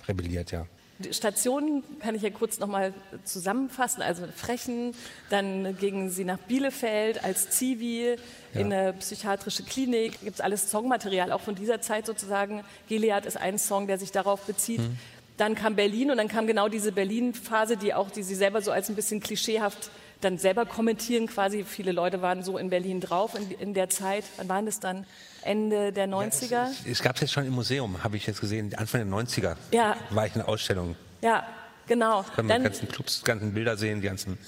rebelliert, 0.08 0.52
ja. 0.52 0.66
Die 0.98 1.12
Stationen 1.12 1.84
kann 2.00 2.14
ich 2.14 2.22
ja 2.22 2.30
kurz 2.30 2.58
nochmal 2.58 2.94
zusammenfassen. 3.24 4.00
Also 4.02 4.24
Frechen, 4.34 4.94
dann 5.28 5.76
gingen 5.76 6.08
Sie 6.08 6.24
nach 6.24 6.38
Bielefeld 6.38 7.22
als 7.22 7.50
Zivi 7.50 8.16
ja. 8.54 8.60
in 8.60 8.72
eine 8.72 8.94
psychiatrische 8.94 9.62
Klinik. 9.62 10.18
Gibt 10.22 10.36
es 10.36 10.40
alles 10.40 10.70
Songmaterial, 10.70 11.32
auch 11.32 11.42
von 11.42 11.54
dieser 11.54 11.82
Zeit 11.82 12.06
sozusagen. 12.06 12.64
Gilead 12.88 13.26
ist 13.26 13.36
ein 13.36 13.58
Song, 13.58 13.86
der 13.86 13.98
sich 13.98 14.10
darauf 14.10 14.46
bezieht. 14.46 14.80
Hm. 14.80 14.96
Dann 15.36 15.54
kam 15.54 15.76
Berlin 15.76 16.10
und 16.10 16.16
dann 16.16 16.28
kam 16.28 16.46
genau 16.46 16.68
diese 16.68 16.92
Berlin-Phase, 16.92 17.76
die 17.76 17.92
auch, 17.92 18.10
die 18.10 18.22
Sie 18.22 18.34
selber 18.34 18.62
so 18.62 18.70
als 18.70 18.88
ein 18.88 18.94
bisschen 18.94 19.20
klischeehaft 19.20 19.90
dann 20.20 20.38
selber 20.38 20.64
kommentieren 20.66 21.26
quasi. 21.26 21.64
Viele 21.64 21.92
Leute 21.92 22.22
waren 22.22 22.42
so 22.42 22.58
in 22.58 22.70
Berlin 22.70 23.00
drauf 23.00 23.34
in, 23.34 23.50
in 23.50 23.74
der 23.74 23.88
Zeit. 23.88 24.24
Wann 24.38 24.48
waren 24.48 24.66
das 24.66 24.80
dann? 24.80 25.06
Ende 25.46 25.92
der 25.92 26.08
90er? 26.08 26.50
Ja, 26.50 26.68
es, 26.68 26.86
es 26.86 27.02
gab 27.02 27.16
es 27.16 27.22
jetzt 27.22 27.32
schon 27.32 27.46
im 27.46 27.54
Museum, 27.54 28.02
habe 28.04 28.16
ich 28.16 28.26
jetzt 28.26 28.40
gesehen. 28.40 28.74
Anfang 28.76 29.08
der 29.08 29.18
90er 29.18 29.56
ja. 29.72 29.96
war 30.10 30.26
ich 30.26 30.34
in 30.34 30.40
der 30.40 30.48
Ausstellung. 30.48 30.96
Ja, 31.22 31.46
genau. 31.86 32.22
Da 32.22 32.28
kann 32.36 32.46
man 32.46 32.58
die 32.58 32.64
ganzen 32.64 32.88
Clubs, 32.88 33.20
die 33.20 33.24
ganzen 33.24 33.54
Bilder 33.54 33.76
sehen, 33.76 34.00
die 34.00 34.06
ganzen 34.06 34.38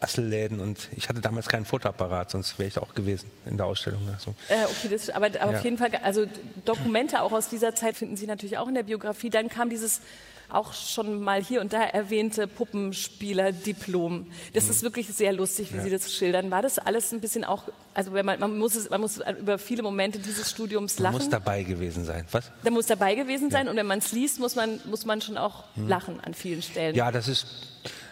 Asselläden 0.00 0.60
und 0.60 0.88
ich 0.94 1.08
hatte 1.08 1.20
damals 1.20 1.48
keinen 1.48 1.64
Fotoapparat, 1.64 2.30
sonst 2.30 2.58
wäre 2.58 2.68
ich 2.68 2.78
auch 2.78 2.94
gewesen 2.94 3.30
in 3.46 3.56
der 3.56 3.66
Ausstellung. 3.66 4.06
Also. 4.12 4.34
Äh, 4.48 4.64
okay, 4.64 4.88
das, 4.90 5.08
aber, 5.08 5.26
aber 5.26 5.52
ja. 5.52 5.58
auf 5.58 5.64
jeden 5.64 5.78
Fall, 5.78 5.90
also 6.02 6.26
Dokumente 6.64 7.22
auch 7.22 7.32
aus 7.32 7.48
dieser 7.48 7.74
Zeit 7.74 7.96
finden 7.96 8.16
Sie 8.16 8.26
natürlich 8.26 8.58
auch 8.58 8.68
in 8.68 8.74
der 8.74 8.82
Biografie. 8.82 9.30
Dann 9.30 9.48
kam 9.48 9.70
dieses 9.70 10.02
auch 10.48 10.72
schon 10.72 11.20
mal 11.20 11.42
hier 11.42 11.60
und 11.60 11.72
da 11.72 11.82
erwähnte 11.82 12.46
Puppenspieler-Diplom. 12.46 14.26
Das 14.54 14.64
mhm. 14.64 14.70
ist 14.70 14.82
wirklich 14.82 15.08
sehr 15.08 15.32
lustig, 15.32 15.72
wie 15.72 15.78
ja. 15.78 15.82
Sie 15.82 15.90
das 15.90 16.12
schildern. 16.12 16.50
War 16.50 16.62
das 16.62 16.78
alles 16.78 17.12
ein 17.12 17.20
bisschen 17.20 17.44
auch, 17.44 17.64
also 17.94 18.12
wenn 18.12 18.24
man, 18.24 18.38
man, 18.38 18.58
muss 18.58 18.74
es, 18.74 18.88
man 18.90 19.00
muss 19.00 19.20
über 19.40 19.58
viele 19.58 19.82
Momente 19.82 20.18
dieses 20.18 20.50
Studiums 20.50 20.98
lachen. 20.98 21.14
Man 21.14 21.22
muss 21.22 21.30
dabei 21.30 21.62
gewesen 21.62 22.04
sein. 22.04 22.24
Was? 22.30 22.50
Da 22.62 22.70
muss 22.70 22.86
dabei 22.86 23.14
gewesen 23.14 23.50
sein 23.50 23.66
ja. 23.66 23.70
und 23.70 23.76
wenn 23.76 23.86
man 23.86 23.98
es 23.98 24.12
liest, 24.12 24.38
muss 24.38 24.54
man, 24.54 24.80
muss 24.84 25.04
man 25.04 25.20
schon 25.20 25.36
auch 25.36 25.64
mhm. 25.74 25.88
lachen 25.88 26.20
an 26.20 26.34
vielen 26.34 26.62
Stellen. 26.62 26.94
Ja, 26.94 27.10
das 27.10 27.28
ist 27.28 27.46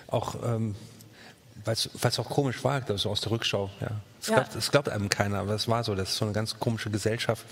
auch, 0.09 0.35
ähm, 0.45 0.75
weil 1.65 1.75
es 1.75 2.19
auch 2.19 2.29
komisch 2.29 2.63
war, 2.65 2.83
so 2.97 3.11
aus 3.11 3.21
der 3.21 3.31
Rückschau. 3.31 3.71
Ja. 3.81 3.91
Es, 4.21 4.29
ja. 4.29 4.37
Glaubt, 4.37 4.55
es 4.57 4.71
glaubt 4.71 4.89
einem 4.89 5.09
keiner, 5.09 5.39
aber 5.39 5.55
es 5.55 5.69
war 5.69 5.85
so. 5.85 5.95
Das 5.95 6.11
ist 6.11 6.17
so 6.17 6.25
eine 6.25 6.35
ganz 6.35 6.59
komische 6.59 6.91
Gesellschaft, 6.91 7.45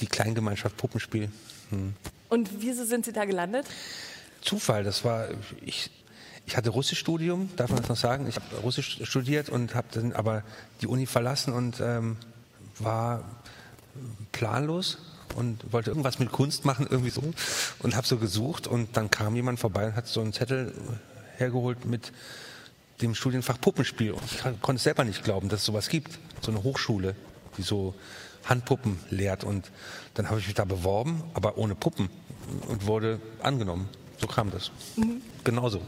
die 0.00 0.06
Kleingemeinschaft 0.06 0.76
Puppenspiel. 0.76 1.30
Hm. 1.70 1.94
Und 2.28 2.50
wieso 2.60 2.84
sind 2.84 3.04
Sie 3.04 3.12
da 3.12 3.24
gelandet? 3.24 3.66
Zufall, 4.42 4.84
das 4.84 5.04
war, 5.04 5.28
ich, 5.64 5.90
ich 6.46 6.56
hatte 6.56 6.70
Russischstudium, 6.70 7.50
darf 7.56 7.70
man 7.70 7.80
das 7.80 7.88
noch 7.88 7.96
sagen? 7.96 8.28
Ich 8.28 8.36
habe 8.36 8.56
Russisch 8.62 9.00
studiert 9.02 9.48
und 9.48 9.74
habe 9.74 9.88
dann 9.92 10.12
aber 10.12 10.42
die 10.80 10.86
Uni 10.86 11.06
verlassen 11.06 11.52
und 11.52 11.80
ähm, 11.80 12.16
war 12.78 13.24
planlos 14.32 14.98
und 15.34 15.72
wollte 15.72 15.90
irgendwas 15.90 16.18
mit 16.18 16.32
Kunst 16.32 16.64
machen, 16.64 16.86
irgendwie 16.88 17.10
so. 17.10 17.22
Und 17.80 17.96
habe 17.96 18.06
so 18.06 18.16
gesucht 18.16 18.66
und 18.66 18.96
dann 18.96 19.10
kam 19.10 19.34
jemand 19.34 19.60
vorbei 19.60 19.86
und 19.86 19.96
hat 19.96 20.06
so 20.06 20.20
einen 20.20 20.32
Zettel 20.32 20.72
hergeholt 21.36 21.84
mit 21.84 22.12
dem 23.02 23.14
Studienfach 23.14 23.60
Puppenspiel. 23.60 24.12
Und 24.12 24.22
ich 24.24 24.42
konnte 24.62 24.76
es 24.76 24.84
selber 24.84 25.04
nicht 25.04 25.24
glauben, 25.24 25.48
dass 25.48 25.60
es 25.60 25.66
sowas 25.66 25.88
gibt. 25.88 26.18
So 26.40 26.50
eine 26.50 26.62
Hochschule, 26.62 27.14
die 27.58 27.62
so 27.62 27.94
Handpuppen 28.46 28.98
lehrt. 29.10 29.44
Und 29.44 29.70
dann 30.14 30.28
habe 30.30 30.40
ich 30.40 30.46
mich 30.46 30.54
da 30.54 30.64
beworben, 30.64 31.22
aber 31.34 31.58
ohne 31.58 31.74
Puppen 31.74 32.08
und 32.68 32.86
wurde 32.86 33.20
angenommen. 33.42 33.88
So 34.18 34.26
kam 34.26 34.50
das. 34.50 34.70
Mhm. 34.96 35.20
Genauso. 35.44 35.80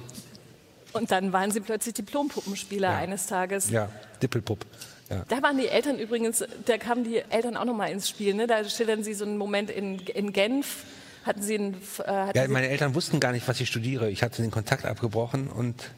Und 0.93 1.11
dann 1.11 1.33
waren 1.33 1.51
Sie 1.51 1.61
plötzlich 1.61 1.95
Diplompuppenspieler 1.95 2.91
ja. 2.91 2.99
eines 2.99 3.27
Tages. 3.27 3.71
Ja, 3.71 3.89
Dippelpupp. 4.23 4.65
Ja. 5.11 5.25
Da 5.29 5.43
waren 5.43 5.57
die 5.57 5.69
Eltern 5.69 5.99
übrigens, 5.99 6.45
da 6.67 6.77
kamen 6.77 7.05
die 7.05 7.23
Eltern 7.31 7.57
auch 7.57 7.65
nochmal 7.65 7.91
ins 7.91 8.09
Spiel. 8.09 8.35
Ne? 8.35 8.47
Da 8.47 8.65
schildern 8.65 9.03
Sie 9.03 9.15
so 9.15 9.25
einen 9.25 9.39
Moment 9.39 9.71
in, 9.71 9.99
in 10.01 10.33
Genf. 10.33 10.85
Hatten 11.25 11.43
Sie 11.43 11.55
einen. 11.55 11.75
Äh, 11.75 12.11
hatten 12.11 12.39
ja, 12.39 12.49
meine 12.49 12.69
Eltern 12.69 12.95
wussten 12.95 13.21
gar 13.21 13.33
nicht, 13.33 13.49
was 13.49 13.61
ich 13.61 13.69
studiere. 13.69 14.11
Ich 14.11 14.23
hatte 14.23 14.43
den 14.43 14.51
Kontakt 14.51 14.85
abgebrochen 14.85 15.49
und 15.49 15.91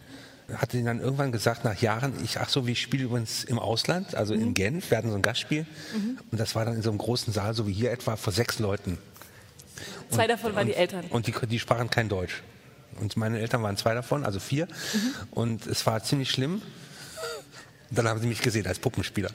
hatte 0.56 0.76
ihnen 0.76 0.86
dann 0.86 1.00
irgendwann 1.00 1.32
gesagt, 1.32 1.64
nach 1.64 1.80
Jahren, 1.80 2.12
ich, 2.24 2.38
ach 2.38 2.48
so, 2.48 2.66
wie 2.66 2.72
ich 2.72 2.82
spiele 2.82 3.04
übrigens 3.04 3.44
im 3.44 3.58
Ausland, 3.58 4.14
also 4.14 4.34
mhm. 4.34 4.42
in 4.42 4.54
Genf, 4.54 4.90
wir 4.90 4.98
hatten 4.98 5.10
so 5.10 5.16
ein 5.16 5.22
Gastspiel. 5.22 5.66
Mhm. 5.94 6.18
Und 6.30 6.40
das 6.40 6.54
war 6.54 6.64
dann 6.64 6.74
in 6.74 6.82
so 6.82 6.90
einem 6.90 6.98
großen 6.98 7.32
Saal, 7.32 7.54
so 7.54 7.66
wie 7.66 7.72
hier 7.72 7.90
etwa, 7.90 8.16
vor 8.16 8.32
sechs 8.32 8.58
Leuten. 8.58 8.98
Und, 10.08 10.14
zwei 10.14 10.26
davon 10.26 10.54
waren 10.54 10.66
und, 10.66 10.68
die 10.68 10.74
Eltern. 10.74 11.04
Und 11.10 11.26
die, 11.26 11.34
die 11.46 11.58
sprachen 11.58 11.90
kein 11.90 12.08
Deutsch. 12.08 12.42
Und 13.00 13.16
meine 13.16 13.38
Eltern 13.38 13.62
waren 13.62 13.76
zwei 13.76 13.94
davon, 13.94 14.24
also 14.24 14.40
vier. 14.40 14.66
Mhm. 14.66 15.14
Und 15.30 15.66
es 15.66 15.86
war 15.86 16.02
ziemlich 16.02 16.30
schlimm. 16.30 16.62
Dann 17.90 18.06
haben 18.06 18.20
sie 18.20 18.26
mich 18.26 18.40
gesehen 18.40 18.66
als 18.66 18.78
Puppenspieler. 18.78 19.30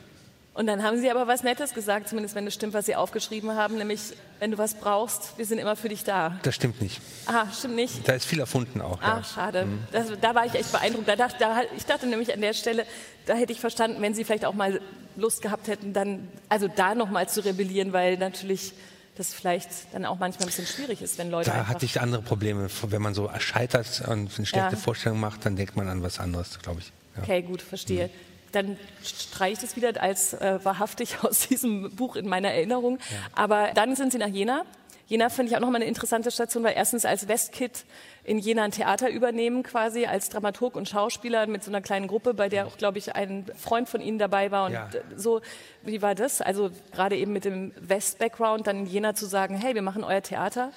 Und 0.55 0.67
dann 0.67 0.83
haben 0.83 0.97
Sie 1.01 1.11
aber 1.11 1.27
was 1.27 1.43
Nettes 1.43 1.73
gesagt, 1.73 2.07
zumindest 2.07 2.33
wenn 2.33 2.47
es 2.47 2.53
stimmt, 2.53 2.73
was 2.73 2.85
Sie 2.85 2.95
aufgeschrieben 2.95 3.55
haben, 3.55 3.77
nämlich, 3.77 4.13
wenn 4.39 4.51
du 4.51 4.57
was 4.57 4.73
brauchst, 4.73 5.37
wir 5.37 5.45
sind 5.45 5.59
immer 5.59 5.75
für 5.75 5.89
dich 5.89 6.05
da. 6.05 6.39
Das 6.43 6.55
stimmt 6.55 6.81
nicht. 6.81 7.01
Ah, 7.25 7.47
stimmt 7.51 7.75
nicht? 7.75 8.07
Da 8.07 8.13
ist 8.13 8.25
viel 8.25 8.39
erfunden 8.39 8.79
auch. 8.79 8.99
Ach, 9.01 9.17
ja. 9.17 9.23
schade. 9.25 9.65
Mhm. 9.65 9.79
Das, 9.91 10.07
da 10.21 10.33
war 10.33 10.45
ich 10.45 10.53
echt 10.53 10.71
beeindruckt. 10.71 11.09
Da 11.09 11.17
dachte, 11.17 11.35
da, 11.39 11.61
ich 11.75 11.85
dachte 11.85 12.07
nämlich 12.07 12.33
an 12.33 12.39
der 12.39 12.53
Stelle, 12.53 12.85
da 13.25 13.33
hätte 13.33 13.51
ich 13.51 13.59
verstanden, 13.59 14.01
wenn 14.01 14.13
Sie 14.13 14.23
vielleicht 14.23 14.45
auch 14.45 14.53
mal 14.53 14.79
Lust 15.17 15.41
gehabt 15.41 15.67
hätten, 15.67 15.91
dann, 15.91 16.29
also 16.47 16.69
da 16.69 16.95
nochmal 16.95 17.27
zu 17.27 17.43
rebellieren, 17.43 17.91
weil 17.91 18.17
natürlich 18.17 18.71
das 19.17 19.33
vielleicht 19.33 19.69
dann 19.91 20.05
auch 20.05 20.19
manchmal 20.19 20.45
ein 20.45 20.51
bisschen 20.51 20.67
schwierig 20.67 21.01
ist, 21.01 21.17
wenn 21.17 21.31
Leute. 21.31 21.49
Da 21.49 21.67
hatte 21.67 21.83
ich 21.83 21.99
andere 21.99 22.21
Probleme. 22.21 22.69
Wenn 22.83 23.01
man 23.01 23.13
so 23.13 23.29
scheitert 23.39 24.03
und 24.07 24.31
eine 24.37 24.45
schlechte 24.45 24.75
ja. 24.75 24.77
Vorstellung 24.77 25.19
macht, 25.19 25.45
dann 25.45 25.57
denkt 25.57 25.75
man 25.75 25.89
an 25.89 26.01
was 26.01 26.19
anderes, 26.19 26.59
glaube 26.59 26.79
ich. 26.79 26.93
Ja. 27.17 27.23
Okay, 27.23 27.41
gut, 27.41 27.61
verstehe. 27.61 28.07
Mhm 28.07 28.34
dann 28.51 28.77
streiche 29.03 29.53
ich 29.53 29.59
das 29.59 29.75
wieder 29.75 30.01
als 30.01 30.33
äh, 30.33 30.59
wahrhaftig 30.63 31.17
aus 31.23 31.47
diesem 31.47 31.95
Buch 31.95 32.15
in 32.15 32.27
meiner 32.27 32.51
Erinnerung. 32.51 32.97
Ja. 32.97 33.17
Aber 33.33 33.71
dann 33.73 33.95
sind 33.95 34.11
sie 34.11 34.17
nach 34.17 34.27
Jena. 34.27 34.63
Jena 35.07 35.29
finde 35.29 35.51
ich 35.51 35.55
auch 35.55 35.61
nochmal 35.61 35.81
eine 35.81 35.85
interessante 35.85 36.31
Station, 36.31 36.63
weil 36.63 36.73
erstens 36.75 37.05
als 37.05 37.27
Westkid 37.27 37.85
in 38.23 38.39
Jena 38.39 38.63
ein 38.63 38.71
Theater 38.71 39.09
übernehmen 39.09 39.61
quasi 39.61 40.05
als 40.05 40.29
Dramaturg 40.29 40.75
und 40.75 40.89
Schauspieler 40.89 41.45
mit 41.45 41.63
so 41.63 41.69
einer 41.69 41.81
kleinen 41.81 42.07
Gruppe, 42.07 42.33
bei 42.33 42.49
der 42.49 42.65
auch, 42.65 42.77
glaube 42.77 42.97
ich, 42.97 43.15
ein 43.15 43.45
Freund 43.55 43.87
von 43.87 44.01
Ihnen 44.01 44.17
dabei 44.17 44.49
war. 44.49 44.65
Und 44.65 44.73
ja. 44.73 44.89
so, 45.15 45.41
wie 45.83 46.01
war 46.01 46.15
das? 46.15 46.41
Also 46.41 46.71
gerade 46.91 47.17
eben 47.17 47.33
mit 47.33 47.45
dem 47.45 47.71
West-Background 47.79 48.65
dann 48.65 48.79
in 48.79 48.85
Jena 48.87 49.13
zu 49.13 49.27
sagen, 49.27 49.55
hey, 49.55 49.75
wir 49.75 49.83
machen 49.83 50.03
euer 50.03 50.23
Theater. 50.23 50.71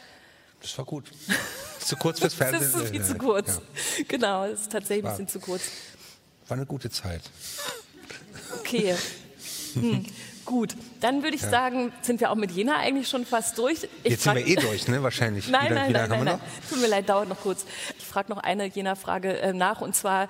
Das 0.61 0.77
war 0.77 0.85
gut. 0.85 1.05
zu 1.79 1.97
kurz 1.97 2.21
fürs 2.21 2.35
Fernsehen. 2.35 2.71
das 2.73 2.83
ist 2.83 2.91
viel 2.91 3.05
zu 3.05 3.15
kurz. 3.17 3.63
Ja. 3.97 4.05
Genau, 4.09 4.47
das 4.47 4.63
ist 4.63 4.73
tatsächlich 4.73 5.07
ein 5.07 5.11
bisschen 5.11 5.29
zu 5.29 5.41
kurz. 5.41 5.71
War 6.49 6.57
eine 6.57 6.67
gute 6.67 6.91
Zeit. 6.91 7.23
Okay. 8.61 8.95
Hm. 9.75 10.03
Gut, 10.47 10.75
dann 11.03 11.23
würde 11.23 11.37
ich 11.37 11.43
ja. 11.43 11.51
sagen, 11.51 11.93
sind 12.01 12.21
wir 12.21 12.31
auch 12.31 12.35
mit 12.35 12.51
Jena 12.51 12.79
eigentlich 12.79 13.07
schon 13.07 13.27
fast 13.27 13.59
durch. 13.59 13.87
Ich 14.03 14.13
Jetzt 14.13 14.23
sind 14.23 14.35
wir 14.35 14.47
eh 14.47 14.55
durch, 14.55 14.89
ne? 14.89 15.03
Wahrscheinlich. 15.03 15.47
nein, 15.51 15.67
wieder, 15.67 15.75
nein, 15.75 15.89
wieder 15.91 16.09
nein, 16.09 16.25
nein, 16.25 16.39
nein. 16.39 16.41
Tut 16.71 16.81
mir 16.81 16.87
leid, 16.87 17.07
dauert 17.07 17.29
noch 17.29 17.39
kurz. 17.39 17.67
Ich 17.99 18.05
frage 18.05 18.31
noch 18.31 18.39
eine 18.39 18.65
Jena-Frage 18.65 19.39
äh, 19.41 19.53
nach 19.53 19.83
und 19.83 19.95
zwar, 19.95 20.29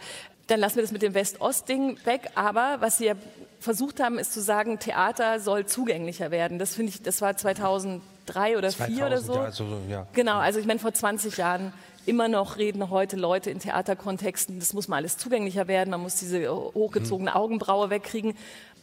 dann 0.48 0.58
lassen 0.58 0.74
wir 0.74 0.82
das 0.82 0.90
mit 0.90 1.02
dem 1.02 1.14
West-Ost-Ding 1.14 2.04
weg. 2.04 2.30
Aber 2.34 2.78
was 2.80 2.98
Sie 2.98 3.06
ja 3.06 3.14
versucht 3.60 4.00
haben, 4.00 4.18
ist 4.18 4.32
zu 4.32 4.40
sagen, 4.42 4.80
Theater 4.80 5.38
soll 5.38 5.66
zugänglicher 5.66 6.32
werden. 6.32 6.58
Das 6.58 6.74
finde 6.74 6.90
ich, 6.90 7.00
das 7.00 7.20
war 7.20 7.36
2003 7.36 8.58
oder 8.58 8.70
2000 8.70 9.02
oder 9.06 9.20
so. 9.20 9.34
Ja, 9.34 9.52
so 9.52 9.80
ja. 9.88 10.06
Genau, 10.14 10.38
also 10.38 10.58
ich 10.58 10.66
meine 10.66 10.80
vor 10.80 10.92
20 10.92 11.36
Jahren 11.36 11.72
immer 12.08 12.28
noch 12.28 12.56
reden 12.56 12.90
heute 12.90 13.16
Leute 13.16 13.50
in 13.50 13.58
Theaterkontexten, 13.58 14.58
das 14.58 14.72
muss 14.72 14.88
mal 14.88 14.96
alles 14.96 15.18
zugänglicher 15.18 15.68
werden, 15.68 15.90
man 15.90 16.00
muss 16.00 16.16
diese 16.16 16.50
hochgezogene 16.50 17.34
Augenbraue 17.34 17.90
wegkriegen. 17.90 18.34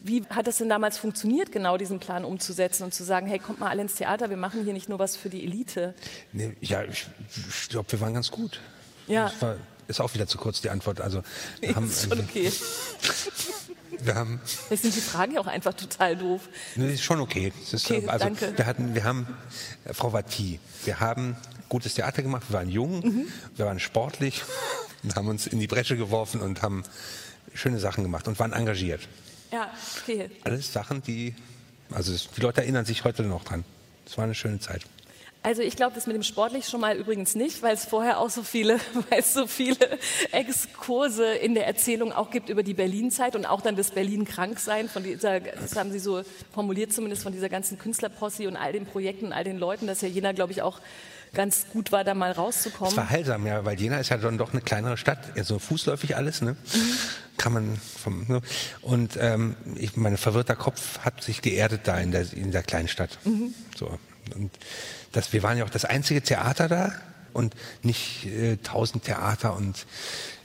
Wie 0.01 0.23
hat 0.29 0.45
das 0.45 0.57
denn 0.57 0.69
damals 0.69 0.99
funktioniert, 0.99 1.51
genau 1.51 1.77
diesen 1.77 1.99
Plan 1.99 2.23
umzusetzen 2.23 2.83
und 2.83 2.93
zu 2.93 3.03
sagen, 3.03 3.25
hey, 3.25 3.39
kommt 3.39 3.59
mal 3.59 3.69
alle 3.69 3.81
ins 3.81 3.95
Theater, 3.95 4.29
wir 4.29 4.37
machen 4.37 4.63
hier 4.63 4.73
nicht 4.73 4.87
nur 4.87 4.99
was 4.99 5.17
für 5.17 5.29
die 5.29 5.43
Elite? 5.43 5.95
Nee, 6.31 6.55
ja, 6.61 6.83
ich, 6.83 7.07
ich 7.49 7.69
glaube, 7.69 7.91
wir 7.91 7.99
waren 8.01 8.13
ganz 8.13 8.29
gut. 8.29 8.61
Ja. 9.07 9.31
War, 9.39 9.55
ist 9.87 9.99
auch 9.99 10.13
wieder 10.13 10.27
zu 10.27 10.37
kurz 10.37 10.61
die 10.61 10.69
Antwort. 10.69 11.01
Also, 11.01 11.23
wir 11.59 11.75
haben, 11.75 11.87
ist 11.87 12.07
schon 12.07 12.19
okay. 12.19 12.51
Wir 13.99 14.15
haben. 14.15 14.39
Vielleicht 14.43 14.83
sind 14.83 14.95
die 14.95 15.01
Fragen 15.01 15.33
ja 15.33 15.41
auch 15.41 15.47
einfach 15.47 15.73
total 15.73 16.15
doof. 16.15 16.41
Nee, 16.75 16.93
ist 16.93 17.03
schon 17.03 17.19
okay. 17.19 17.53
Ist, 17.71 17.85
okay 17.85 18.07
also, 18.07 18.25
danke. 18.25 18.57
Wir 18.57 18.65
hatten, 18.65 18.95
wir 18.95 19.03
haben, 19.03 19.27
Frau 19.91 20.11
Vati, 20.11 20.59
wir 20.83 20.99
haben 20.99 21.35
gutes 21.69 21.93
Theater 21.93 22.21
gemacht. 22.21 22.43
Wir 22.49 22.57
waren 22.57 22.69
jung, 22.69 22.99
mhm. 22.99 23.27
wir 23.55 23.65
waren 23.65 23.79
sportlich 23.79 24.43
und 25.03 25.15
haben 25.15 25.27
uns 25.27 25.47
in 25.47 25.59
die 25.59 25.67
Bresche 25.67 25.97
geworfen 25.97 26.41
und 26.41 26.61
haben 26.61 26.83
schöne 27.53 27.79
Sachen 27.79 28.03
gemacht 28.03 28.27
und 28.27 28.39
waren 28.39 28.53
engagiert. 28.53 29.07
Ja, 29.51 29.71
okay. 30.01 30.29
Alles 30.43 30.73
Sachen, 30.73 31.01
die, 31.01 31.35
also 31.91 32.13
die 32.35 32.41
Leute 32.41 32.61
erinnern 32.61 32.85
sich 32.85 33.03
heute 33.03 33.23
noch 33.23 33.43
dran. 33.43 33.63
Es 34.05 34.17
war 34.17 34.25
eine 34.25 34.35
schöne 34.35 34.59
Zeit. 34.59 34.81
Also 35.45 35.61
ich 35.61 35.75
glaube, 35.75 35.93
das 35.93 36.07
mit 36.07 36.15
dem 36.15 36.23
sportlich 36.23 36.67
schon 36.67 36.81
mal 36.81 36.97
übrigens 36.97 37.35
nicht, 37.35 37.61
weil 37.61 37.75
es 37.75 37.85
vorher 37.85 38.19
auch 38.19 38.31
so 38.31 38.41
viele, 38.41 38.79
weil 39.09 39.19
es 39.19 39.31
so 39.31 39.45
viele 39.45 39.77
Exkurse 40.31 41.35
in 41.35 41.53
der 41.53 41.67
Erzählung 41.67 42.11
auch 42.11 42.31
gibt 42.31 42.49
über 42.49 42.63
die 42.63 42.73
Berlin-Zeit 42.73 43.35
und 43.35 43.45
auch 43.45 43.61
dann 43.61 43.75
das 43.75 43.91
Berlin-Kranksein 43.91 44.89
von 44.89 45.03
dieser, 45.03 45.39
das 45.41 45.75
haben 45.75 45.91
Sie 45.91 45.99
so 45.99 46.23
formuliert 46.51 46.93
zumindest 46.93 47.21
von 47.21 47.31
dieser 47.31 47.47
ganzen 47.47 47.77
Künstlerposse 47.77 48.47
und 48.47 48.55
all 48.55 48.73
den 48.73 48.87
Projekten, 48.87 49.31
all 49.33 49.43
den 49.43 49.59
Leuten, 49.59 49.85
dass 49.85 50.01
ja 50.01 50.07
Jena, 50.07 50.31
glaube 50.31 50.51
ich, 50.51 50.63
auch 50.63 50.81
ganz 51.35 51.67
gut 51.71 51.91
war, 51.91 52.03
da 52.03 52.15
mal 52.15 52.31
rauszukommen. 52.31 52.91
Es 52.91 52.97
war 52.97 53.11
heilsam, 53.11 53.45
ja, 53.45 53.63
weil 53.63 53.79
Jena 53.79 53.99
ist 53.99 54.09
ja 54.09 54.17
dann 54.17 54.39
doch 54.39 54.51
eine 54.51 54.61
kleinere 54.61 54.97
Stadt, 54.97 55.25
so 55.25 55.39
also 55.39 55.59
fußläufig 55.59 56.15
alles, 56.15 56.41
ne? 56.41 56.53
Mhm. 56.73 56.97
Kann 57.37 57.53
man 57.53 57.77
vom, 58.01 58.25
ne? 58.27 58.41
und 58.81 59.17
ähm, 59.19 59.55
ich, 59.75 59.95
mein 59.95 60.17
verwirrter 60.17 60.55
Kopf 60.55 60.99
hat 60.99 61.21
sich 61.21 61.43
geerdet 61.43 61.81
da 61.83 61.99
in 61.99 62.11
der, 62.11 62.33
in 62.33 62.51
der 62.51 62.63
kleinen 62.63 62.87
Stadt. 62.87 63.19
Mhm. 63.25 63.53
So. 63.75 63.99
Und 64.33 64.51
das, 65.15 65.31
wir 65.31 65.43
waren 65.43 65.57
ja 65.57 65.63
auch 65.63 65.69
das 65.69 65.85
einzige 65.85 66.21
Theater 66.21 66.67
da 66.67 66.91
und 67.31 67.55
nicht 67.83 68.25
äh, 68.25 68.57
tausend 68.57 69.03
äh, 69.03 69.13
Theater 69.13 69.55
und 69.55 69.85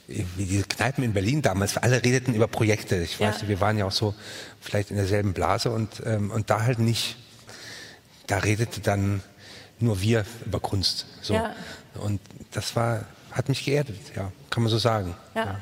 äh, 0.07 0.23
wie 0.37 0.45
diese 0.45 0.63
Kneipen 0.63 1.03
in 1.03 1.13
Berlin 1.13 1.41
damals, 1.41 1.77
alle 1.77 2.03
redeten 2.03 2.33
über 2.33 2.47
Projekte. 2.47 2.97
Ich 2.97 3.19
weiß, 3.19 3.41
ja. 3.41 3.47
wir 3.49 3.59
waren 3.59 3.77
ja 3.77 3.85
auch 3.85 3.91
so 3.91 4.15
vielleicht 4.61 4.91
in 4.91 4.97
derselben 4.97 5.33
Blase 5.33 5.71
und, 5.71 6.01
ähm, 6.05 6.31
und 6.31 6.49
da 6.49 6.61
halt 6.61 6.79
nicht. 6.79 7.17
Da 8.27 8.37
redete 8.37 8.79
dann 8.79 9.21
nur 9.79 9.99
wir 9.99 10.25
über 10.45 10.61
Kunst. 10.61 11.05
So. 11.21 11.33
Ja. 11.33 11.53
Und 11.95 12.21
das 12.51 12.75
war, 12.77 13.05
hat 13.31 13.49
mich 13.49 13.65
geerdet, 13.65 13.99
ja, 14.15 14.31
kann 14.49 14.63
man 14.63 14.71
so 14.71 14.77
sagen. 14.77 15.15
Ja. 15.35 15.59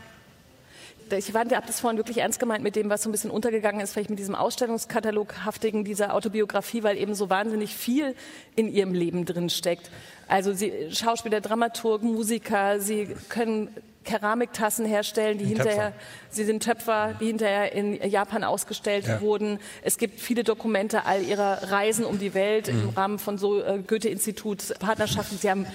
Ich 1.17 1.33
habt 1.33 1.69
das 1.69 1.79
vorhin 1.79 1.97
wirklich 1.97 2.17
ernst 2.17 2.39
gemeint 2.39 2.63
mit 2.63 2.75
dem, 2.75 2.89
was 2.89 3.03
so 3.03 3.09
ein 3.09 3.11
bisschen 3.11 3.31
untergegangen 3.31 3.81
ist, 3.81 3.93
vielleicht 3.93 4.09
mit 4.09 4.19
diesem 4.19 4.35
Ausstellungskataloghaftigen 4.35 5.83
dieser 5.83 6.13
Autobiografie, 6.13 6.83
weil 6.83 6.97
eben 6.97 7.15
so 7.15 7.29
wahnsinnig 7.29 7.75
viel 7.75 8.15
in 8.55 8.71
ihrem 8.71 8.93
Leben 8.93 9.25
drin 9.25 9.49
steckt. 9.49 9.89
Also 10.27 10.53
sie 10.53 10.89
Schauspieler, 10.91 11.41
Dramaturg, 11.41 12.03
Musiker, 12.03 12.79
sie 12.79 13.07
können 13.29 13.69
Keramiktassen 14.03 14.85
herstellen, 14.85 15.37
die 15.37 15.45
hinterher, 15.45 15.93
sie 16.29 16.43
sind 16.43 16.63
Töpfer, 16.63 17.15
die 17.19 17.27
hinterher 17.27 17.73
in 17.73 18.01
Japan 18.09 18.43
ausgestellt 18.43 19.07
ja. 19.07 19.21
wurden. 19.21 19.59
Es 19.83 19.97
gibt 19.97 20.19
viele 20.19 20.43
Dokumente 20.43 21.05
all 21.05 21.21
ihrer 21.21 21.71
Reisen 21.71 22.05
um 22.05 22.17
die 22.17 22.33
Welt 22.33 22.73
mhm. 22.73 22.81
im 22.81 22.89
Rahmen 22.89 23.19
von 23.19 23.37
so 23.37 23.61
äh, 23.61 23.79
Goethe-Institut 23.85 24.79
Partnerschaften. 24.79 25.37
Sie 25.37 25.49
haben 25.49 25.67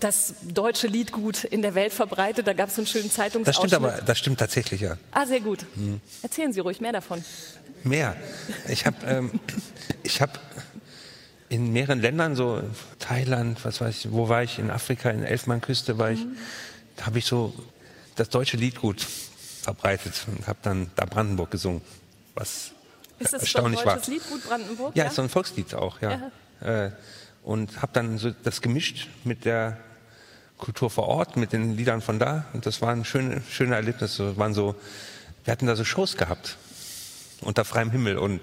das 0.00 0.34
deutsche 0.42 0.86
Liedgut 0.86 1.44
in 1.44 1.62
der 1.62 1.74
Welt 1.74 1.92
verbreitet. 1.92 2.46
Da 2.46 2.52
gab 2.52 2.68
es 2.68 2.78
einen 2.78 2.86
schönen 2.86 3.10
Zeitungsausschnitt. 3.10 3.72
Das 3.72 3.78
stimmt 3.78 3.92
aber, 3.94 4.02
das 4.02 4.18
stimmt 4.18 4.38
tatsächlich, 4.40 4.80
ja. 4.80 4.96
Ah, 5.12 5.26
sehr 5.26 5.40
gut. 5.40 5.64
Mhm. 5.76 6.00
Erzählen 6.22 6.52
Sie 6.52 6.60
ruhig 6.60 6.80
mehr 6.80 6.92
davon. 6.92 7.24
Mehr. 7.82 8.16
Ich 8.68 8.86
habe 8.86 8.96
ähm, 9.06 9.40
hab 10.20 10.40
in 11.48 11.72
mehreren 11.72 12.00
Ländern, 12.00 12.34
so 12.34 12.62
Thailand, 12.98 13.64
was 13.64 13.80
weiß 13.80 14.06
ich, 14.06 14.12
wo 14.12 14.28
war 14.28 14.42
ich, 14.42 14.58
in 14.58 14.70
Afrika, 14.70 15.10
in 15.10 15.22
Elfmannküste 15.22 15.98
war 15.98 16.10
ich, 16.10 16.20
mhm. 16.20 16.36
da 16.96 17.06
habe 17.06 17.18
ich 17.18 17.26
so 17.26 17.54
das 18.16 18.28
deutsche 18.28 18.56
Liedgut 18.56 19.06
verbreitet 19.62 20.14
und 20.26 20.46
habe 20.46 20.58
dann 20.62 20.90
da 20.96 21.04
Brandenburg 21.04 21.50
gesungen, 21.50 21.82
was 22.34 22.72
ist 23.18 23.32
das 23.32 23.42
erstaunlich 23.42 23.80
so 23.80 23.88
ein 23.88 23.94
deutsches 23.94 24.08
war. 24.08 24.14
Liedgut 24.14 24.44
Brandenburg? 24.44 24.96
Ja, 24.96 25.04
ja, 25.04 25.10
ist 25.10 25.16
so 25.16 25.22
ein 25.22 25.28
Volkslied 25.28 25.74
auch, 25.74 26.00
ja. 26.00 26.30
ja. 26.60 26.86
Äh, 26.86 26.90
und 27.44 27.82
habe 27.82 27.92
dann 27.92 28.18
so 28.18 28.32
das 28.42 28.60
gemischt 28.62 29.06
mit 29.22 29.44
der 29.44 29.78
Kultur 30.58 30.90
vor 30.90 31.06
Ort, 31.08 31.36
mit 31.36 31.52
den 31.52 31.76
Liedern 31.76 32.00
von 32.00 32.18
da. 32.18 32.46
Und 32.52 32.66
das 32.66 32.82
waren 32.82 33.04
schöne, 33.04 33.42
schöne 33.50 33.76
Erlebnisse. 33.76 34.36
waren 34.36 34.54
so, 34.54 34.74
wir 35.44 35.52
hatten 35.52 35.66
da 35.66 35.76
so 35.76 35.84
Shows 35.84 36.16
gehabt 36.16 36.56
unter 37.42 37.64
freiem 37.64 37.90
Himmel 37.90 38.18
und 38.18 38.40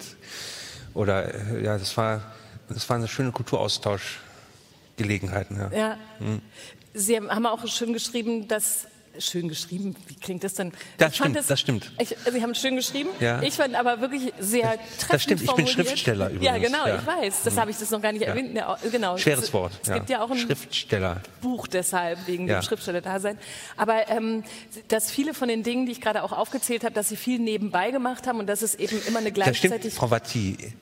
oder 0.94 1.34
äh, 1.34 1.64
ja, 1.64 1.78
das 1.78 1.96
war 1.98 2.34
das 2.70 2.88
war 2.90 2.98
eine 2.98 3.08
schöne 3.08 3.32
Kulturaustauschgelegenheiten. 3.32 5.58
Ja. 5.58 5.72
ja. 5.72 5.98
Hm. 6.20 6.42
Sie 6.94 7.18
haben 7.18 7.46
auch 7.46 7.66
schön 7.68 7.94
geschrieben, 7.94 8.48
dass 8.48 8.88
schön 9.20 9.48
geschrieben. 9.48 9.96
Wie 10.08 10.16
klingt 10.16 10.44
das 10.44 10.54
denn? 10.54 10.72
Das 10.98 11.16
stimmt, 11.16 11.36
das, 11.36 11.48
das 11.48 11.60
stimmt. 11.60 11.92
Ich, 12.00 12.10
Sie 12.10 12.42
haben 12.42 12.52
es 12.52 12.62
schön 12.62 12.76
geschrieben. 12.76 13.10
Ja. 13.20 13.42
Ich 13.42 13.56
fand 13.56 13.76
aber 13.76 14.02
wirklich 14.02 14.34
sehr 14.40 14.72
treffend 14.72 15.14
Das 15.14 15.24
stimmt, 15.24 15.42
ich 15.42 15.54
bin 15.54 15.68
Schriftsteller 15.68 16.30
übrigens. 16.30 16.46
Ja, 16.46 16.58
genau, 16.58 16.88
ja. 16.88 16.96
ich 16.98 17.06
weiß. 17.06 17.44
Das 17.44 17.54
hm. 17.54 17.62
habe 17.62 17.72
ich 17.72 17.78
das 17.78 17.92
noch 17.92 18.02
gar 18.02 18.12
nicht 18.12 18.22
ja. 18.22 18.30
erwähnt. 18.30 18.56
Ja, 18.56 18.78
genau. 18.92 19.18
Schweres 19.18 19.46
es, 19.46 19.54
Wort. 19.54 19.74
Es 19.84 19.92
gibt 19.92 20.10
ja 20.10 20.24
auch 20.24 20.32
ein 20.32 20.38
Schriftsteller. 20.38 21.22
Buch 21.42 21.68
deshalb, 21.68 22.28
wegen 22.28 22.48
dem 22.48 22.62
Schriftsteller-Dasein. 22.62 23.38
Aber 23.78 24.10
ähm, 24.10 24.44
dass 24.88 25.12
viele 25.12 25.34
von 25.34 25.48
den 25.48 25.64
Dingen, 25.64 25.86
die 25.86 25.92
ich 25.94 26.02
gerade 26.02 26.24
auch 26.24 26.32
aufgezählt 26.32 26.84
habe, 26.84 26.94
dass 26.94 27.10
Sie 27.10 27.16
viel 27.16 27.40
nebenbei 27.40 27.92
gemacht 27.92 28.28
haben 28.28 28.40
und 28.40 28.48
dass 28.48 28.62
es 28.62 28.76
eben 28.76 29.02
immer 29.08 29.20
eine 29.20 29.32
gleichzeitig... 29.32 29.70
Das 29.70 29.80
stimmt, 29.80 29.94
Frau 29.94 30.12
Vatti. 30.12 30.74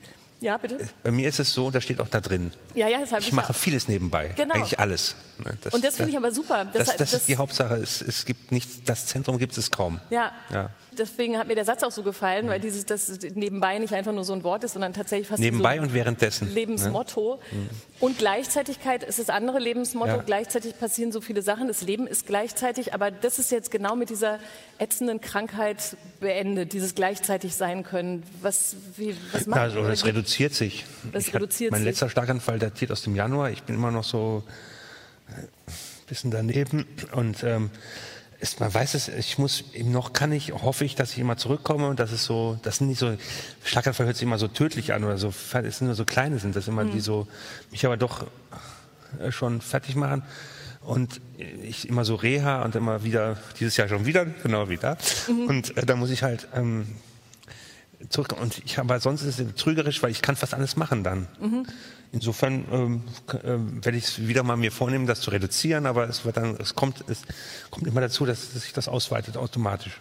Ja, 0.41 0.57
bitte? 0.57 0.87
Bei 1.03 1.11
mir 1.11 1.27
ist 1.27 1.39
es 1.39 1.53
so, 1.53 1.69
da 1.69 1.81
steht 1.81 1.99
auch 1.99 2.07
da 2.07 2.21
drin. 2.21 2.53
Ja, 2.73 2.87
ja, 2.87 2.99
das 2.99 3.11
habe 3.11 3.21
ich. 3.21 3.27
Ich 3.27 3.33
mache 3.33 3.51
auch. 3.51 3.55
vieles 3.55 3.87
nebenbei. 3.87 4.33
Genau. 4.35 4.55
Eigentlich 4.55 4.79
alles. 4.79 5.15
Ne, 5.37 5.57
das, 5.61 5.73
und 5.73 5.83
das 5.83 5.97
finde 5.97 6.11
ich 6.11 6.17
aber 6.17 6.31
super. 6.31 6.65
Das, 6.65 6.87
das, 6.87 6.97
das, 6.97 7.13
ist 7.13 7.27
die 7.27 7.37
Hauptsache. 7.37 7.75
Es, 7.75 8.01
es 8.01 8.25
gibt 8.25 8.51
nicht, 8.51 8.87
das 8.87 9.05
Zentrum 9.05 9.37
gibt 9.37 9.57
es 9.57 9.69
kaum. 9.69 9.99
Ja. 10.09 10.31
ja 10.51 10.69
deswegen 10.99 11.37
hat 11.37 11.47
mir 11.47 11.55
der 11.55 11.65
Satz 11.65 11.83
auch 11.83 11.91
so 11.91 12.03
gefallen, 12.03 12.47
weil 12.47 12.59
dieses 12.59 12.85
das 12.85 13.19
nebenbei 13.33 13.79
nicht 13.79 13.93
einfach 13.93 14.11
nur 14.11 14.23
so 14.23 14.33
ein 14.33 14.43
Wort 14.43 14.63
ist, 14.63 14.73
sondern 14.73 14.93
tatsächlich 14.93 15.27
fast 15.27 15.39
nebenbei 15.39 15.77
so 15.77 15.83
und 15.83 15.93
währenddessen 15.93 16.53
Lebensmotto. 16.53 17.39
Ne? 17.51 17.69
Und 17.99 18.17
Gleichzeitigkeit 18.17 19.03
ist 19.03 19.19
das 19.19 19.29
andere 19.29 19.59
Lebensmotto. 19.59 20.17
Ja. 20.17 20.23
Gleichzeitig 20.23 20.77
passieren 20.77 21.11
so 21.11 21.21
viele 21.21 21.41
Sachen. 21.41 21.67
Das 21.67 21.81
Leben 21.81 22.07
ist 22.07 22.27
gleichzeitig, 22.27 22.93
aber 22.93 23.11
das 23.11 23.39
ist 23.39 23.51
jetzt 23.51 23.71
genau 23.71 23.95
mit 23.95 24.09
dieser 24.09 24.39
ätzenden 24.77 25.21
Krankheit 25.21 25.97
beendet, 26.19 26.73
dieses 26.73 26.95
gleichzeitig 26.95 27.55
sein 27.55 27.83
können. 27.83 28.23
Was, 28.41 28.75
wie, 28.97 29.15
was 29.31 29.47
macht 29.47 29.59
also, 29.59 29.83
das 29.83 30.05
reduziert 30.05 30.53
sich. 30.53 30.85
Das 31.11 31.33
reduziert 31.33 31.71
mein 31.71 31.81
sich. 31.81 31.89
letzter 31.89 32.09
Schlaganfall 32.09 32.59
datiert 32.59 32.91
aus 32.91 33.01
dem 33.01 33.15
Januar. 33.15 33.49
Ich 33.51 33.63
bin 33.63 33.75
immer 33.75 33.91
noch 33.91 34.03
so 34.03 34.43
ein 35.27 35.43
äh, 35.43 35.71
bisschen 36.07 36.31
daneben 36.31 36.85
und 37.13 37.43
ähm, 37.43 37.69
ist, 38.39 38.59
man 38.59 38.73
weiß 38.73 38.93
es, 38.93 39.09
ich 39.09 39.37
muss, 39.37 39.65
noch 39.83 40.13
kann 40.13 40.31
ich, 40.31 40.53
hoffe 40.53 40.85
ich, 40.85 40.95
dass 40.95 41.11
ich 41.11 41.19
immer 41.19 41.35
zurückkomme 41.35 41.87
und 41.87 41.99
das 41.99 42.11
ist 42.11 42.23
so, 42.23 42.57
das 42.63 42.77
sind 42.77 42.87
nicht 42.87 42.99
so, 42.99 43.17
Schlaganfall 43.63 44.05
hört 44.05 44.15
sich 44.15 44.23
immer 44.23 44.37
so 44.37 44.47
tödlich 44.47 44.93
an 44.93 45.03
oder 45.03 45.17
so, 45.17 45.29
es 45.29 45.77
sind 45.77 45.87
nur 45.87 45.95
so 45.95 46.05
kleine 46.05 46.39
sind 46.39 46.55
das 46.55 46.67
immer, 46.67 46.85
mhm. 46.85 46.91
die 46.91 47.01
so, 47.01 47.27
mich 47.71 47.85
aber 47.85 47.97
doch 47.97 48.25
äh, 49.19 49.31
schon 49.31 49.59
fertig 49.59 49.95
machen 49.95 50.23
und 50.81 51.19
ich 51.37 51.89
immer 51.89 52.05
so 52.05 52.15
Reha 52.15 52.63
und 52.63 52.75
immer 52.75 53.03
wieder, 53.03 53.37
dieses 53.59 53.75
Jahr 53.75 53.89
schon 53.89 54.05
wieder, 54.05 54.25
genau 54.25 54.69
wieder 54.69 54.97
mhm. 55.27 55.47
und 55.47 55.77
äh, 55.77 55.85
da 55.85 55.97
muss 55.97 56.09
ich 56.09 56.23
halt, 56.23 56.47
ähm, 56.55 56.87
zurück 58.07 58.33
und 58.39 58.61
ich 58.63 58.79
aber 58.79 58.99
sonst 58.99 59.23
ist 59.23 59.39
es 59.39 59.55
trügerisch, 59.55 60.01
weil 60.01 60.11
ich 60.11 60.21
kann 60.21 60.35
fast 60.35 60.53
alles 60.53 60.77
machen 60.77 61.03
dann. 61.03 61.27
Mhm. 61.39 61.65
Insofern 62.11 62.65
ähm, 62.71 63.03
äh, 63.27 63.83
werde 63.83 63.97
ich 63.97 64.05
es 64.05 64.27
wieder 64.27 64.43
mal 64.43 64.55
mir 64.55 64.71
vornehmen, 64.71 65.05
das 65.05 65.21
zu 65.21 65.29
reduzieren, 65.31 65.85
aber 65.85 66.07
es 66.07 66.25
wird 66.25 66.37
dann, 66.37 66.55
es 66.57 66.75
kommt, 66.75 67.03
es 67.07 67.21
kommt 67.69 67.85
immer 67.85 68.01
dazu, 68.01 68.25
dass, 68.25 68.53
dass 68.53 68.63
sich 68.63 68.73
das 68.73 68.87
ausweitet 68.87 69.37
automatisch. 69.37 69.99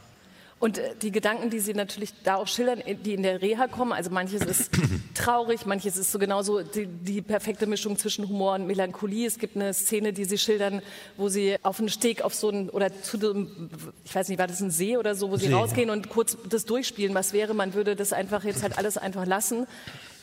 Und 0.61 0.79
äh, 0.79 0.95
die 1.01 1.13
Gedanken, 1.13 1.51
die 1.51 1.61
Sie 1.61 1.75
natürlich 1.75 2.13
da 2.25 2.37
auch 2.37 2.47
schildern, 2.47 2.83
die 3.05 3.15
in 3.15 3.23
der 3.23 3.41
Reha 3.43 3.69
kommen, 3.69 3.93
also 3.93 4.11
manches 4.11 4.43
ist 4.43 4.71
traurig, 5.15 5.67
manches 5.67 5.97
ist 5.97 6.11
so 6.11 6.19
genauso 6.19 6.63
die, 6.63 6.87
die, 6.87 7.23
perfekte 7.23 7.67
Mischung 7.67 7.97
zwischen 7.97 8.29
Humor 8.29 8.55
und 8.55 8.67
Melancholie. 8.67 9.27
Es 9.27 9.39
gibt 9.39 9.57
eine 9.57 9.73
Szene, 9.73 10.13
die 10.13 10.25
Sie 10.25 10.39
schildern, 10.39 10.83
wo 11.17 11.29
Sie 11.29 11.57
auf 11.63 11.79
einen 11.79 11.89
Steg 11.89 12.23
auf 12.23 12.35
so 12.35 12.49
einen, 12.49 12.71
oder 12.71 12.93
zu 13.03 13.19
dem, 13.19 13.71
ich 14.05 14.15
weiß 14.15 14.29
nicht, 14.29 14.39
war 14.39 14.47
das 14.47 14.61
ein 14.61 14.71
See 14.71 14.97
oder 14.97 15.15
so, 15.15 15.31
wo 15.31 15.37
Sie 15.37 15.47
See, 15.47 15.53
rausgehen 15.53 15.91
und 15.91 16.09
kurz 16.09 16.37
das 16.49 16.65
durchspielen. 16.65 17.15
Was 17.15 17.33
wäre, 17.33 17.55
man 17.55 17.75
würde 17.75 17.95
das 17.95 18.13
einfach 18.13 18.45
jetzt 18.45 18.63
halt 18.63 18.79
alles 18.79 18.97
einfach 18.97 19.27
lassen 19.27 19.67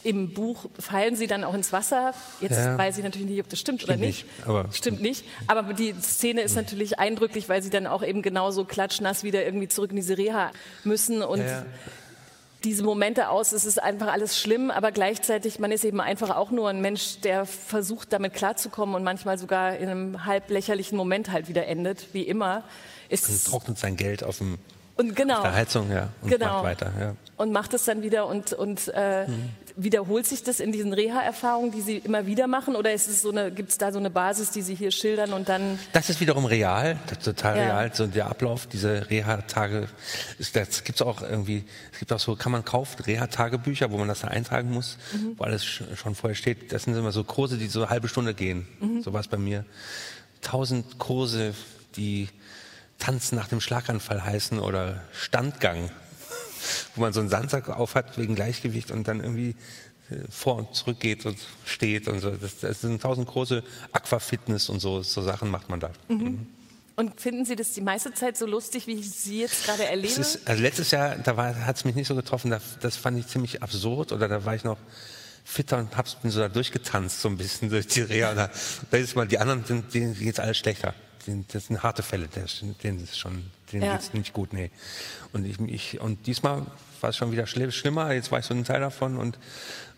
im 0.05 0.33
Buch 0.33 0.67
fallen 0.77 1.15
sie 1.15 1.25
dann 1.25 1.43
auch 1.43 1.55
ins 1.55 1.73
Wasser. 1.73 2.13
Jetzt 2.39 2.57
ja. 2.57 2.77
weiß 2.77 2.99
ich 2.99 3.03
natürlich 3.03 3.27
nicht, 3.27 3.39
ob 3.39 3.49
das 3.49 3.59
stimmt, 3.59 3.81
stimmt 3.81 3.97
oder 3.97 4.05
nicht. 4.05 4.25
nicht 4.25 4.47
aber 4.47 4.67
stimmt 4.71 5.01
nicht. 5.01 5.25
Aber 5.47 5.73
die 5.73 5.95
Szene 5.99 6.41
ist 6.41 6.55
natürlich 6.55 6.99
eindrücklich, 6.99 7.49
weil 7.49 7.63
sie 7.63 7.71
dann 7.71 7.87
auch 7.87 8.03
eben 8.03 8.21
genauso 8.21 8.65
klatschnass 8.65 9.23
wieder 9.23 9.43
irgendwie 9.43 9.67
zurück 9.67 9.89
in 9.89 9.95
diese 9.95 10.15
Reha 10.15 10.51
müssen 10.83 11.23
und 11.23 11.39
ja. 11.39 11.65
diese 12.63 12.83
Momente 12.83 13.29
aus, 13.29 13.51
es 13.51 13.65
ist 13.65 13.81
einfach 13.81 14.13
alles 14.13 14.39
schlimm, 14.39 14.69
aber 14.69 14.91
gleichzeitig, 14.91 15.57
man 15.57 15.71
ist 15.71 15.83
eben 15.83 15.99
einfach 15.99 16.35
auch 16.35 16.51
nur 16.51 16.69
ein 16.69 16.81
Mensch, 16.81 17.21
der 17.21 17.47
versucht, 17.47 18.13
damit 18.13 18.35
klarzukommen 18.35 18.93
und 18.93 19.03
manchmal 19.03 19.39
sogar 19.39 19.75
in 19.75 19.89
einem 19.89 20.25
halb 20.25 20.51
lächerlichen 20.51 20.97
Moment 20.97 21.31
halt 21.31 21.47
wieder 21.47 21.65
endet, 21.65 22.13
wie 22.13 22.23
immer. 22.23 22.63
Ist 23.09 23.27
und 23.27 23.43
trocknet 23.43 23.79
sein 23.79 23.97
Geld 23.97 24.23
auf 24.23 24.37
dem 24.37 24.59
und 24.97 25.13
genau. 25.13 25.37
Auf 25.37 25.41
der 25.41 25.55
Heizung, 25.55 25.91
ja. 25.91 26.09
Und 26.21 26.29
genau. 26.29 26.45
macht 26.45 26.63
weiter, 26.63 26.93
ja. 26.97 27.15
Und 27.35 27.51
macht 27.51 27.73
es 27.73 27.83
dann 27.83 28.01
wieder 28.01 28.27
und, 28.27 28.53
und 28.53 28.89
äh, 28.95 29.27
mhm 29.27 29.49
wiederholt 29.77 30.25
sich 30.25 30.43
das 30.43 30.59
in 30.59 30.71
diesen 30.71 30.93
Reha-Erfahrungen, 30.93 31.71
die 31.71 31.81
Sie 31.81 31.97
immer 31.97 32.25
wieder 32.25 32.47
machen, 32.47 32.75
oder 32.75 32.93
ist 32.93 33.07
es 33.07 33.21
so 33.21 33.31
eine, 33.31 33.51
gibt 33.51 33.69
es 33.69 33.77
da 33.77 33.91
so 33.91 33.99
eine 33.99 34.09
Basis, 34.09 34.51
die 34.51 34.61
Sie 34.61 34.75
hier 34.75 34.91
schildern 34.91 35.33
und 35.33 35.49
dann? 35.49 35.79
Das 35.93 36.09
ist 36.09 36.19
wiederum 36.21 36.45
real, 36.45 36.97
total 37.23 37.57
ja. 37.57 37.63
real, 37.63 37.93
so 37.93 38.07
der 38.07 38.27
Ablauf 38.27 38.67
dieser 38.67 39.09
Reha-Tage. 39.09 39.87
Das 40.53 40.83
gibt's 40.83 41.01
auch 41.01 41.21
irgendwie, 41.21 41.63
es 41.91 41.99
gibt 41.99 42.13
auch 42.13 42.19
so, 42.19 42.35
kann 42.35 42.51
man 42.51 42.63
kaufen, 42.63 43.03
Reha-Tagebücher, 43.03 43.91
wo 43.91 43.97
man 43.97 44.07
das 44.07 44.21
da 44.21 44.29
eintragen 44.29 44.71
muss, 44.71 44.97
mhm. 45.13 45.35
wo 45.37 45.43
alles 45.43 45.65
schon 45.65 46.15
vorher 46.15 46.35
steht. 46.35 46.71
Das 46.71 46.83
sind 46.83 46.95
immer 46.95 47.11
so 47.11 47.23
Kurse, 47.23 47.57
die 47.57 47.67
so 47.67 47.81
eine 47.81 47.89
halbe 47.89 48.07
Stunde 48.07 48.33
gehen. 48.33 48.67
Mhm. 48.79 49.01
So 49.01 49.13
war 49.13 49.19
es 49.19 49.27
bei 49.27 49.37
mir. 49.37 49.65
Tausend 50.41 50.99
Kurse, 50.99 51.53
die 51.97 52.29
Tanzen 52.99 53.35
nach 53.35 53.47
dem 53.47 53.59
Schlaganfall 53.59 54.23
heißen 54.23 54.59
oder 54.59 55.01
Standgang 55.11 55.89
wo 56.95 57.01
man 57.01 57.13
so 57.13 57.19
einen 57.19 57.29
Sandsack 57.29 57.69
aufhat 57.69 58.17
wegen 58.17 58.35
Gleichgewicht 58.35 58.91
und 58.91 59.07
dann 59.07 59.19
irgendwie 59.19 59.55
vor 60.29 60.57
und 60.57 60.75
zurück 60.75 60.99
geht 60.99 61.25
und 61.25 61.37
steht 61.65 62.07
und 62.07 62.19
so. 62.19 62.31
Das, 62.31 62.59
das 62.59 62.81
sind 62.81 63.01
tausend 63.01 63.27
große 63.27 63.63
Aquafitness 63.91 64.69
und 64.69 64.79
so, 64.79 65.01
so 65.01 65.21
Sachen 65.21 65.49
macht 65.49 65.69
man 65.69 65.79
da. 65.79 65.91
Mhm. 66.07 66.47
Und 66.95 67.19
finden 67.19 67.43
Sie 67.43 67.55
das 67.57 67.73
die 67.73 67.81
meiste 67.81 68.13
Zeit 68.13 68.37
so 68.37 68.45
lustig, 68.45 68.87
wie 68.87 68.93
ich 68.93 69.11
Sie 69.11 69.41
jetzt 69.41 69.65
gerade 69.65 69.85
erlebe? 69.85 70.21
Ist, 70.21 70.47
also 70.47 70.61
letztes 70.61 70.91
Jahr, 70.91 71.15
da 71.15 71.35
hat 71.35 71.75
es 71.75 71.83
mich 71.83 71.95
nicht 71.95 72.07
so 72.07 72.15
getroffen, 72.15 72.51
da, 72.51 72.61
das 72.79 72.95
fand 72.95 73.19
ich 73.19 73.27
ziemlich 73.27 73.61
absurd 73.61 74.13
oder 74.13 74.29
da 74.29 74.45
war 74.45 74.55
ich 74.55 74.63
noch 74.63 74.77
fitter 75.43 75.77
und 75.77 75.95
hab's, 75.97 76.15
bin 76.15 76.31
so 76.31 76.39
da 76.39 76.47
durchgetanzt 76.47 77.21
so 77.21 77.27
ein 77.27 77.37
bisschen 77.37 77.69
durch 77.69 77.87
die 77.87 78.01
Reha. 78.01 78.33
Da, 78.33 78.49
da 78.91 78.97
ist 78.97 79.15
mal 79.15 79.27
die 79.27 79.39
anderen, 79.39 79.65
sind, 79.65 79.93
denen 79.93 80.17
geht's 80.17 80.39
alles 80.39 80.57
schlechter. 80.57 80.93
Das 81.51 81.67
sind 81.67 81.83
harte 81.83 82.03
Fälle, 82.03 82.29
denen 82.83 83.03
ist 83.03 83.17
schon, 83.17 83.45
denen 83.71 83.83
ja. 83.83 83.93
geht's 83.93 84.13
nicht 84.13 84.33
gut, 84.33 84.53
nee. 84.53 84.71
Und 85.33 85.45
ich, 85.45 85.59
ich 85.59 86.01
und 86.01 86.27
diesmal 86.27 86.65
war 87.01 87.09
es 87.09 87.17
schon 87.17 87.31
wieder 87.31 87.45
schlimmer. 87.47 88.11
Jetzt 88.13 88.31
war 88.31 88.39
ich 88.39 88.45
so 88.45 88.53
ein 88.53 88.63
Teil 88.63 88.81
davon 88.81 89.17
und 89.17 89.37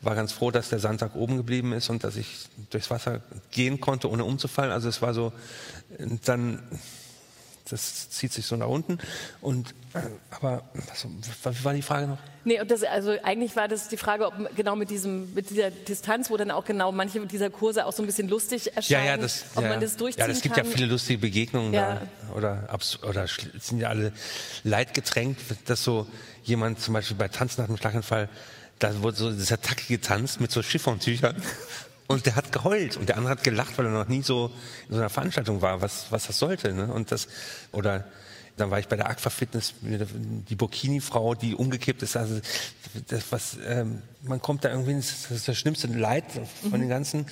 war 0.02 0.16
ganz 0.16 0.32
froh, 0.32 0.52
dass 0.52 0.70
der 0.70 0.80
Sandtag 0.80 1.16
oben 1.16 1.38
geblieben 1.38 1.74
ist 1.74 1.90
und 1.90 2.04
dass 2.04 2.16
ich 2.16 2.48
durchs 2.70 2.90
Wasser 2.90 3.22
gehen 3.52 3.80
konnte, 3.80 4.10
ohne 4.10 4.24
umzufallen. 4.24 4.72
Also 4.72 4.90
es 4.90 5.02
war 5.02 5.14
so, 5.14 5.32
dann 6.26 6.62
das 7.70 8.10
zieht 8.10 8.34
sich 8.34 8.46
so 8.46 8.56
nach 8.56 8.68
unten. 8.68 8.98
Und, 9.42 9.74
äh, 9.94 10.00
aber 10.32 10.64
was, 10.74 11.08
was 11.44 11.64
war 11.64 11.74
die 11.74 11.82
Frage 11.82 12.08
noch? 12.08 12.18
Nee, 12.46 12.60
das, 12.66 12.84
also 12.84 13.16
eigentlich 13.24 13.56
war 13.56 13.68
das 13.68 13.90
die 13.90 13.98
Frage, 13.98 14.26
ob 14.26 14.56
genau 14.56 14.76
mit, 14.76 14.90
diesem, 14.90 15.34
mit 15.34 15.50
dieser 15.50 15.70
Distanz, 15.70 16.30
wo 16.30 16.38
dann 16.38 16.50
auch 16.52 16.64
genau 16.64 16.92
manche 16.92 17.26
dieser 17.26 17.50
Kurse 17.50 17.86
auch 17.86 17.92
so 17.92 18.04
ein 18.04 18.06
bisschen 18.06 18.30
lustig 18.30 18.74
erscheinen, 18.76 19.06
ja, 19.06 19.12
ja, 19.12 19.18
das, 19.18 19.46
ob 19.56 19.64
ja, 19.64 19.70
man 19.70 19.82
das 19.82 19.98
durchziehen 19.98 20.26
Ja, 20.26 20.32
es 20.32 20.42
gibt 20.42 20.56
kann. 20.56 20.66
ja 20.66 20.72
viele 20.72 20.86
lustige 20.86 21.20
Begegnungen 21.20 21.74
ja. 21.74 22.02
da. 22.30 22.34
Oder, 22.36 22.70
oder 23.08 23.26
sind 23.60 23.80
ja 23.80 23.90
alle 23.90 24.14
leidgetränkt, 24.64 25.42
dass 25.66 25.84
so 25.84 26.08
jemand 26.44 26.80
zum 26.80 26.94
Beispiel 26.94 27.18
bei 27.18 27.28
Tanz 27.28 27.58
nach 27.58 27.66
dem 27.66 27.76
Schlaganfall, 27.76 28.30
da 28.80 29.02
wurde 29.02 29.18
so 29.18 29.32
dieser 29.32 29.60
Tacke 29.60 29.84
getanzt 29.88 30.40
mit 30.40 30.52
so 30.52 30.62
Chiffontüchern. 30.62 31.36
Und 32.08 32.26
der 32.26 32.36
hat 32.36 32.52
geheult 32.54 32.96
und 32.96 33.10
der 33.10 33.18
andere 33.18 33.32
hat 33.32 33.44
gelacht, 33.44 33.78
weil 33.78 33.86
er 33.86 33.92
noch 33.92 34.08
nie 34.08 34.22
so 34.22 34.52
in 34.88 34.96
so 34.96 35.02
einer 35.02 35.10
Veranstaltung 35.10 35.62
war, 35.62 35.82
was, 35.82 36.06
was 36.10 36.28
das 36.28 36.40
sollte. 36.40 36.74
Ne? 36.74 36.92
Und 36.92 37.12
das, 37.12 37.28
oder 37.74 38.06
dann 38.58 38.72
war 38.72 38.80
ich 38.80 38.88
bei 38.88 38.96
der 38.96 39.10
Aqua 39.10 39.30
Fitness, 39.30 39.76
die 39.82 40.56
Burkini-Frau, 40.56 41.36
die 41.36 41.54
umgekippt 41.54 42.02
ist. 42.02 42.18
Also 42.18 42.42
das, 43.08 43.32
was, 43.32 43.58
ähm, 43.66 44.02
man 44.24 44.42
kommt 44.42 44.66
da 44.66 44.70
irgendwie, 44.70 44.96
das 44.96 45.30
ist 45.30 45.48
das 45.48 45.58
schlimmste 45.58 45.88
Leid 45.88 46.26
von 46.62 46.72
mhm. 46.72 46.80
den 46.80 46.90
ganzen. 46.90 47.26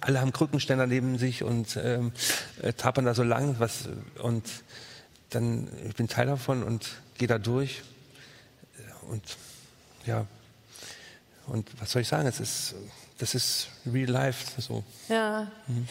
Alle 0.00 0.20
haben 0.20 0.32
Krückenständer 0.32 0.86
neben 0.86 1.18
sich 1.18 1.44
und 1.44 1.78
ähm, 1.80 2.12
äh, 2.62 2.72
tapern 2.72 3.04
da 3.04 3.14
so 3.14 3.22
lang. 3.22 3.56
Was, 3.58 3.88
und 4.22 4.44
dann, 5.30 5.68
ich 5.86 5.94
bin 5.94 6.08
Teil 6.08 6.26
davon 6.26 6.62
und 6.64 6.90
gehe 7.16 7.28
da 7.28 7.38
durch. 7.38 7.82
Und 9.08 9.22
ja, 10.04 10.26
und 11.46 11.68
was 11.80 11.92
soll 11.92 12.02
ich 12.02 12.08
sagen? 12.08 12.26
Es 12.26 12.40
ist 12.40 12.74
das 13.18 13.34
ist 13.34 13.68
real 13.90 14.10
life. 14.10 14.60
So. 14.60 14.84
Ja. 15.08 15.50
Mhm. 15.66 15.86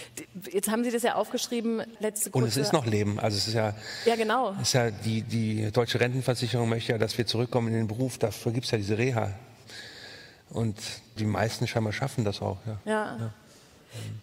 Jetzt 0.52 0.70
haben 0.70 0.84
Sie 0.84 0.92
das 0.92 1.04
ja 1.04 1.16
aufgeschrieben, 1.16 1.82
letzte 2.00 2.30
kurze 2.30 2.44
Und 2.44 2.50
es 2.50 2.58
ist 2.58 2.74
noch 2.74 2.86
Leben. 2.86 3.20
Also 3.20 3.38
es 3.38 3.48
ist 3.48 3.54
ja, 3.54 3.74
ja 4.06 4.16
genau. 4.16 4.56
Ist 4.62 4.74
ja 4.74 4.92
die, 4.92 5.24
die 5.24 5.72
deutsche 5.72 6.00
Rentenversicherung 6.00 6.70
möchte 6.70 6.92
ja, 6.92 6.98
dass 6.98 7.18
wir 7.18 7.26
zurückkommen 7.26 7.70
in 7.70 7.74
den 7.74 7.88
Beruf. 7.88 8.18
Dafür 8.18 8.52
gibt 8.52 8.66
es 8.66 8.72
ja 8.72 8.78
diese 8.78 8.98
Reha. 8.98 9.34
Und 10.50 10.78
die 11.18 11.26
meisten 11.26 11.68
scheinbar 11.68 11.94
schaffen 11.94 12.24
das 12.24 12.42
auch. 12.42 12.58
Ja. 12.66 12.80
ja. 12.86 13.18
ja. 13.20 13.34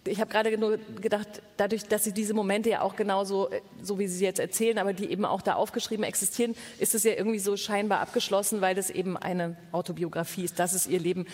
Ich 0.05 0.19
habe 0.19 0.31
gerade 0.31 0.55
nur 0.57 0.77
gedacht, 1.01 1.27
dadurch, 1.57 1.83
dass 1.87 2.03
Sie 2.03 2.13
diese 2.13 2.33
Momente 2.33 2.69
ja 2.69 2.81
auch 2.81 2.95
genauso, 2.95 3.49
äh, 3.49 3.61
so 3.81 3.97
wie 3.99 4.07
Sie 4.07 4.17
sie 4.17 4.25
jetzt 4.25 4.39
erzählen, 4.39 4.77
aber 4.77 4.93
die 4.93 5.09
eben 5.09 5.25
auch 5.25 5.41
da 5.41 5.55
aufgeschrieben 5.55 6.03
existieren, 6.03 6.55
ist 6.79 6.93
es 6.93 7.03
ja 7.03 7.13
irgendwie 7.13 7.39
so 7.39 7.57
scheinbar 7.57 7.99
abgeschlossen, 7.99 8.61
weil 8.61 8.75
das 8.75 8.89
eben 8.89 9.17
eine 9.17 9.57
Autobiografie 9.71 10.43
ist. 10.43 10.59
Das 10.59 10.73
ist 10.73 10.87
Ihr 10.87 10.99
Leben. 10.99 11.25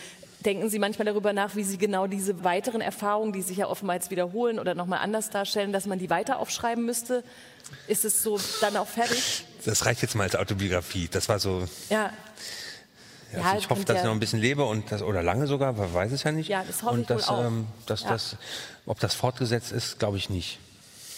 Denken 0.45 0.69
Sie 0.69 0.79
manchmal 0.79 1.05
darüber 1.05 1.33
nach, 1.33 1.55
wie 1.55 1.63
Sie 1.63 1.77
genau 1.77 2.07
diese 2.07 2.43
weiteren 2.45 2.79
Erfahrungen, 2.79 3.33
die 3.33 3.41
sich 3.41 3.57
ja 3.57 3.67
oftmals 3.67 4.09
wiederholen 4.09 4.57
oder 4.57 4.73
nochmal 4.73 4.99
anders 4.99 5.29
darstellen, 5.29 5.73
dass 5.73 5.85
man 5.85 5.99
die 5.99 6.09
weiter 6.09 6.39
aufschreiben 6.39 6.85
müsste? 6.85 7.23
Ist 7.87 8.05
es 8.05 8.23
so 8.23 8.39
dann 8.61 8.77
auch 8.77 8.87
fertig? 8.87 9.45
Das 9.65 9.85
reicht 9.85 10.01
jetzt 10.01 10.15
mal 10.15 10.23
als 10.23 10.37
Autobiografie. 10.37 11.09
Das 11.11 11.27
war 11.27 11.39
so. 11.39 11.67
Ja. 11.89 12.13
Ja, 13.33 13.41
also 13.43 13.57
ich 13.57 13.69
hoffe, 13.69 13.85
dass 13.85 13.97
ich 13.97 14.03
noch 14.03 14.11
ein 14.11 14.19
bisschen 14.19 14.39
lebe 14.39 14.63
und 14.63 14.91
das, 14.91 15.03
oder 15.03 15.21
lange 15.21 15.45
sogar, 15.45 15.73
man 15.73 15.93
weiß 15.93 16.11
es 16.13 16.23
ja 16.23 16.31
nicht. 16.31 16.47
Ja, 16.47 16.63
das 16.65 16.81
hoffe 16.81 16.93
und 16.95 17.01
ich 17.01 17.07
dass, 17.07 17.29
wohl 17.29 17.35
auch. 17.35 17.45
Ähm, 17.45 17.67
dass 17.85 18.03
ja. 18.03 18.09
das, 18.09 18.37
ob 18.85 18.99
das 18.99 19.13
fortgesetzt 19.13 19.71
ist, 19.71 19.99
glaube 19.99 20.17
ich 20.17 20.29
nicht. 20.29 20.57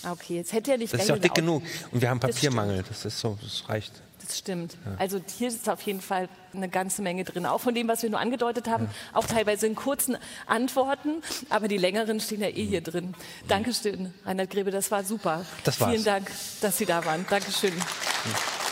Ah, 0.04 0.12
okay, 0.14 0.38
jetzt 0.38 0.54
hätte 0.54 0.72
ja 0.72 0.78
nicht. 0.78 0.93
Das 0.93 1.02
ist 1.02 1.10
ja 1.10 1.16
auch 1.16 1.20
dick 1.20 1.34
genug. 1.34 1.64
Und 1.91 2.02
wir 2.02 2.10
haben 2.10 2.20
Papiermangel. 2.20 2.84
Das 2.88 3.06
ist 3.06 3.20
so, 3.20 3.38
das 3.41 3.68
reicht. 3.70 3.93
Das 4.26 4.38
stimmt. 4.38 4.78
Ja. 4.86 4.95
Also 4.97 5.20
hier 5.38 5.47
ist 5.47 5.68
auf 5.70 5.82
jeden 5.82 6.02
Fall 6.02 6.30
eine 6.54 6.70
ganze 6.70 7.02
Menge 7.02 7.24
drin. 7.24 7.45
Auch 7.45 7.60
von 7.60 7.74
dem, 7.74 7.88
was 7.88 8.04
wir 8.04 8.10
nur 8.10 8.20
angedeutet 8.20 8.68
haben, 8.68 8.86
ja. 8.86 9.18
auch 9.18 9.26
teilweise 9.26 9.68
in 9.68 9.76
kurzen 9.76 10.18
Antworten, 10.45 11.22
aber 11.49 11.68
die 11.68 11.78
längeren 11.78 12.20
stehen 12.20 12.41
ja 12.41 12.47
eh 12.47 12.66
hier 12.66 12.82
drin. 12.82 13.14
Dankeschön, 13.47 14.14
Reinhard 14.26 14.49
Grebe, 14.49 14.72
das 14.72 14.91
war 14.91 15.04
super. 15.04 15.45
Das 15.64 15.80
war's. 15.80 15.91
Vielen 15.91 16.04
Dank, 16.04 16.32
dass 16.62 16.78
Sie 16.78 16.86
da 16.86 17.04
waren. 17.06 17.26
Dankeschön. 17.30 17.74
Ja. 17.78 18.70